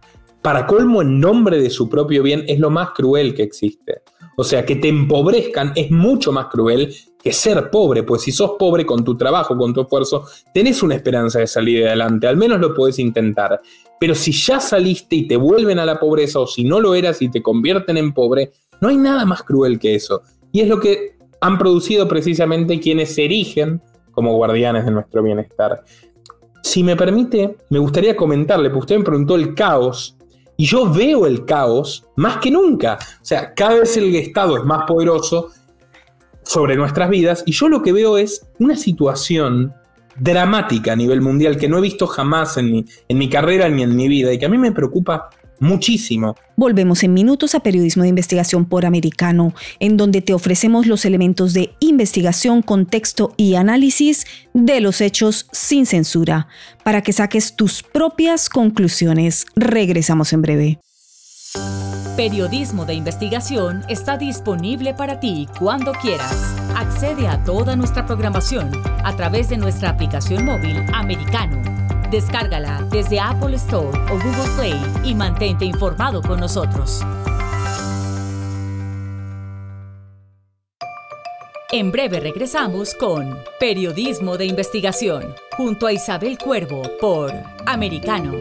para 0.44 0.68
colmo 0.68 1.02
en 1.02 1.20
nombre 1.20 1.60
de 1.60 1.72
su 1.72 1.90
propio 1.90 2.22
bien, 2.22 2.44
es 2.48 2.60
lo 2.60 2.70
más 2.70 2.92
cruel 2.92 3.34
que 3.34 3.44
existe. 3.44 4.02
O 4.40 4.44
sea, 4.44 4.64
que 4.64 4.76
te 4.76 4.88
empobrezcan 4.88 5.74
es 5.76 5.90
mucho 5.90 6.32
más 6.32 6.46
cruel 6.46 6.94
que 7.20 7.34
ser 7.34 7.72
pobre, 7.72 8.04
pues 8.04 8.22
si 8.22 8.32
sos 8.32 8.52
pobre 8.60 8.86
con 8.86 9.04
tu 9.04 9.18
trabajo, 9.18 9.58
con 9.58 9.74
tu 9.74 9.82
esfuerzo, 9.82 10.26
tenés 10.54 10.84
una 10.84 10.94
esperanza 10.94 11.40
de 11.40 11.48
salir 11.48 11.88
adelante, 11.88 12.28
al 12.28 12.38
menos 12.38 12.60
lo 12.60 12.72
podés 12.76 13.00
intentar. 13.00 13.60
Pero 14.00 14.14
si 14.14 14.32
ya 14.32 14.60
saliste 14.60 15.16
y 15.16 15.28
te 15.28 15.38
vuelven 15.38 15.80
a 15.80 15.86
la 15.86 16.00
pobreza, 16.00 16.40
o 16.40 16.46
si 16.46 16.64
no 16.64 16.80
lo 16.80 16.94
eras 16.94 17.20
y 17.24 17.30
te 17.30 17.42
convierten 17.42 17.98
en 17.98 18.14
pobre, 18.14 18.52
no 18.80 18.90
hay 18.90 18.98
nada 18.98 19.26
más 19.26 19.42
cruel 19.42 19.80
que 19.80 19.96
eso. 19.96 20.22
Y 20.52 20.62
es 20.62 20.68
lo 20.68 20.80
que 20.80 21.18
han 21.42 21.58
producido 21.58 22.08
precisamente 22.08 22.80
quienes 22.80 23.16
se 23.16 23.26
erigen 23.26 23.82
como 24.12 24.36
guardianes 24.36 24.86
de 24.86 24.92
nuestro 24.92 25.24
bienestar. 25.24 25.84
Si 26.62 26.84
me 26.84 26.96
permite, 26.96 27.56
me 27.72 27.80
gustaría 27.80 28.16
comentarle, 28.16 28.70
porque 28.70 28.82
usted 28.82 28.98
me 29.00 29.04
preguntó 29.04 29.34
el 29.34 29.56
caos, 29.56 30.17
y 30.58 30.66
yo 30.66 30.92
veo 30.92 31.26
el 31.28 31.46
caos 31.46 32.06
más 32.16 32.38
que 32.38 32.52
nunca. 32.52 32.98
O 33.22 33.26
sea, 33.26 33.54
cada 33.54 33.76
vez 33.80 33.96
el 33.96 34.14
Estado 34.16 34.58
es 34.58 34.64
más 34.64 34.86
poderoso 34.86 35.52
sobre 36.44 36.76
nuestras 36.76 37.10
vidas, 37.10 37.44
y 37.46 37.52
yo 37.52 37.70
lo 37.70 37.82
que 37.82 37.94
veo 37.94 38.18
es 38.18 38.48
una 38.60 38.76
situación 38.76 39.74
dramática 40.20 40.94
a 40.94 40.96
nivel 40.96 41.22
mundial 41.22 41.58
que 41.58 41.68
no 41.68 41.78
he 41.78 41.82
visto 41.82 42.08
jamás 42.08 42.58
en 42.58 42.72
mi, 42.72 42.86
en 43.08 43.18
mi 43.18 43.30
carrera 43.30 43.70
ni 43.70 43.84
en 43.84 43.96
mi 43.96 44.08
vida 44.08 44.34
y 44.34 44.40
que 44.40 44.48
a 44.48 44.50
mí 44.50 44.58
me 44.58 44.72
preocupa 44.72 45.30
muchísimo. 45.60 46.36
Volvemos 46.56 47.04
en 47.04 47.14
minutos 47.14 47.56
a 47.56 47.60
Periodismo 47.60 48.04
de 48.04 48.10
Investigación 48.10 48.66
por 48.66 48.86
Americano, 48.86 49.54
en 49.80 49.98
donde 49.98 50.22
te 50.22 50.34
ofrecemos 50.34 50.88
los 50.88 51.06
elementos 51.06 51.54
de 51.54 51.72
investigación, 51.80 52.62
contexto 52.62 53.34
y 53.38 53.56
análisis 53.56 54.26
de 54.54 54.82
los 54.82 55.02
hechos 55.02 55.48
sin 55.52 55.86
censura, 55.86 56.48
para 56.84 57.02
que 57.02 57.14
saques 57.14 57.56
tus 57.56 57.84
propias 57.84 58.50
conclusiones. 58.50 59.46
Regresamos 59.56 60.34
en 60.34 60.42
breve. 60.42 60.80
Periodismo 62.16 62.86
de 62.86 62.96
investigación 62.96 63.84
está 63.90 64.18
disponible 64.18 64.96
para 64.96 65.20
ti 65.20 65.48
cuando 65.60 65.92
quieras. 65.94 66.56
Accede 66.76 67.28
a 67.28 67.44
toda 67.44 67.76
nuestra 67.76 68.08
programación 68.08 68.72
a 69.04 69.16
través 69.16 69.50
de 69.50 69.58
nuestra 69.58 69.90
aplicación 69.90 70.46
móvil 70.46 70.84
americano. 70.94 71.62
Descárgala 72.10 72.82
desde 72.90 73.20
Apple 73.20 73.56
Store 73.56 74.00
o 74.12 74.14
Google 74.14 74.52
Play 74.56 74.82
y 75.04 75.14
mantente 75.14 75.66
informado 75.66 76.22
con 76.22 76.40
nosotros. 76.40 77.02
En 81.70 81.92
breve 81.92 82.22
regresamos 82.22 82.96
con 82.96 83.38
Periodismo 83.60 84.38
de 84.38 84.46
Investigación 84.46 85.36
junto 85.58 85.86
a 85.86 85.92
Isabel 85.92 86.38
Cuervo 86.38 86.82
por 87.02 87.34
Americano. 87.66 88.34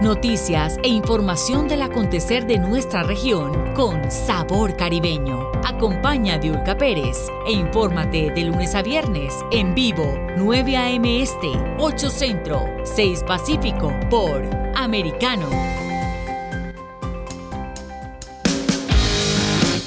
Noticias 0.00 0.78
e 0.84 0.88
información 0.88 1.66
del 1.66 1.82
acontecer 1.82 2.46
de 2.46 2.58
nuestra 2.58 3.02
región 3.02 3.74
con 3.74 4.08
sabor 4.12 4.76
caribeño. 4.76 5.57
Acompaña 5.68 6.36
a 6.36 6.38
Diulca 6.38 6.78
Pérez 6.78 7.28
e 7.46 7.52
infórmate 7.52 8.30
de 8.30 8.44
lunes 8.44 8.74
a 8.74 8.80
viernes 8.80 9.34
en 9.52 9.74
vivo 9.74 10.18
9 10.38 10.76
a.m. 10.78 11.22
Este, 11.22 11.52
8 11.78 12.08
Centro, 12.08 12.66
6 12.84 13.22
Pacífico 13.24 13.92
por 14.08 14.48
Americano. 14.74 15.46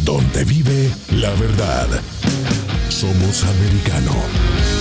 Donde 0.05 0.43
vive 0.43 0.91
la 1.13 1.32
verdad. 1.32 1.88
Somos 2.89 3.43
americano. 3.43 4.80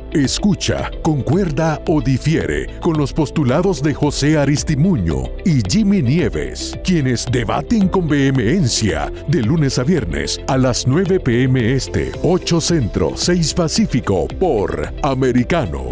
Escucha, 0.13 0.91
concuerda 1.03 1.81
o 1.87 2.01
difiere 2.01 2.67
con 2.81 2.97
los 2.97 3.13
postulados 3.13 3.81
de 3.81 3.93
José 3.93 4.37
Aristimuño 4.37 5.23
y 5.45 5.61
Jimmy 5.61 6.01
Nieves, 6.01 6.77
quienes 6.83 7.25
debaten 7.31 7.87
con 7.87 8.09
vehemencia 8.09 9.09
de 9.29 9.41
lunes 9.41 9.79
a 9.79 9.83
viernes 9.83 10.41
a 10.49 10.57
las 10.57 10.85
9 10.85 11.21
pm 11.21 11.73
este, 11.73 12.11
8 12.23 12.59
Centro, 12.59 13.13
6 13.15 13.53
Pacífico 13.53 14.27
por 14.37 14.93
Americano. 15.01 15.89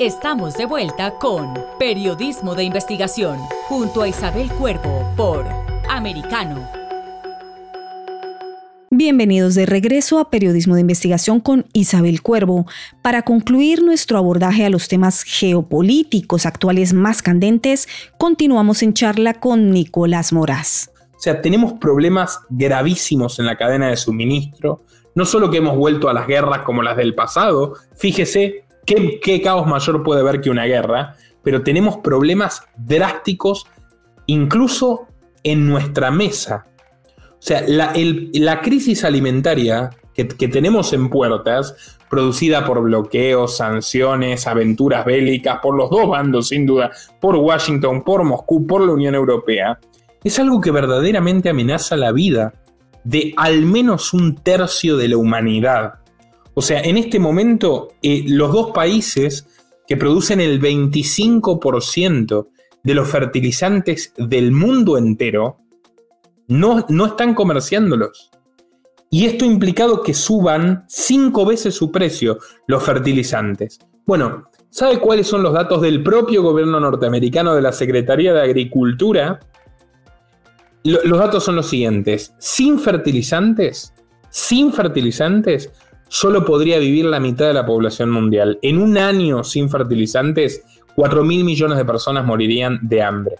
Estamos 0.00 0.54
de 0.54 0.66
vuelta 0.66 1.14
con 1.20 1.54
Periodismo 1.78 2.56
de 2.56 2.64
Investigación 2.64 3.38
junto 3.68 4.02
a 4.02 4.08
Isabel 4.08 4.48
Cuervo 4.48 5.14
por 5.16 5.46
Americano. 5.88 6.83
Bienvenidos 8.96 9.56
de 9.56 9.66
regreso 9.66 10.20
a 10.20 10.30
Periodismo 10.30 10.76
de 10.76 10.82
Investigación 10.82 11.40
con 11.40 11.66
Isabel 11.72 12.22
Cuervo 12.22 12.64
para 13.02 13.22
concluir 13.22 13.82
nuestro 13.82 14.18
abordaje 14.18 14.64
a 14.64 14.70
los 14.70 14.86
temas 14.86 15.24
geopolíticos 15.24 16.46
actuales 16.46 16.92
más 16.92 17.20
candentes. 17.20 17.88
Continuamos 18.18 18.84
en 18.84 18.94
charla 18.94 19.34
con 19.40 19.72
Nicolás 19.72 20.32
Moraz. 20.32 20.92
O 21.16 21.18
sea, 21.18 21.42
tenemos 21.42 21.72
problemas 21.72 22.38
gravísimos 22.50 23.40
en 23.40 23.46
la 23.46 23.56
cadena 23.56 23.88
de 23.88 23.96
suministro. 23.96 24.84
No 25.16 25.24
solo 25.24 25.50
que 25.50 25.56
hemos 25.56 25.76
vuelto 25.76 26.08
a 26.08 26.14
las 26.14 26.28
guerras 26.28 26.60
como 26.60 26.80
las 26.80 26.96
del 26.96 27.16
pasado, 27.16 27.74
fíjese 27.96 28.64
¿Qué, 28.86 29.40
caos 29.42 29.66
mayor 29.66 30.04
puede 30.04 30.20
haber 30.20 30.40
que 30.40 30.50
una 30.50 30.66
guerra? 30.66 31.16
Pero 31.42 31.64
tenemos 31.64 31.96
problemas 31.96 32.62
drásticos 32.76 33.66
incluso 34.26 35.08
en 35.42 35.66
nuestra 35.66 36.12
mesa. 36.12 36.66
O 37.44 37.46
sea, 37.46 37.62
la, 37.68 38.62
crisis 38.62 39.04
alimentaria 39.04 39.90
que, 40.14 40.24
tenemos 40.24 40.94
en 40.94 41.10
puertas, 41.10 41.98
producida 42.08 42.64
por 42.64 42.80
bloqueos, 42.80 43.58
sanciones, 43.58 44.46
aventuras 44.46 45.04
bélicas, 45.04 45.58
por 45.62 45.76
los 45.76 45.90
dos 45.90 46.08
bandos 46.08 46.48
sin 46.48 46.64
duda, 46.64 46.90
por 47.20 47.36
Washington, 47.36 48.02
por 48.02 48.24
Moscú, 48.24 48.66
por 48.66 48.80
la 48.80 48.94
Unión 48.94 49.14
Europea, 49.14 49.78
es 50.24 50.38
algo 50.38 50.58
que 50.62 50.70
verdaderamente 50.70 51.50
amenaza 51.50 51.98
la 51.98 52.12
vida 52.12 52.54
de 53.04 53.34
al 53.36 53.66
menos 53.66 54.14
un 54.14 54.36
tercio 54.36 54.96
de 54.96 55.08
la 55.08 55.18
humanidad. 55.18 55.96
O 56.54 56.62
sea, 56.62 56.80
en 56.80 56.96
este 56.96 57.18
momento, 57.18 57.88
eh, 58.00 58.24
los 58.26 58.54
dos 58.54 58.70
países 58.70 59.46
que 59.86 59.98
producen 59.98 60.40
el 60.40 60.62
25% 60.62 62.48
de 62.82 62.94
los 62.94 63.06
fertilizantes 63.06 64.14
del 64.16 64.50
mundo 64.50 64.96
entero 64.96 65.58
no, 66.48 66.84
no 66.88 67.06
están 67.06 67.34
comerciándolos. 67.34 68.30
Y 69.10 69.26
esto 69.26 69.44
ha 69.44 69.48
implicado 69.48 70.02
que 70.02 70.14
suban 70.14 70.84
cinco 70.88 71.46
veces 71.46 71.74
su 71.74 71.92
precio 71.92 72.38
los 72.66 72.82
fertilizantes. 72.82 73.78
Bueno, 74.06 74.50
¿sabe 74.70 74.98
cuáles 74.98 75.26
son 75.26 75.42
los 75.42 75.52
datos 75.52 75.80
del 75.82 76.02
propio 76.02 76.42
gobierno 76.42 76.80
norteamericano 76.80 77.54
de 77.54 77.62
la 77.62 77.72
Secretaría 77.72 78.34
de 78.34 78.42
Agricultura? 78.42 79.40
los 80.84 81.18
datos 81.18 81.42
son 81.42 81.56
los 81.56 81.66
siguientes. 81.66 82.34
Sin 82.38 82.78
fertilizantes, 82.78 83.94
sin 84.28 84.72
fertilizantes, 84.72 85.72
solo 86.08 86.44
podría 86.44 86.78
vivir 86.78 87.06
la 87.06 87.20
mitad 87.20 87.46
de 87.46 87.54
la 87.54 87.64
población 87.64 88.10
mundial. 88.10 88.58
En 88.60 88.78
un 88.78 88.98
año 88.98 89.44
sin 89.44 89.70
fertilizantes, 89.70 90.62
4 90.96 91.24
mil 91.24 91.44
millones 91.44 91.78
de 91.78 91.84
personas 91.84 92.24
morirían 92.24 92.78
de 92.82 93.02
hambre. 93.02 93.36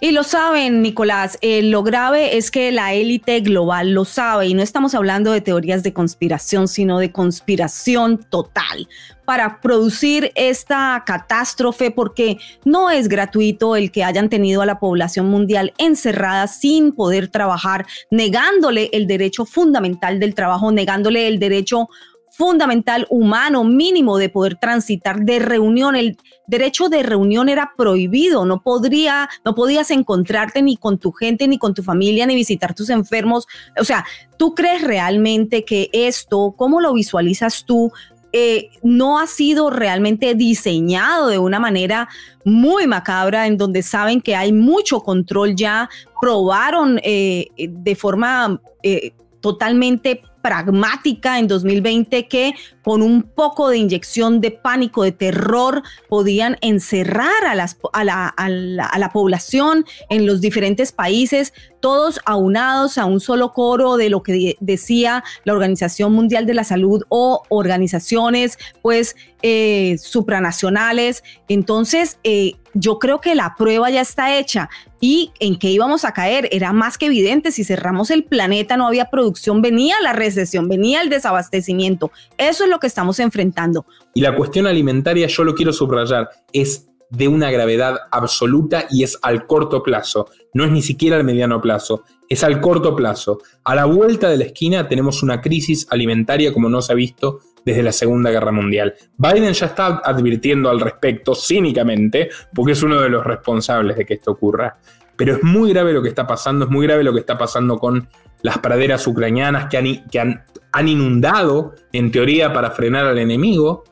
Y 0.00 0.12
lo 0.12 0.22
saben, 0.22 0.82
Nicolás, 0.82 1.38
eh, 1.40 1.62
lo 1.62 1.82
grave 1.82 2.36
es 2.36 2.50
que 2.50 2.72
la 2.72 2.92
élite 2.94 3.40
global 3.40 3.92
lo 3.92 4.04
sabe 4.04 4.48
y 4.48 4.54
no 4.54 4.62
estamos 4.62 4.94
hablando 4.94 5.32
de 5.32 5.40
teorías 5.40 5.82
de 5.82 5.92
conspiración, 5.92 6.68
sino 6.68 6.98
de 6.98 7.12
conspiración 7.12 8.18
total 8.18 8.88
para 9.24 9.60
producir 9.60 10.32
esta 10.34 11.02
catástrofe 11.06 11.90
porque 11.90 12.38
no 12.64 12.90
es 12.90 13.08
gratuito 13.08 13.76
el 13.76 13.90
que 13.90 14.04
hayan 14.04 14.28
tenido 14.28 14.62
a 14.62 14.66
la 14.66 14.78
población 14.78 15.26
mundial 15.26 15.72
encerrada 15.78 16.46
sin 16.48 16.92
poder 16.92 17.28
trabajar, 17.28 17.86
negándole 18.10 18.90
el 18.92 19.06
derecho 19.06 19.44
fundamental 19.46 20.18
del 20.18 20.34
trabajo, 20.34 20.72
negándole 20.72 21.28
el 21.28 21.38
derecho 21.38 21.88
fundamental 22.32 23.06
humano 23.10 23.62
mínimo 23.62 24.16
de 24.16 24.30
poder 24.30 24.56
transitar 24.56 25.20
de 25.20 25.38
reunión. 25.38 25.94
El 25.94 26.16
derecho 26.46 26.88
de 26.88 27.02
reunión 27.02 27.50
era 27.50 27.72
prohibido, 27.76 28.46
no 28.46 28.62
podría, 28.62 29.28
no 29.44 29.54
podías 29.54 29.90
encontrarte 29.90 30.62
ni 30.62 30.76
con 30.76 30.98
tu 30.98 31.12
gente, 31.12 31.46
ni 31.46 31.58
con 31.58 31.74
tu 31.74 31.82
familia, 31.82 32.26
ni 32.26 32.34
visitar 32.34 32.74
tus 32.74 32.88
enfermos. 32.88 33.46
O 33.78 33.84
sea, 33.84 34.04
¿tú 34.38 34.54
crees 34.54 34.82
realmente 34.82 35.64
que 35.64 35.90
esto, 35.92 36.54
cómo 36.56 36.80
lo 36.80 36.94
visualizas 36.94 37.64
tú, 37.66 37.92
eh, 38.34 38.70
no 38.82 39.18
ha 39.18 39.26
sido 39.26 39.68
realmente 39.68 40.34
diseñado 40.34 41.28
de 41.28 41.38
una 41.38 41.60
manera 41.60 42.08
muy 42.46 42.86
macabra, 42.86 43.46
en 43.46 43.58
donde 43.58 43.82
saben 43.82 44.22
que 44.22 44.34
hay 44.34 44.54
mucho 44.54 45.00
control 45.00 45.54
ya, 45.54 45.90
probaron 46.18 46.98
eh, 47.02 47.48
de 47.58 47.94
forma 47.94 48.58
eh, 48.82 49.12
totalmente 49.42 50.22
pragmática 50.42 51.38
en 51.38 51.48
2020 51.48 52.28
que 52.28 52.54
con 52.82 53.02
un 53.02 53.22
poco 53.22 53.68
de 53.68 53.78
inyección 53.78 54.40
de 54.40 54.50
pánico, 54.50 55.02
de 55.02 55.12
terror, 55.12 55.82
podían 56.08 56.56
encerrar 56.60 57.44
a, 57.44 57.54
la, 57.54 59.10
población 59.12 59.84
en 60.10 60.26
los 60.26 60.40
diferentes 60.40 60.92
países, 60.92 61.52
todos 61.80 62.20
aunados 62.24 62.98
a 62.98 63.04
un 63.04 63.20
solo 63.20 63.52
coro 63.52 63.96
de 63.96 64.10
lo 64.10 64.22
que 64.22 64.56
decía 64.60 65.24
la 65.44 65.52
Organización 65.52 66.12
Mundial 66.12 66.46
de 66.46 66.54
la 66.54 66.64
Salud 66.64 67.02
o 67.08 67.42
organizaciones 67.48 68.58
pues 68.82 69.16
eh, 69.42 69.96
supranacionales. 69.98 71.24
Entonces, 71.48 72.18
eh, 72.22 72.54
yo 72.74 72.98
creo 72.98 73.20
que 73.20 73.34
la 73.34 73.54
prueba 73.56 73.90
ya 73.90 74.00
está 74.00 74.38
hecha 74.38 74.70
y 75.00 75.32
en 75.40 75.58
qué 75.58 75.68
íbamos 75.68 76.04
a 76.04 76.12
caer 76.12 76.48
era 76.52 76.72
más 76.72 76.96
que 76.96 77.06
evidente. 77.06 77.50
Si 77.50 77.64
cerramos 77.64 78.10
el 78.10 78.24
planeta, 78.24 78.76
no 78.76 78.86
había 78.86 79.10
producción, 79.10 79.60
venía 79.60 79.96
la, 80.00 80.12
recesión, 80.12 80.68
venía 80.68 81.02
el 81.02 81.10
desabastecimiento. 81.10 82.12
Eso 82.38 82.64
es 82.64 82.70
lo 82.72 82.80
que 82.80 82.88
estamos 82.88 83.20
enfrentando. 83.20 83.86
Y 84.14 84.20
la 84.20 84.34
cuestión 84.34 84.66
alimentaria, 84.66 85.28
yo 85.28 85.44
lo 85.44 85.54
quiero 85.54 85.72
subrayar, 85.72 86.28
es 86.52 86.88
de 87.12 87.28
una 87.28 87.50
gravedad 87.50 87.96
absoluta 88.10 88.86
y 88.90 89.02
es 89.02 89.18
al 89.22 89.46
corto 89.46 89.82
plazo, 89.82 90.28
no 90.54 90.64
es 90.64 90.72
ni 90.72 90.80
siquiera 90.80 91.16
al 91.16 91.24
mediano 91.24 91.60
plazo, 91.60 92.04
es 92.28 92.42
al 92.42 92.60
corto 92.60 92.96
plazo. 92.96 93.38
A 93.64 93.74
la 93.74 93.84
vuelta 93.84 94.30
de 94.30 94.38
la 94.38 94.44
esquina 94.44 94.88
tenemos 94.88 95.22
una 95.22 95.42
crisis 95.42 95.86
alimentaria 95.90 96.54
como 96.54 96.70
no 96.70 96.80
se 96.80 96.92
ha 96.92 96.96
visto 96.96 97.40
desde 97.66 97.82
la 97.82 97.92
Segunda 97.92 98.30
Guerra 98.30 98.50
Mundial. 98.50 98.94
Biden 99.18 99.52
ya 99.52 99.66
está 99.66 100.00
advirtiendo 100.02 100.70
al 100.70 100.80
respecto 100.80 101.34
cínicamente, 101.34 102.30
porque 102.54 102.72
es 102.72 102.82
uno 102.82 102.98
de 102.98 103.10
los 103.10 103.24
responsables 103.24 103.96
de 103.96 104.06
que 104.06 104.14
esto 104.14 104.32
ocurra. 104.32 104.78
Pero 105.14 105.36
es 105.36 105.42
muy 105.42 105.70
grave 105.72 105.92
lo 105.92 106.02
que 106.02 106.08
está 106.08 106.26
pasando, 106.26 106.64
es 106.64 106.70
muy 106.70 106.86
grave 106.86 107.04
lo 107.04 107.12
que 107.12 107.20
está 107.20 107.36
pasando 107.36 107.78
con 107.78 108.08
las 108.42 108.58
praderas 108.58 109.06
ucranianas 109.06 109.66
que 109.66 109.78
han, 109.78 110.08
que 110.08 110.20
han, 110.20 110.88
inundado, 110.88 111.74
en 111.92 112.10
teoría, 112.10 112.52
para 112.52 112.70
frenar 112.72 113.06
al 113.06 113.18
enemigo. 113.18 113.84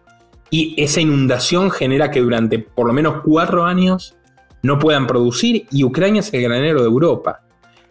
Y 0.51 0.75
esa 0.83 1.01
inundación 1.01 1.71
genera 1.71 2.11
que 2.11 2.21
durante 2.21 2.59
por 2.59 2.87
lo 2.87 2.93
menos 2.93 3.23
cuatro 3.25 3.65
años 3.65 4.17
no 4.63 4.79
puedan 4.79 5.07
producir 5.07 5.67
y 5.71 5.85
Ucrania 5.85 6.21
es 6.21 6.35
el 6.35 6.43
granero 6.43 6.81
de 6.81 6.89
Europa. 6.89 7.43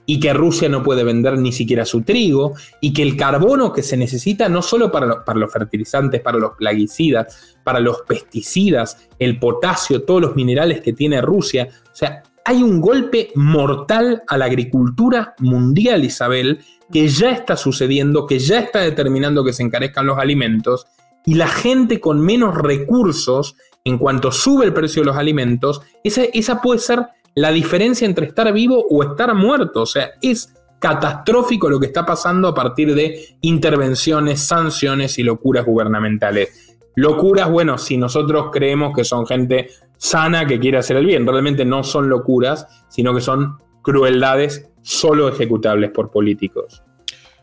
Y 0.06 0.20
que 0.20 0.34
Rusia 0.34 0.68
no 0.70 0.82
puede 0.82 1.04
vender 1.04 1.38
ni 1.38 1.52
siquiera 1.52 1.86
su 1.86 2.02
trigo 2.02 2.56
y 2.82 2.94
que 2.94 3.04
el 3.04 3.16
carbono 3.16 3.72
que 3.72 3.84
se 3.84 3.96
necesita 3.96 4.50
no 4.50 4.64
solo 4.64 4.92
para, 4.92 5.24
para 5.24 5.40
los 5.40 5.54
fertilizantes, 5.54 6.20
para 6.22 6.40
los 6.40 6.54
plaguicidas, 6.58 7.58
para 7.64 7.80
los 7.80 8.02
pesticidas, 8.02 9.08
el 9.20 9.38
potasio, 9.40 10.04
todos 10.04 10.20
los 10.20 10.36
minerales 10.36 10.82
que 10.82 10.94
tiene 10.94 11.22
Rusia. 11.22 11.70
O 11.92 11.96
sea, 11.96 12.24
hay 12.50 12.64
un 12.64 12.82
golpe 12.82 13.30
mortal 13.36 14.24
a 14.28 14.36
la 14.36 14.46
agricultura 14.46 15.36
mundial, 15.38 16.04
Isabel, 16.04 16.62
que 16.92 17.08
ya 17.08 17.30
está 17.30 17.56
sucediendo, 17.56 18.26
que 18.26 18.40
ya 18.40 18.58
está 18.58 18.80
determinando 18.80 19.44
que 19.44 19.54
se 19.54 19.62
encarezcan 19.62 20.08
los 20.08 20.18
alimentos 20.18 20.88
y 21.28 21.36
la 21.36 21.48
gente 21.48 22.00
con 22.00 22.20
menos 22.20 22.56
recursos, 22.58 23.56
en 23.84 24.00
cuanto 24.00 24.32
sube 24.32 24.66
el 24.66 24.74
precio 24.74 25.04
de 25.04 25.06
los 25.06 25.18
alimentos, 25.18 25.84
esa, 26.04 26.60
puede 26.60 26.80
ser 26.80 27.06
la 27.36 27.52
diferencia 27.52 28.08
entre 28.08 28.26
estar 28.26 28.52
vivo 28.52 28.84
o 28.90 29.04
estar 29.04 29.36
muerto. 29.36 29.84
O 29.84 29.86
sea, 29.86 30.10
es 30.20 30.52
catastrófico 30.80 31.70
lo 31.70 31.80
que 31.80 31.86
está 31.86 32.04
pasando 32.04 32.48
a 32.48 32.56
partir 32.56 32.96
de 32.96 33.38
intervenciones, 33.42 34.40
sanciones 34.40 35.20
y 35.20 35.24
locuras 35.24 35.68
gubernamentales. 35.68 36.69
Locuras, 36.96 37.50
bueno, 37.50 37.78
si 37.78 37.98
nosotros 37.98 38.48
creemos 38.52 38.94
que 38.96 39.04
son 39.04 39.26
gente 39.26 39.70
sana 39.98 40.46
que 40.46 40.60
quiere 40.60 40.78
hacer 40.78 40.98
el 40.98 41.06
bien, 41.06 41.26
realmente 41.26 41.66
no 41.66 41.84
son 41.84 42.10
locuras, 42.10 42.86
sino 42.90 43.14
que 43.14 43.22
son 43.22 43.58
crueldades 43.82 44.70
solo 44.82 45.30
ejecutables 45.30 45.92
por 45.92 46.12
políticos. 46.12 46.84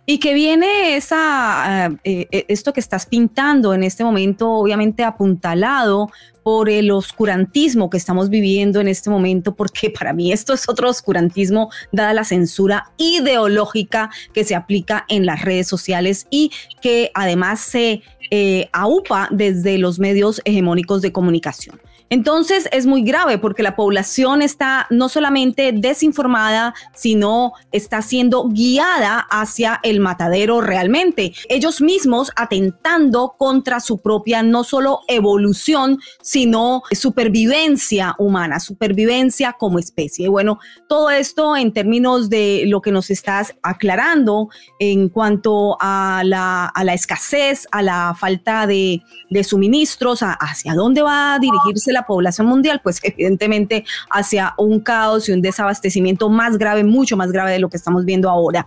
Y 0.09 0.19
que 0.19 0.35
viene 0.35 0.97
esa, 0.97 1.91
eh, 2.05 2.29
eh, 2.31 2.45
esto 2.47 2.73
que 2.73 2.79
estás 2.79 3.07
pintando 3.07 3.75
en 3.75 3.83
este 3.83 4.05
momento, 4.05 4.53
obviamente 4.53 5.03
apuntalado 5.03 6.09
por 6.45 6.71
el 6.71 6.93
oscurantismo 6.93 7.91
que 7.91 7.97
estamos 7.97 8.31
viviendo 8.31 8.81
en 8.81 8.87
este 8.87 9.11
momento, 9.11 9.57
porque 9.57 9.91
para 9.91 10.13
mí 10.13 10.31
esto 10.31 10.55
es 10.55 10.69
otro 10.69 10.89
oscurantismo, 10.89 11.71
dada 11.91 12.15
la 12.15 12.23
censura 12.23 12.93
ideológica 12.99 14.11
que 14.33 14.45
se 14.45 14.55
aplica 14.55 15.05
en 15.09 15.27
las 15.27 15.43
redes 15.43 15.67
sociales 15.67 16.29
y 16.31 16.53
que 16.81 17.11
además 17.15 17.59
se 17.59 18.03
eh, 18.31 18.69
aupa 18.73 19.29
desde 19.33 19.77
los 19.79 19.99
medios 19.99 20.41
hegemónicos 20.45 21.03
de 21.03 21.11
comunicación. 21.11 21.81
Entonces 22.09 22.69
es 22.73 22.87
muy 22.87 23.03
grave 23.03 23.39
porque 23.39 23.63
la 23.63 23.75
población 23.75 24.43
está 24.43 24.87
no 24.91 25.09
solamente 25.09 25.73
desinformada, 25.73 26.75
sino 26.95 27.53
está 27.73 28.01
siendo 28.03 28.49
guiada 28.49 29.27
hacia 29.31 29.81
el 29.83 30.01
matadero 30.01 30.61
realmente. 30.61 31.33
Ellos 31.49 31.81
mismos 31.81 32.31
atentando 32.37 33.35
contra 33.37 33.81
su 33.81 33.99
propia 33.99 34.43
no 34.43 34.63
solo 34.63 35.01
evolución, 35.09 35.99
sino 36.23 36.83
supervivencia 36.93 38.15
humana, 38.19 38.61
supervivencia 38.61 39.55
como 39.59 39.79
especie. 39.79 40.29
Bueno, 40.29 40.59
todo 40.89 41.11
esto 41.11 41.57
en 41.57 41.73
términos 41.73 42.31
de 42.31 42.65
lo 42.67 42.81
que 42.81 42.93
nos 42.93 43.11
estás 43.11 43.55
aclarando 43.63 44.49
en 44.79 45.09
cuanto 45.09 45.77
a 45.81 46.23
la, 46.25 46.73
escasez, 46.95 47.67
a 47.73 47.83
la 47.83 48.15
falta 48.19 48.67
de, 48.67 49.03
suministros, 49.43 50.21
hacia 50.23 50.75
dónde 50.75 51.03
va 51.03 51.35
a 51.35 51.39
dirigirse 51.39 51.93
la 51.97 52.07
población 52.07 52.47
mundial, 52.47 52.81
pues 52.83 53.01
evidentemente 53.03 53.85
hacia 54.11 54.55
un 54.59 54.81
caos 54.81 55.29
y 55.29 55.33
un 55.33 55.43
desabastecimiento 55.43 56.29
más 56.29 56.59
grave, 56.59 56.85
mucho 56.85 57.17
más 57.17 57.33
grave 57.33 57.53
de 57.53 57.59
lo 57.59 57.69
que 57.69 57.77
estamos 57.77 58.05
viendo 58.05 58.31
ahora. 58.31 58.67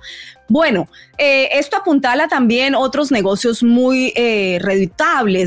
Bueno, 0.49 0.89
eh, 1.19 1.47
esto 1.53 1.77
apuntala 1.77 2.27
también 2.27 2.73
otros 2.73 3.11
negocios 3.11 3.61
muy 3.61 4.11
eh, 4.15 4.59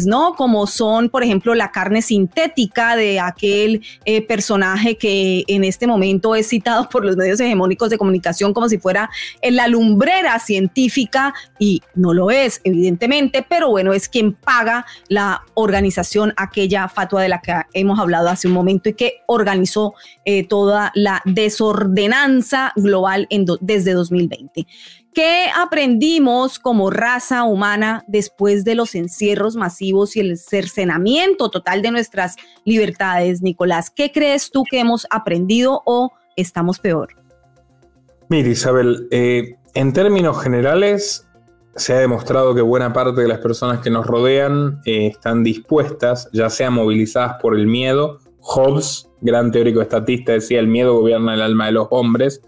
¿no? 0.06 0.34
Como 0.34 0.68
son, 0.68 1.08
por 1.08 1.24
ejemplo, 1.24 1.56
la 1.56 1.72
carne 1.72 2.02
sintética 2.02 2.94
de 2.94 3.18
aquel 3.18 3.82
eh, 4.04 4.22
personaje 4.22 4.96
que 4.96 5.42
en 5.48 5.64
este 5.64 5.88
momento 5.88 6.36
es 6.36 6.48
citado 6.48 6.88
por 6.88 7.04
los 7.04 7.16
medios 7.16 7.40
hegemónicos 7.40 7.90
de 7.90 7.98
comunicación 7.98 8.54
como 8.54 8.68
si 8.68 8.78
fuera 8.78 9.10
la 9.42 9.66
lumbrera 9.66 10.38
científica 10.38 11.34
y 11.58 11.82
no 11.96 12.14
lo 12.14 12.30
es, 12.30 12.60
evidentemente, 12.62 13.44
pero 13.48 13.70
bueno, 13.70 13.92
es 13.92 14.08
quien 14.08 14.34
paga 14.34 14.86
la 15.08 15.42
organización, 15.54 16.32
aquella 16.36 16.88
fatua 16.88 17.22
de 17.22 17.28
la 17.28 17.40
que 17.40 17.54
hemos 17.74 17.98
hablado 17.98 18.28
hace 18.28 18.46
un 18.46 18.54
momento 18.54 18.88
y 18.88 18.94
que 18.94 19.22
organizó 19.26 19.94
toda 20.48 20.92
la 20.94 21.22
desordenanza 21.24 22.72
global 22.76 23.26
desde 23.60 23.92
2020. 23.92 24.66
¿Qué 25.14 25.46
aprendimos 25.54 26.58
como 26.58 26.90
raza 26.90 27.44
humana 27.44 28.02
después 28.08 28.64
de 28.64 28.74
los 28.74 28.94
encierros 28.94 29.56
masivos 29.56 30.16
y 30.16 30.20
el 30.20 30.38
cercenamiento 30.38 31.50
total 31.50 31.82
de 31.82 31.90
nuestras 31.90 32.36
libertades, 32.64 33.42
Nicolás? 33.42 33.90
¿Qué 33.90 34.10
crees 34.10 34.50
tú 34.50 34.64
que 34.70 34.80
hemos 34.80 35.06
aprendido 35.10 35.82
o 35.84 36.12
estamos 36.36 36.78
peor? 36.78 37.10
Mira, 38.28 38.48
Isabel, 38.48 39.06
eh, 39.10 39.56
en 39.74 39.92
términos 39.92 40.42
generales, 40.42 41.28
se 41.76 41.94
ha 41.94 41.98
demostrado 41.98 42.54
que 42.54 42.62
buena 42.62 42.92
parte 42.92 43.20
de 43.20 43.28
las 43.28 43.38
personas 43.38 43.80
que 43.80 43.90
nos 43.90 44.06
rodean 44.06 44.80
eh, 44.84 45.08
están 45.08 45.42
dispuestas, 45.42 46.30
ya 46.32 46.50
sean 46.50 46.74
movilizadas 46.74 47.36
por 47.40 47.54
el 47.54 47.66
miedo. 47.66 48.18
Hobbes, 48.40 49.10
gran 49.20 49.52
teórico 49.52 49.80
estatista, 49.80 50.32
decía 50.32 50.60
el 50.60 50.66
miedo 50.66 50.98
gobierna 50.98 51.34
el 51.34 51.42
alma 51.42 51.66
de 51.66 51.72
los 51.72 51.88
hombres, 51.90 52.42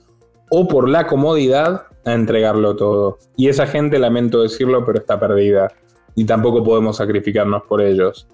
o 0.50 0.68
por 0.68 0.88
la 0.88 1.06
comodidad 1.06 1.86
a 2.04 2.12
entregarlo 2.12 2.76
todo. 2.76 3.18
Y 3.36 3.48
esa 3.48 3.66
gente, 3.66 3.98
lamento 3.98 4.42
decirlo, 4.42 4.84
pero 4.84 4.98
está 4.98 5.18
perdida. 5.18 5.72
Y 6.14 6.24
tampoco 6.24 6.62
podemos 6.62 6.96
sacrificarnos 6.96 7.62
por 7.64 7.80
ellos. 7.82 8.26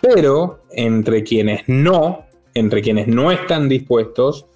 Pero 0.00 0.60
entre 0.70 1.22
quienes 1.22 1.62
no, 1.68 2.26
entre 2.54 2.82
quienes 2.82 3.06
no 3.06 3.30
están 3.30 3.68
dispuestos, 3.68 4.46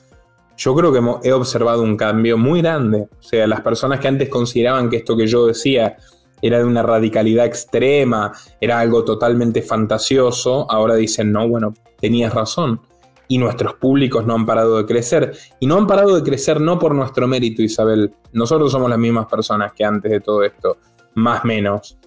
yo 0.57 0.75
creo 0.75 0.93
que 0.93 1.29
he 1.29 1.33
observado 1.33 1.83
un 1.83 1.97
cambio 1.97 2.39
muy 2.39 2.63
grande. 2.63 3.09
O 3.19 3.23
sea, 3.23 3.47
las 3.47 3.61
personas 3.61 4.01
que 4.01 4.09
antes 4.09 4.29
consideraban 4.29 4.89
que 4.89 4.97
esto 4.97 5.17
que 5.17 5.27
yo 5.27 5.47
decía 5.47 5.97
era 6.41 6.59
de 6.59 6.65
una 6.65 6.83
radicalidad 6.83 7.47
extrema, 7.47 8.33
era 8.61 8.79
algo 8.79 9.05
totalmente 9.05 9.63
fantasioso, 9.63 10.71
ahora 10.71 10.95
dicen, 10.95 11.33
no, 11.33 11.49
bueno, 11.49 11.75
tenías 12.01 12.35
razón 12.35 12.81
y 13.29 13.39
nuestros 13.39 13.75
públicos 13.75 14.27
no 14.27 14.35
han 14.35 14.47
parado 14.47 14.79
de 14.79 14.87
crecer. 14.87 15.33
Y 15.61 15.67
no 15.67 15.77
han 15.77 15.87
parado 15.87 16.15
de 16.15 16.23
crecer 16.23 16.61
no 16.61 16.79
por 16.79 16.95
nuestro 16.95 17.27
mérito, 17.27 17.63
Isabel. 17.63 18.15
Nosotros 18.33 18.71
somos 18.73 18.91
las 18.91 18.99
mismas 18.99 19.27
personas 19.27 19.73
que 19.73 19.85
antes 19.85 20.11
de 20.11 20.21
todo 20.21 20.43
esto, 20.43 20.79
más 21.15 21.45
menos. 21.45 21.99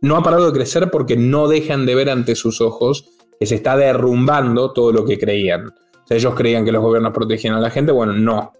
No 0.00 0.16
ha 0.16 0.22
parado 0.22 0.46
de 0.46 0.52
crecer 0.52 0.90
porque 0.90 1.16
no 1.16 1.48
dejan 1.48 1.86
de 1.86 1.94
ver 1.94 2.10
ante 2.10 2.34
sus 2.34 2.60
ojos 2.60 3.08
que 3.38 3.46
se 3.46 3.56
está 3.56 3.76
derrumbando 3.76 4.72
todo 4.72 4.92
lo 4.92 5.04
que 5.04 5.18
creían. 5.18 5.68
O 5.68 6.06
sea, 6.06 6.16
ellos 6.16 6.34
creían 6.34 6.64
que 6.64 6.72
los 6.72 6.82
gobiernos 6.82 7.12
protegían 7.12 7.54
a 7.54 7.60
la 7.60 7.70
gente, 7.70 7.92
bueno, 7.92 8.12
no. 8.12 8.52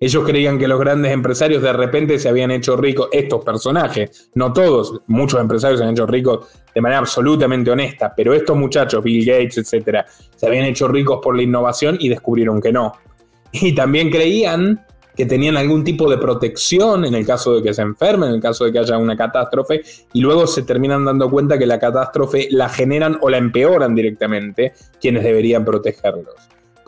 Ellos 0.00 0.24
creían 0.24 0.58
que 0.58 0.68
los 0.68 0.78
grandes 0.78 1.12
empresarios 1.12 1.62
de 1.62 1.72
repente 1.72 2.18
se 2.18 2.28
habían 2.28 2.52
hecho 2.52 2.76
ricos, 2.76 3.08
estos 3.10 3.44
personajes, 3.44 4.30
no 4.34 4.52
todos, 4.52 5.00
muchos 5.08 5.40
empresarios 5.40 5.80
se 5.80 5.84
han 5.84 5.92
hecho 5.92 6.06
ricos 6.06 6.46
de 6.72 6.80
manera 6.80 7.00
absolutamente 7.00 7.70
honesta, 7.70 8.12
pero 8.16 8.32
estos 8.32 8.56
muchachos, 8.56 9.02
Bill 9.02 9.26
Gates, 9.26 9.58
etcétera, 9.58 10.06
se 10.36 10.46
habían 10.46 10.66
hecho 10.66 10.86
ricos 10.86 11.18
por 11.22 11.34
la 11.34 11.42
innovación 11.42 11.96
y 11.98 12.08
descubrieron 12.08 12.60
que 12.60 12.72
no. 12.72 12.92
Y 13.50 13.74
también 13.74 14.10
creían 14.10 14.84
que 15.16 15.26
tenían 15.26 15.56
algún 15.56 15.82
tipo 15.82 16.08
de 16.08 16.16
protección 16.16 17.04
en 17.04 17.12
el 17.14 17.26
caso 17.26 17.56
de 17.56 17.62
que 17.64 17.74
se 17.74 17.82
enfermen, 17.82 18.28
en 18.28 18.34
el 18.36 18.40
caso 18.40 18.64
de 18.64 18.72
que 18.72 18.78
haya 18.78 18.98
una 18.98 19.16
catástrofe, 19.16 19.82
y 20.12 20.20
luego 20.20 20.46
se 20.46 20.62
terminan 20.62 21.04
dando 21.04 21.28
cuenta 21.28 21.58
que 21.58 21.66
la 21.66 21.80
catástrofe 21.80 22.46
la 22.52 22.68
generan 22.68 23.18
o 23.20 23.28
la 23.28 23.38
empeoran 23.38 23.96
directamente 23.96 24.74
quienes 25.00 25.24
deberían 25.24 25.64
protegerlos. 25.64 26.36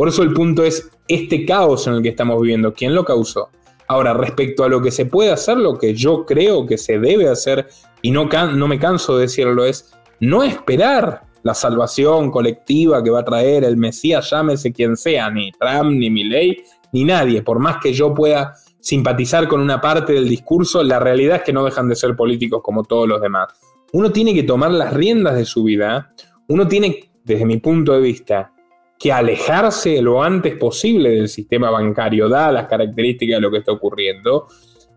Por 0.00 0.08
eso 0.08 0.22
el 0.22 0.32
punto 0.32 0.64
es 0.64 0.90
este 1.08 1.44
caos 1.44 1.86
en 1.86 1.92
el 1.92 2.02
que 2.02 2.08
estamos 2.08 2.40
viviendo, 2.40 2.72
¿quién 2.72 2.94
lo 2.94 3.04
causó? 3.04 3.50
Ahora, 3.86 4.14
respecto 4.14 4.64
a 4.64 4.68
lo 4.70 4.80
que 4.80 4.90
se 4.90 5.04
puede 5.04 5.30
hacer, 5.30 5.58
lo 5.58 5.76
que 5.76 5.92
yo 5.92 6.24
creo 6.24 6.64
que 6.64 6.78
se 6.78 6.98
debe 6.98 7.28
hacer, 7.28 7.66
y 8.00 8.10
no, 8.10 8.24
me 8.66 8.78
canso 8.78 9.16
de 9.16 9.24
decirlo, 9.24 9.62
es 9.66 9.92
no 10.18 10.42
esperar 10.42 11.24
la 11.42 11.52
salvación 11.52 12.30
colectiva 12.30 13.04
que 13.04 13.10
va 13.10 13.20
a 13.20 13.24
traer 13.26 13.62
el 13.62 13.76
Mesías, 13.76 14.30
llámese 14.30 14.72
quien 14.72 14.96
sea, 14.96 15.28
ni 15.28 15.52
Trump, 15.52 15.90
ni 15.90 16.08
Milley, 16.08 16.64
ni 16.94 17.04
nadie, 17.04 17.42
por 17.42 17.58
más 17.58 17.76
que 17.76 17.92
yo 17.92 18.14
pueda 18.14 18.54
simpatizar 18.80 19.48
con 19.48 19.60
una 19.60 19.82
parte 19.82 20.14
del 20.14 20.30
discurso, 20.30 20.82
la 20.82 20.98
realidad 20.98 21.36
es 21.36 21.42
que 21.42 21.52
no 21.52 21.62
dejan 21.62 21.90
de 21.90 21.96
ser 21.96 22.16
políticos 22.16 22.62
como 22.64 22.84
todos 22.84 23.06
los 23.06 23.20
demás. 23.20 23.48
Uno 23.92 24.10
tiene 24.10 24.32
que 24.32 24.44
tomar 24.44 24.70
las 24.70 24.94
riendas 24.94 25.34
de 25.34 25.44
su 25.44 25.62
vida, 25.62 26.14
uno 26.48 26.66
tiene, 26.66 27.12
desde 27.22 27.44
mi 27.44 27.58
punto 27.58 27.92
de 27.92 28.00
vista, 28.00 28.54
que 29.00 29.10
alejarse 29.10 30.02
lo 30.02 30.22
antes 30.22 30.58
posible 30.58 31.08
del 31.08 31.30
sistema 31.30 31.70
bancario, 31.70 32.28
dadas 32.28 32.52
las 32.52 32.66
características 32.66 33.38
de 33.38 33.40
lo 33.40 33.50
que 33.50 33.56
está 33.56 33.72
ocurriendo, 33.72 34.46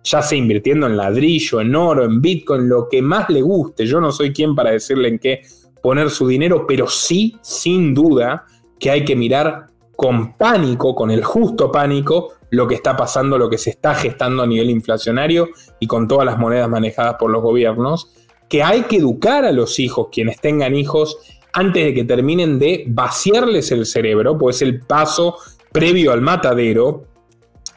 ya 0.04 0.22
sea 0.22 0.38
invirtiendo 0.38 0.88
en 0.88 0.98
ladrillo, 0.98 1.62
en 1.62 1.74
oro, 1.74 2.04
en 2.04 2.22
bitcoin, 2.22 2.68
lo 2.68 2.90
que 2.90 3.02
más 3.02 3.30
le 3.30 3.42
guste. 3.42 3.86
Yo 3.86 4.02
no 4.02 4.12
soy 4.12 4.34
quien 4.34 4.56
para 4.56 4.72
decirle 4.72 5.08
en 5.08 5.20
qué 5.20 5.42
poner 5.82 6.10
su 6.10 6.28
dinero, 6.28 6.68
pero 6.68 6.90
sí, 6.90 7.38
sin 7.42 7.94
duda, 7.94 8.46
que 8.78 8.92
hay 8.92 9.06
que 9.06 9.16
mirar 9.16 9.68
con 9.96 10.34
pánico, 10.34 10.94
con 10.96 11.10
el 11.10 11.24
justo 11.24 11.72
pánico, 11.72 12.34
lo 12.50 12.68
que 12.68 12.76
está 12.76 12.98
pasando, 12.98 13.38
lo 13.38 13.50
que 13.50 13.58
se 13.58 13.70
está 13.70 13.96
gestando 13.96 14.44
a 14.44 14.48
nivel 14.48 14.70
inflacionario 14.70 15.48
y 15.80 15.88
con 15.88 16.10
todas 16.10 16.26
las 16.26 16.38
monedas 16.38 16.70
manejadas 16.70 17.16
por 17.18 17.32
los 17.32 17.42
gobiernos, 17.42 18.12
que 18.50 18.62
hay 18.64 18.82
que 18.82 18.98
educar 18.98 19.46
a 19.46 19.54
los 19.54 19.80
hijos, 19.80 20.10
quienes 20.12 20.42
tengan 20.42 20.76
hijos, 20.76 21.18
antes 21.54 21.86
de 21.86 21.94
que 21.94 22.04
terminen 22.04 22.60
de 22.60 22.84
vaciarles 22.88 23.72
el 23.72 23.86
cerebro, 23.86 24.38
pues 24.38 24.58
es 24.58 24.62
el 24.64 24.82
paso 24.82 25.38
previo 25.72 26.12
al 26.12 26.22
matadero, 26.22 27.06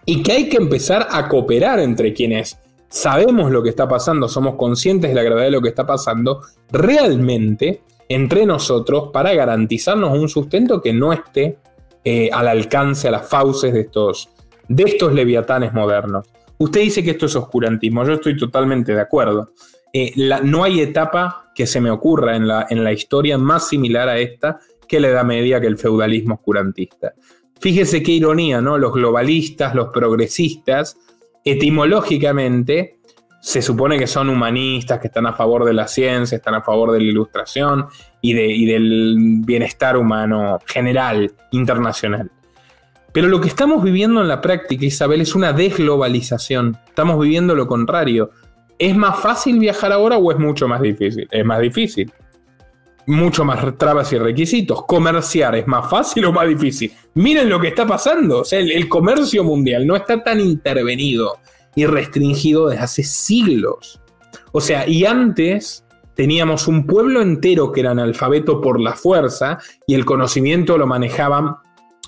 y 0.04 0.22
que 0.22 0.32
hay 0.32 0.48
que 0.48 0.56
empezar 0.56 1.08
a 1.10 1.28
cooperar 1.28 1.80
entre 1.80 2.14
quienes 2.14 2.58
sabemos 2.88 3.50
lo 3.50 3.62
que 3.62 3.70
está 3.70 3.88
pasando, 3.88 4.28
somos 4.28 4.54
conscientes 4.54 5.10
de 5.10 5.16
la 5.16 5.22
gravedad 5.22 5.46
de 5.46 5.50
lo 5.50 5.60
que 5.60 5.68
está 5.68 5.84
pasando, 5.84 6.42
realmente 6.70 7.82
entre 8.08 8.46
nosotros 8.46 9.10
para 9.12 9.34
garantizarnos 9.34 10.16
un 10.16 10.28
sustento 10.28 10.80
que 10.80 10.92
no 10.92 11.12
esté 11.12 11.58
eh, 12.04 12.30
al 12.32 12.46
alcance, 12.46 13.08
a 13.08 13.10
las 13.10 13.28
fauces 13.28 13.72
de 13.72 13.80
estos, 13.80 14.28
de 14.68 14.84
estos 14.84 15.12
leviatanes 15.12 15.72
modernos. 15.72 16.28
Usted 16.58 16.80
dice 16.80 17.02
que 17.02 17.10
esto 17.10 17.26
es 17.26 17.34
oscurantismo, 17.34 18.04
yo 18.04 18.14
estoy 18.14 18.36
totalmente 18.36 18.94
de 18.94 19.00
acuerdo. 19.00 19.50
Eh, 19.98 20.12
no 20.42 20.62
hay 20.62 20.80
etapa 20.80 21.50
que 21.54 21.66
se 21.66 21.80
me 21.80 21.90
ocurra 21.90 22.36
en 22.36 22.46
la, 22.46 22.92
historia 22.92 23.38
más 23.38 23.66
similar 23.66 24.10
a 24.10 24.18
esta 24.18 24.60
que 24.86 25.00
la 25.00 25.08
Edad 25.08 25.24
Media, 25.24 25.58
que 25.58 25.68
el 25.68 25.78
feudalismo 25.78 26.34
oscurantista. 26.34 27.14
Fíjese 27.58 28.02
qué 28.02 28.12
ironía, 28.12 28.60
¿no? 28.60 28.76
Los 28.76 28.92
globalistas, 28.92 29.74
los 29.74 29.88
progresistas, 29.88 30.98
etimológicamente, 31.42 32.98
se 33.40 33.62
supone 33.62 33.98
que 33.98 34.06
son 34.06 34.28
humanistas, 34.28 35.00
que 35.00 35.06
están 35.06 35.24
a 35.24 35.32
favor 35.32 35.64
de 35.64 35.72
la 35.72 35.88
ciencia, 35.88 36.36
están 36.36 36.56
a 36.56 36.60
favor 36.60 36.92
de 36.92 36.98
la 36.98 37.06
ilustración 37.06 37.86
y, 38.20 38.38
y 38.38 38.66
del 38.66 39.16
bienestar 39.46 39.96
humano 39.96 40.58
general, 40.66 41.32
internacional. 41.52 42.30
Pero 43.12 43.28
lo 43.28 43.40
que 43.40 43.48
estamos 43.48 43.82
viviendo 43.82 44.20
en 44.20 44.28
la 44.28 44.42
práctica, 44.42 44.84
Isabel, 44.84 45.22
es 45.22 45.34
una 45.34 45.54
desglobalización. 45.54 46.76
Estamos 46.86 47.18
viviendo 47.18 47.54
lo 47.54 47.66
contrario. 47.66 48.30
¿Es 48.78 48.94
más 48.94 49.18
fácil 49.20 49.58
viajar 49.58 49.92
ahora 49.92 50.18
o 50.18 50.30
es 50.30 50.38
mucho 50.38 50.68
más 50.68 50.80
difícil? 50.80 51.26
Es 51.30 51.44
más 51.44 51.60
difícil. 51.60 52.12
Mucho 53.06 53.44
más 53.44 53.78
trabas 53.78 54.12
y 54.12 54.18
requisitos. 54.18 54.84
¿Comerciar 54.84 55.54
es 55.54 55.66
más 55.66 55.88
fácil 55.88 56.24
o 56.26 56.32
más 56.32 56.48
difícil? 56.48 56.92
Miren 57.14 57.48
lo 57.48 57.60
que 57.60 57.68
está 57.68 57.86
pasando. 57.86 58.40
O 58.40 58.44
sea, 58.44 58.58
el, 58.58 58.88
comercio 58.88 59.44
mundial 59.44 59.86
no 59.86 59.96
está 59.96 60.22
tan 60.22 60.40
intervenido 60.40 61.38
y 61.74 61.86
restringido 61.86 62.68
desde 62.68 62.82
hace 62.82 63.02
siglos. 63.04 64.00
O 64.52 64.60
sea, 64.60 64.88
y 64.88 65.06
antes 65.06 65.84
teníamos 66.14 66.66
un 66.66 66.86
pueblo 66.86 67.22
entero 67.22 67.70
que 67.72 67.80
era 67.80 67.92
analfabeto 67.92 68.60
por 68.60 68.80
la 68.80 68.94
fuerza 68.94 69.58
y 69.86 69.94
el 69.94 70.04
conocimiento 70.04 70.76
lo 70.76 70.86
manejaban 70.86 71.56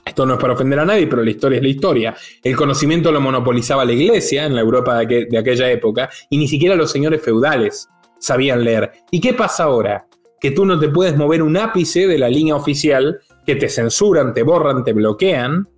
esto 0.08 0.26
no 0.26 0.34
es 0.34 0.40
para 0.40 0.54
ofender 0.54 0.78
a 0.78 0.84
nadie, 0.84 1.06
pero 1.06 1.22
la 1.22 1.30
historia 1.30 1.56
es 1.56 1.62
la 1.62 1.68
historia. 1.68 2.16
El 2.42 2.56
conocimiento 2.56 3.12
lo 3.12 3.20
monopolizaba 3.20 3.84
la 3.84 3.92
iglesia 3.92 4.46
en 4.46 4.54
la 4.54 4.60
Europa 4.60 4.98
de, 4.98 5.38
aquella 5.38 5.70
época 5.70 6.10
y 6.30 6.38
ni 6.38 6.48
siquiera 6.48 6.74
los 6.74 6.90
señores 6.90 7.22
feudales 7.22 7.88
sabían 8.18 8.64
leer. 8.64 8.92
¿Y 9.10 9.20
qué 9.20 9.34
pasa 9.34 9.64
ahora? 9.64 10.06
Que 10.40 10.50
tú 10.50 10.64
no 10.64 10.78
te 10.78 10.88
puedes 10.88 11.16
mover 11.16 11.42
un 11.42 11.56
ápice 11.56 12.06
de 12.06 12.18
la 12.18 12.28
línea 12.28 12.56
oficial, 12.56 13.20
que 13.46 13.56
te 13.56 13.68
censuran, 13.68 14.34
te 14.34 14.42
borran, 14.42 14.84
te 14.84 14.92
bloquean, 14.92 15.68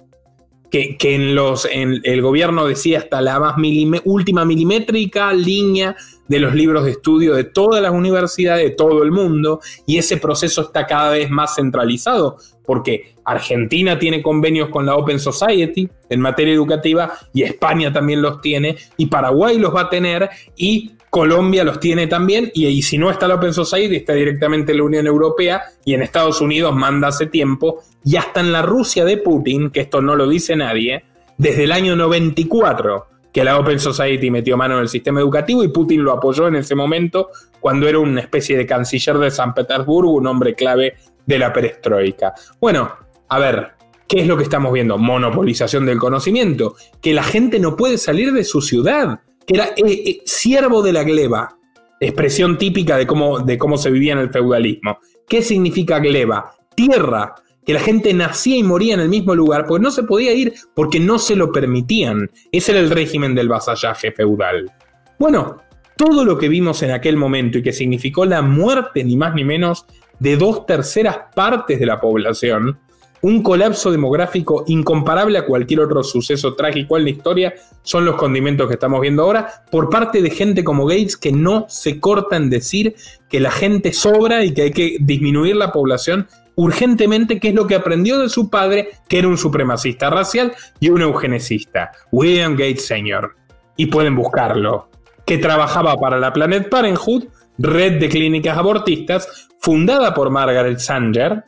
que, 0.71 0.97
en, 1.01 1.35
los, 1.35 1.65
en 1.65 2.01
el 2.05 2.23
gobierno 2.23 2.65
decía 2.65 3.01
hasta 3.01 3.21
la 3.21 3.41
más 3.41 3.57
última 4.05 4.45
milimétrica 4.45 5.33
línea 5.33 5.97
de 6.29 6.39
los 6.39 6.55
libros 6.55 6.85
de 6.85 6.93
estudio 6.93 7.35
de 7.35 7.45
todas 7.45 7.83
las 7.83 7.91
universidades 7.91 8.63
de 8.63 8.71
todo 8.71 9.03
el 9.03 9.11
mundo 9.11 9.61
y 9.85 9.99
ese 9.99 10.17
proceso 10.17 10.63
está 10.63 10.87
cada 10.87 11.11
vez 11.11 11.29
más 11.29 11.57
centralizado 11.57 12.37
porque 12.71 13.15
Argentina 13.25 13.99
tiene 13.99 14.23
convenios 14.23 14.69
con 14.69 14.87
la 14.87 14.95
Open 14.95 15.19
Society 15.19 15.89
en 16.09 16.21
materia 16.21 16.55
educativa 16.55 17.13
y 17.33 17.43
España 17.43 17.93
también 17.93 18.23
los 18.23 18.41
tiene 18.41 18.77
y 18.97 19.07
Paraguay 19.07 19.59
los 19.59 19.75
va 19.75 19.81
a 19.81 19.91
tener 19.91 20.31
y 20.55 20.93
Colombia 21.11 21.65
los 21.65 21.81
tiene 21.81 22.07
también 22.07 22.49
y, 22.55 22.81
si 22.83 22.97
no 22.97 23.11
está 23.11 23.27
la 23.27 23.35
Open 23.35 23.53
Society 23.53 23.97
está 23.97 24.13
directamente 24.13 24.73
la 24.73 24.85
Unión 24.85 25.09
Europea 25.09 25.65
y 25.85 25.95
en 25.95 26.03
Estados 26.03 26.41
Unidos 26.41 26.73
manda 26.73 27.09
hace 27.09 27.27
tiempo 27.27 27.83
y 28.05 28.15
hasta 28.15 28.39
en 28.39 28.53
la 28.53 28.63
Rusia 28.63 29.05
de 29.05 29.17
Putin, 29.17 29.71
que 29.71 29.81
esto 29.81 30.01
no 30.01 30.15
lo 30.15 30.29
dice 30.29 30.55
nadie, 30.55 31.03
desde 31.39 31.65
el 31.65 31.73
año 31.73 31.97
94 31.97 33.09
que 33.33 33.43
la 33.43 33.59
Open 33.59 33.81
Society 33.81 34.31
metió 34.31 34.57
mano 34.57 34.77
en 34.77 34.83
el 34.83 34.89
sistema 34.89 35.19
educativo 35.19 35.65
y 35.65 35.69
Putin 35.69 36.05
lo 36.05 36.13
apoyó 36.13 36.47
en 36.47 36.55
ese 36.55 36.77
momento 36.77 37.31
cuando 37.61 37.89
era 37.89 37.99
una 37.99 38.21
especie 38.21 38.57
de 38.57 38.67
canciller 38.67 39.19
de 39.19 39.31
San 39.31 39.55
Petersburgo, 39.55 40.13
un 40.13 40.27
hombre 40.27 40.55
clave 40.55 40.95
de 41.31 41.39
la 41.39 41.53
perestroika. 41.53 42.35
Bueno, 42.61 42.93
a 43.29 43.39
ver, 43.39 43.69
¿qué 44.09 44.21
es 44.21 44.27
lo 44.27 44.37
que 44.37 44.43
estamos 44.43 44.73
viendo? 44.73 44.99
Monopolización 44.99 45.87
del 45.87 45.99
conocimiento, 45.99 46.75
que 47.01 47.15
la 47.15 47.23
gente 47.23 47.61
no 47.61 47.77
puede 47.77 47.99
salir 47.99 48.33
de 48.33 48.43
su 48.43 48.61
ciudad, 48.61 49.21
que 49.47 49.55
era 49.55 49.67
eh, 49.77 49.85
eh, 49.87 50.23
siervo 50.27 50.83
de 50.83 50.93
la 50.93 51.05
gleba, 51.05 51.57
expresión 52.01 52.59
típica 52.59 52.97
de 52.97 53.07
cómo, 53.07 53.39
de 53.39 53.57
cómo 53.57 53.79
se 53.79 53.93
vivía 53.93 54.13
en 54.15 54.19
el 54.19 54.31
feudalismo. 54.31 54.99
¿Qué 55.29 55.41
significa 55.41 56.01
gleba? 56.01 56.53
Tierra 56.75 57.37
que 57.65 57.75
la 57.75 57.81
gente 57.81 58.13
nacía 58.13 58.57
y 58.57 58.65
moría 58.65 58.95
en 58.95 59.01
el 59.01 59.09
mismo 59.09 59.35
lugar, 59.35 59.67
porque 59.67 59.85
no 59.85 59.91
se 59.93 60.03
podía 60.03 60.33
ir 60.33 60.55
porque 60.75 60.99
no 60.99 61.19
se 61.21 61.37
lo 61.37 61.53
permitían. 61.53 62.29
Ese 62.51 62.73
era 62.73 62.81
el 62.81 62.91
régimen 62.91 63.37
del 63.37 63.49
vasallaje 63.49 64.11
feudal. 64.11 64.73
Bueno, 65.19 65.59
todo 65.97 66.25
lo 66.25 66.39
que 66.39 66.49
vimos 66.49 66.83
en 66.83 66.91
aquel 66.91 67.17
momento 67.17 67.59
y 67.59 67.63
que 67.63 67.73
significó 67.73 68.25
la 68.25 68.43
muerte 68.43 69.05
ni 69.05 69.17
más 69.17 69.35
ni 69.35 69.45
menos 69.45 69.87
de 70.21 70.37
dos 70.37 70.67
terceras 70.67 71.19
partes 71.35 71.81
de 71.81 71.87
la 71.87 72.01
población, 72.01 72.79
un 73.23 73.43
colapso 73.43 73.91
demográfico 73.91 74.65
incomparable 74.67 75.39
a 75.39 75.45
cualquier 75.45 75.81
otro 75.81 76.03
suceso 76.03 76.55
trágico 76.55 76.97
en 76.97 77.05
la 77.05 77.11
historia, 77.11 77.55
son 77.83 78.05
los 78.05 78.17
condimentos 78.17 78.69
que 78.69 78.75
estamos 78.75 79.01
viendo 79.01 79.23
ahora 79.23 79.65
por 79.71 79.91
parte 79.91 80.23
de 80.23 80.31
gente 80.31 80.65
como 80.65 80.87
Gates 80.87 81.17
que 81.17 81.33
no 81.33 81.67
se 81.69 82.01
corta 82.01 82.37
en 82.37 82.49
decir 82.49 82.95
que 83.29 83.41
la 83.41 83.51
gente 83.51 83.93
sobra 83.93 84.45
y 84.45 84.55
que 84.55 84.63
hay 84.63 84.71
que 84.71 84.97
disminuir 85.01 85.57
la 85.57 85.73
población 85.73 86.29
urgentemente 86.57 87.41
qué 87.41 87.49
es 87.49 87.55
lo 87.55 87.67
que 87.67 87.75
aprendió 87.75 88.19
de 88.19 88.29
su 88.29 88.51
padre, 88.51 88.91
que 89.09 89.19
era 89.19 89.29
un 89.29 89.39
supremacista 89.39 90.11
racial 90.11 90.53
y 90.79 90.91
un 90.91 91.01
eugenicista, 91.01 91.93
William 92.11 92.53
Gates 92.53 92.87
Sr. 92.87 93.35
Y 93.77 93.87
pueden 93.87 94.15
buscarlo, 94.15 94.89
que 95.25 95.39
trabajaba 95.39 95.97
para 95.97 96.19
la 96.19 96.33
Planet 96.33 96.69
Parenthood, 96.69 97.25
red 97.61 97.99
de 98.01 98.09
clínicas 98.09 98.57
abortistas, 98.57 99.49
fundada 99.61 100.15
por 100.15 100.31
Margaret 100.31 100.79
Sanger, 100.79 101.45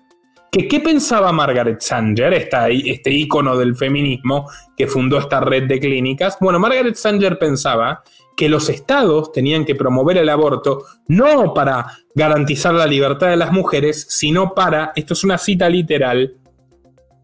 que 0.50 0.68
qué 0.68 0.80
pensaba 0.80 1.32
Margaret 1.32 1.80
Sanger, 1.80 2.34
este 2.34 3.10
ícono 3.10 3.56
del 3.56 3.74
feminismo 3.74 4.50
que 4.76 4.86
fundó 4.86 5.18
esta 5.18 5.40
red 5.40 5.66
de 5.66 5.80
clínicas. 5.80 6.36
Bueno, 6.40 6.58
Margaret 6.58 6.94
Sanger 6.94 7.38
pensaba 7.38 8.02
que 8.36 8.50
los 8.50 8.68
estados 8.68 9.32
tenían 9.32 9.64
que 9.64 9.74
promover 9.74 10.18
el 10.18 10.28
aborto 10.28 10.84
no 11.08 11.54
para 11.54 11.86
garantizar 12.14 12.74
la 12.74 12.86
libertad 12.86 13.28
de 13.28 13.36
las 13.38 13.50
mujeres, 13.50 14.06
sino 14.10 14.52
para, 14.52 14.92
esto 14.94 15.14
es 15.14 15.24
una 15.24 15.38
cita 15.38 15.70
literal, 15.70 16.36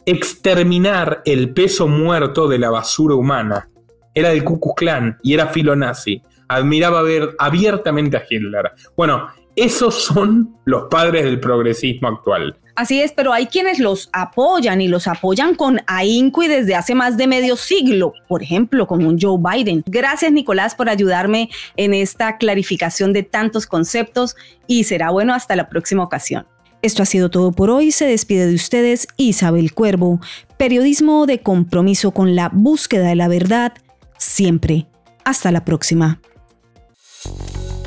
exterminar 0.06 1.20
el 1.26 1.52
peso 1.52 1.86
muerto 1.86 2.48
de 2.48 2.58
la 2.58 2.70
basura 2.70 3.14
humana. 3.14 3.68
Era 4.14 4.30
del 4.30 4.42
Ku 4.42 4.58
Klux 4.58 4.74
Klan 4.74 5.18
y 5.22 5.34
era 5.34 5.48
filonazi. 5.48 6.22
Admiraba 6.48 7.02
ver 7.02 7.36
abiertamente 7.38 8.16
a 8.16 8.24
Hitler. 8.28 8.72
Bueno, 8.96 9.28
esos 9.56 10.04
son 10.04 10.56
los 10.64 10.84
padres 10.88 11.24
del 11.24 11.40
progresismo 11.40 12.08
actual. 12.08 12.56
Así 12.76 13.00
es, 13.00 13.10
pero 13.10 13.32
hay 13.32 13.46
quienes 13.46 13.80
los 13.80 14.08
apoyan 14.12 14.80
y 14.80 14.86
los 14.86 15.08
apoyan 15.08 15.56
con 15.56 15.80
ahínco 15.88 16.44
y 16.44 16.46
desde 16.46 16.76
hace 16.76 16.94
más 16.94 17.16
de 17.16 17.26
medio 17.26 17.56
siglo, 17.56 18.12
por 18.28 18.40
ejemplo, 18.40 18.86
como 18.86 19.08
un 19.08 19.18
Joe 19.20 19.36
Biden. 19.36 19.82
Gracias, 19.84 20.30
Nicolás, 20.30 20.76
por 20.76 20.88
ayudarme 20.88 21.50
en 21.76 21.92
esta 21.92 22.38
clarificación 22.38 23.12
de 23.12 23.24
tantos 23.24 23.66
conceptos 23.66 24.36
y 24.68 24.84
será 24.84 25.10
bueno 25.10 25.34
hasta 25.34 25.56
la 25.56 25.68
próxima 25.68 26.04
ocasión. 26.04 26.46
Esto 26.80 27.02
ha 27.02 27.06
sido 27.06 27.28
todo 27.28 27.50
por 27.50 27.68
hoy. 27.70 27.90
Se 27.90 28.06
despide 28.06 28.46
de 28.46 28.54
ustedes 28.54 29.08
Isabel 29.16 29.74
Cuervo, 29.74 30.20
periodismo 30.56 31.26
de 31.26 31.40
compromiso 31.40 32.12
con 32.12 32.36
la 32.36 32.48
búsqueda 32.48 33.08
de 33.08 33.16
la 33.16 33.26
verdad, 33.26 33.72
siempre. 34.18 34.86
Hasta 35.24 35.50
la 35.50 35.64
próxima. 35.64 36.20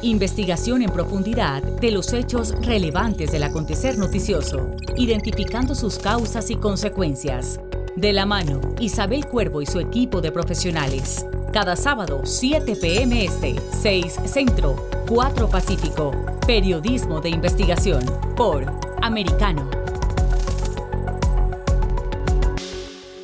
Investigación 0.03 0.81
en 0.81 0.89
profundidad 0.89 1.61
de 1.61 1.91
los 1.91 2.11
hechos 2.13 2.53
relevantes 2.61 3.31
del 3.31 3.43
acontecer 3.43 3.97
noticioso, 3.97 4.71
identificando 4.97 5.75
sus 5.75 5.99
causas 5.99 6.49
y 6.49 6.55
consecuencias. 6.55 7.59
De 7.95 8.11
la 8.11 8.25
mano, 8.25 8.61
Isabel 8.79 9.27
Cuervo 9.27 9.61
y 9.61 9.65
su 9.65 9.79
equipo 9.79 10.21
de 10.21 10.31
profesionales. 10.31 11.25
Cada 11.53 11.75
sábado, 11.75 12.21
7 12.23 12.77
p.m. 12.77 13.23
Este, 13.23 13.55
6 13.81 14.21
Centro, 14.25 14.87
4 15.07 15.49
Pacífico. 15.49 16.11
Periodismo 16.47 17.21
de 17.21 17.29
investigación 17.29 18.03
por 18.35 18.65
Americano. 19.01 19.69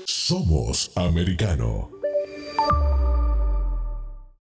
Somos 0.05 0.91
Americano. 0.95 1.89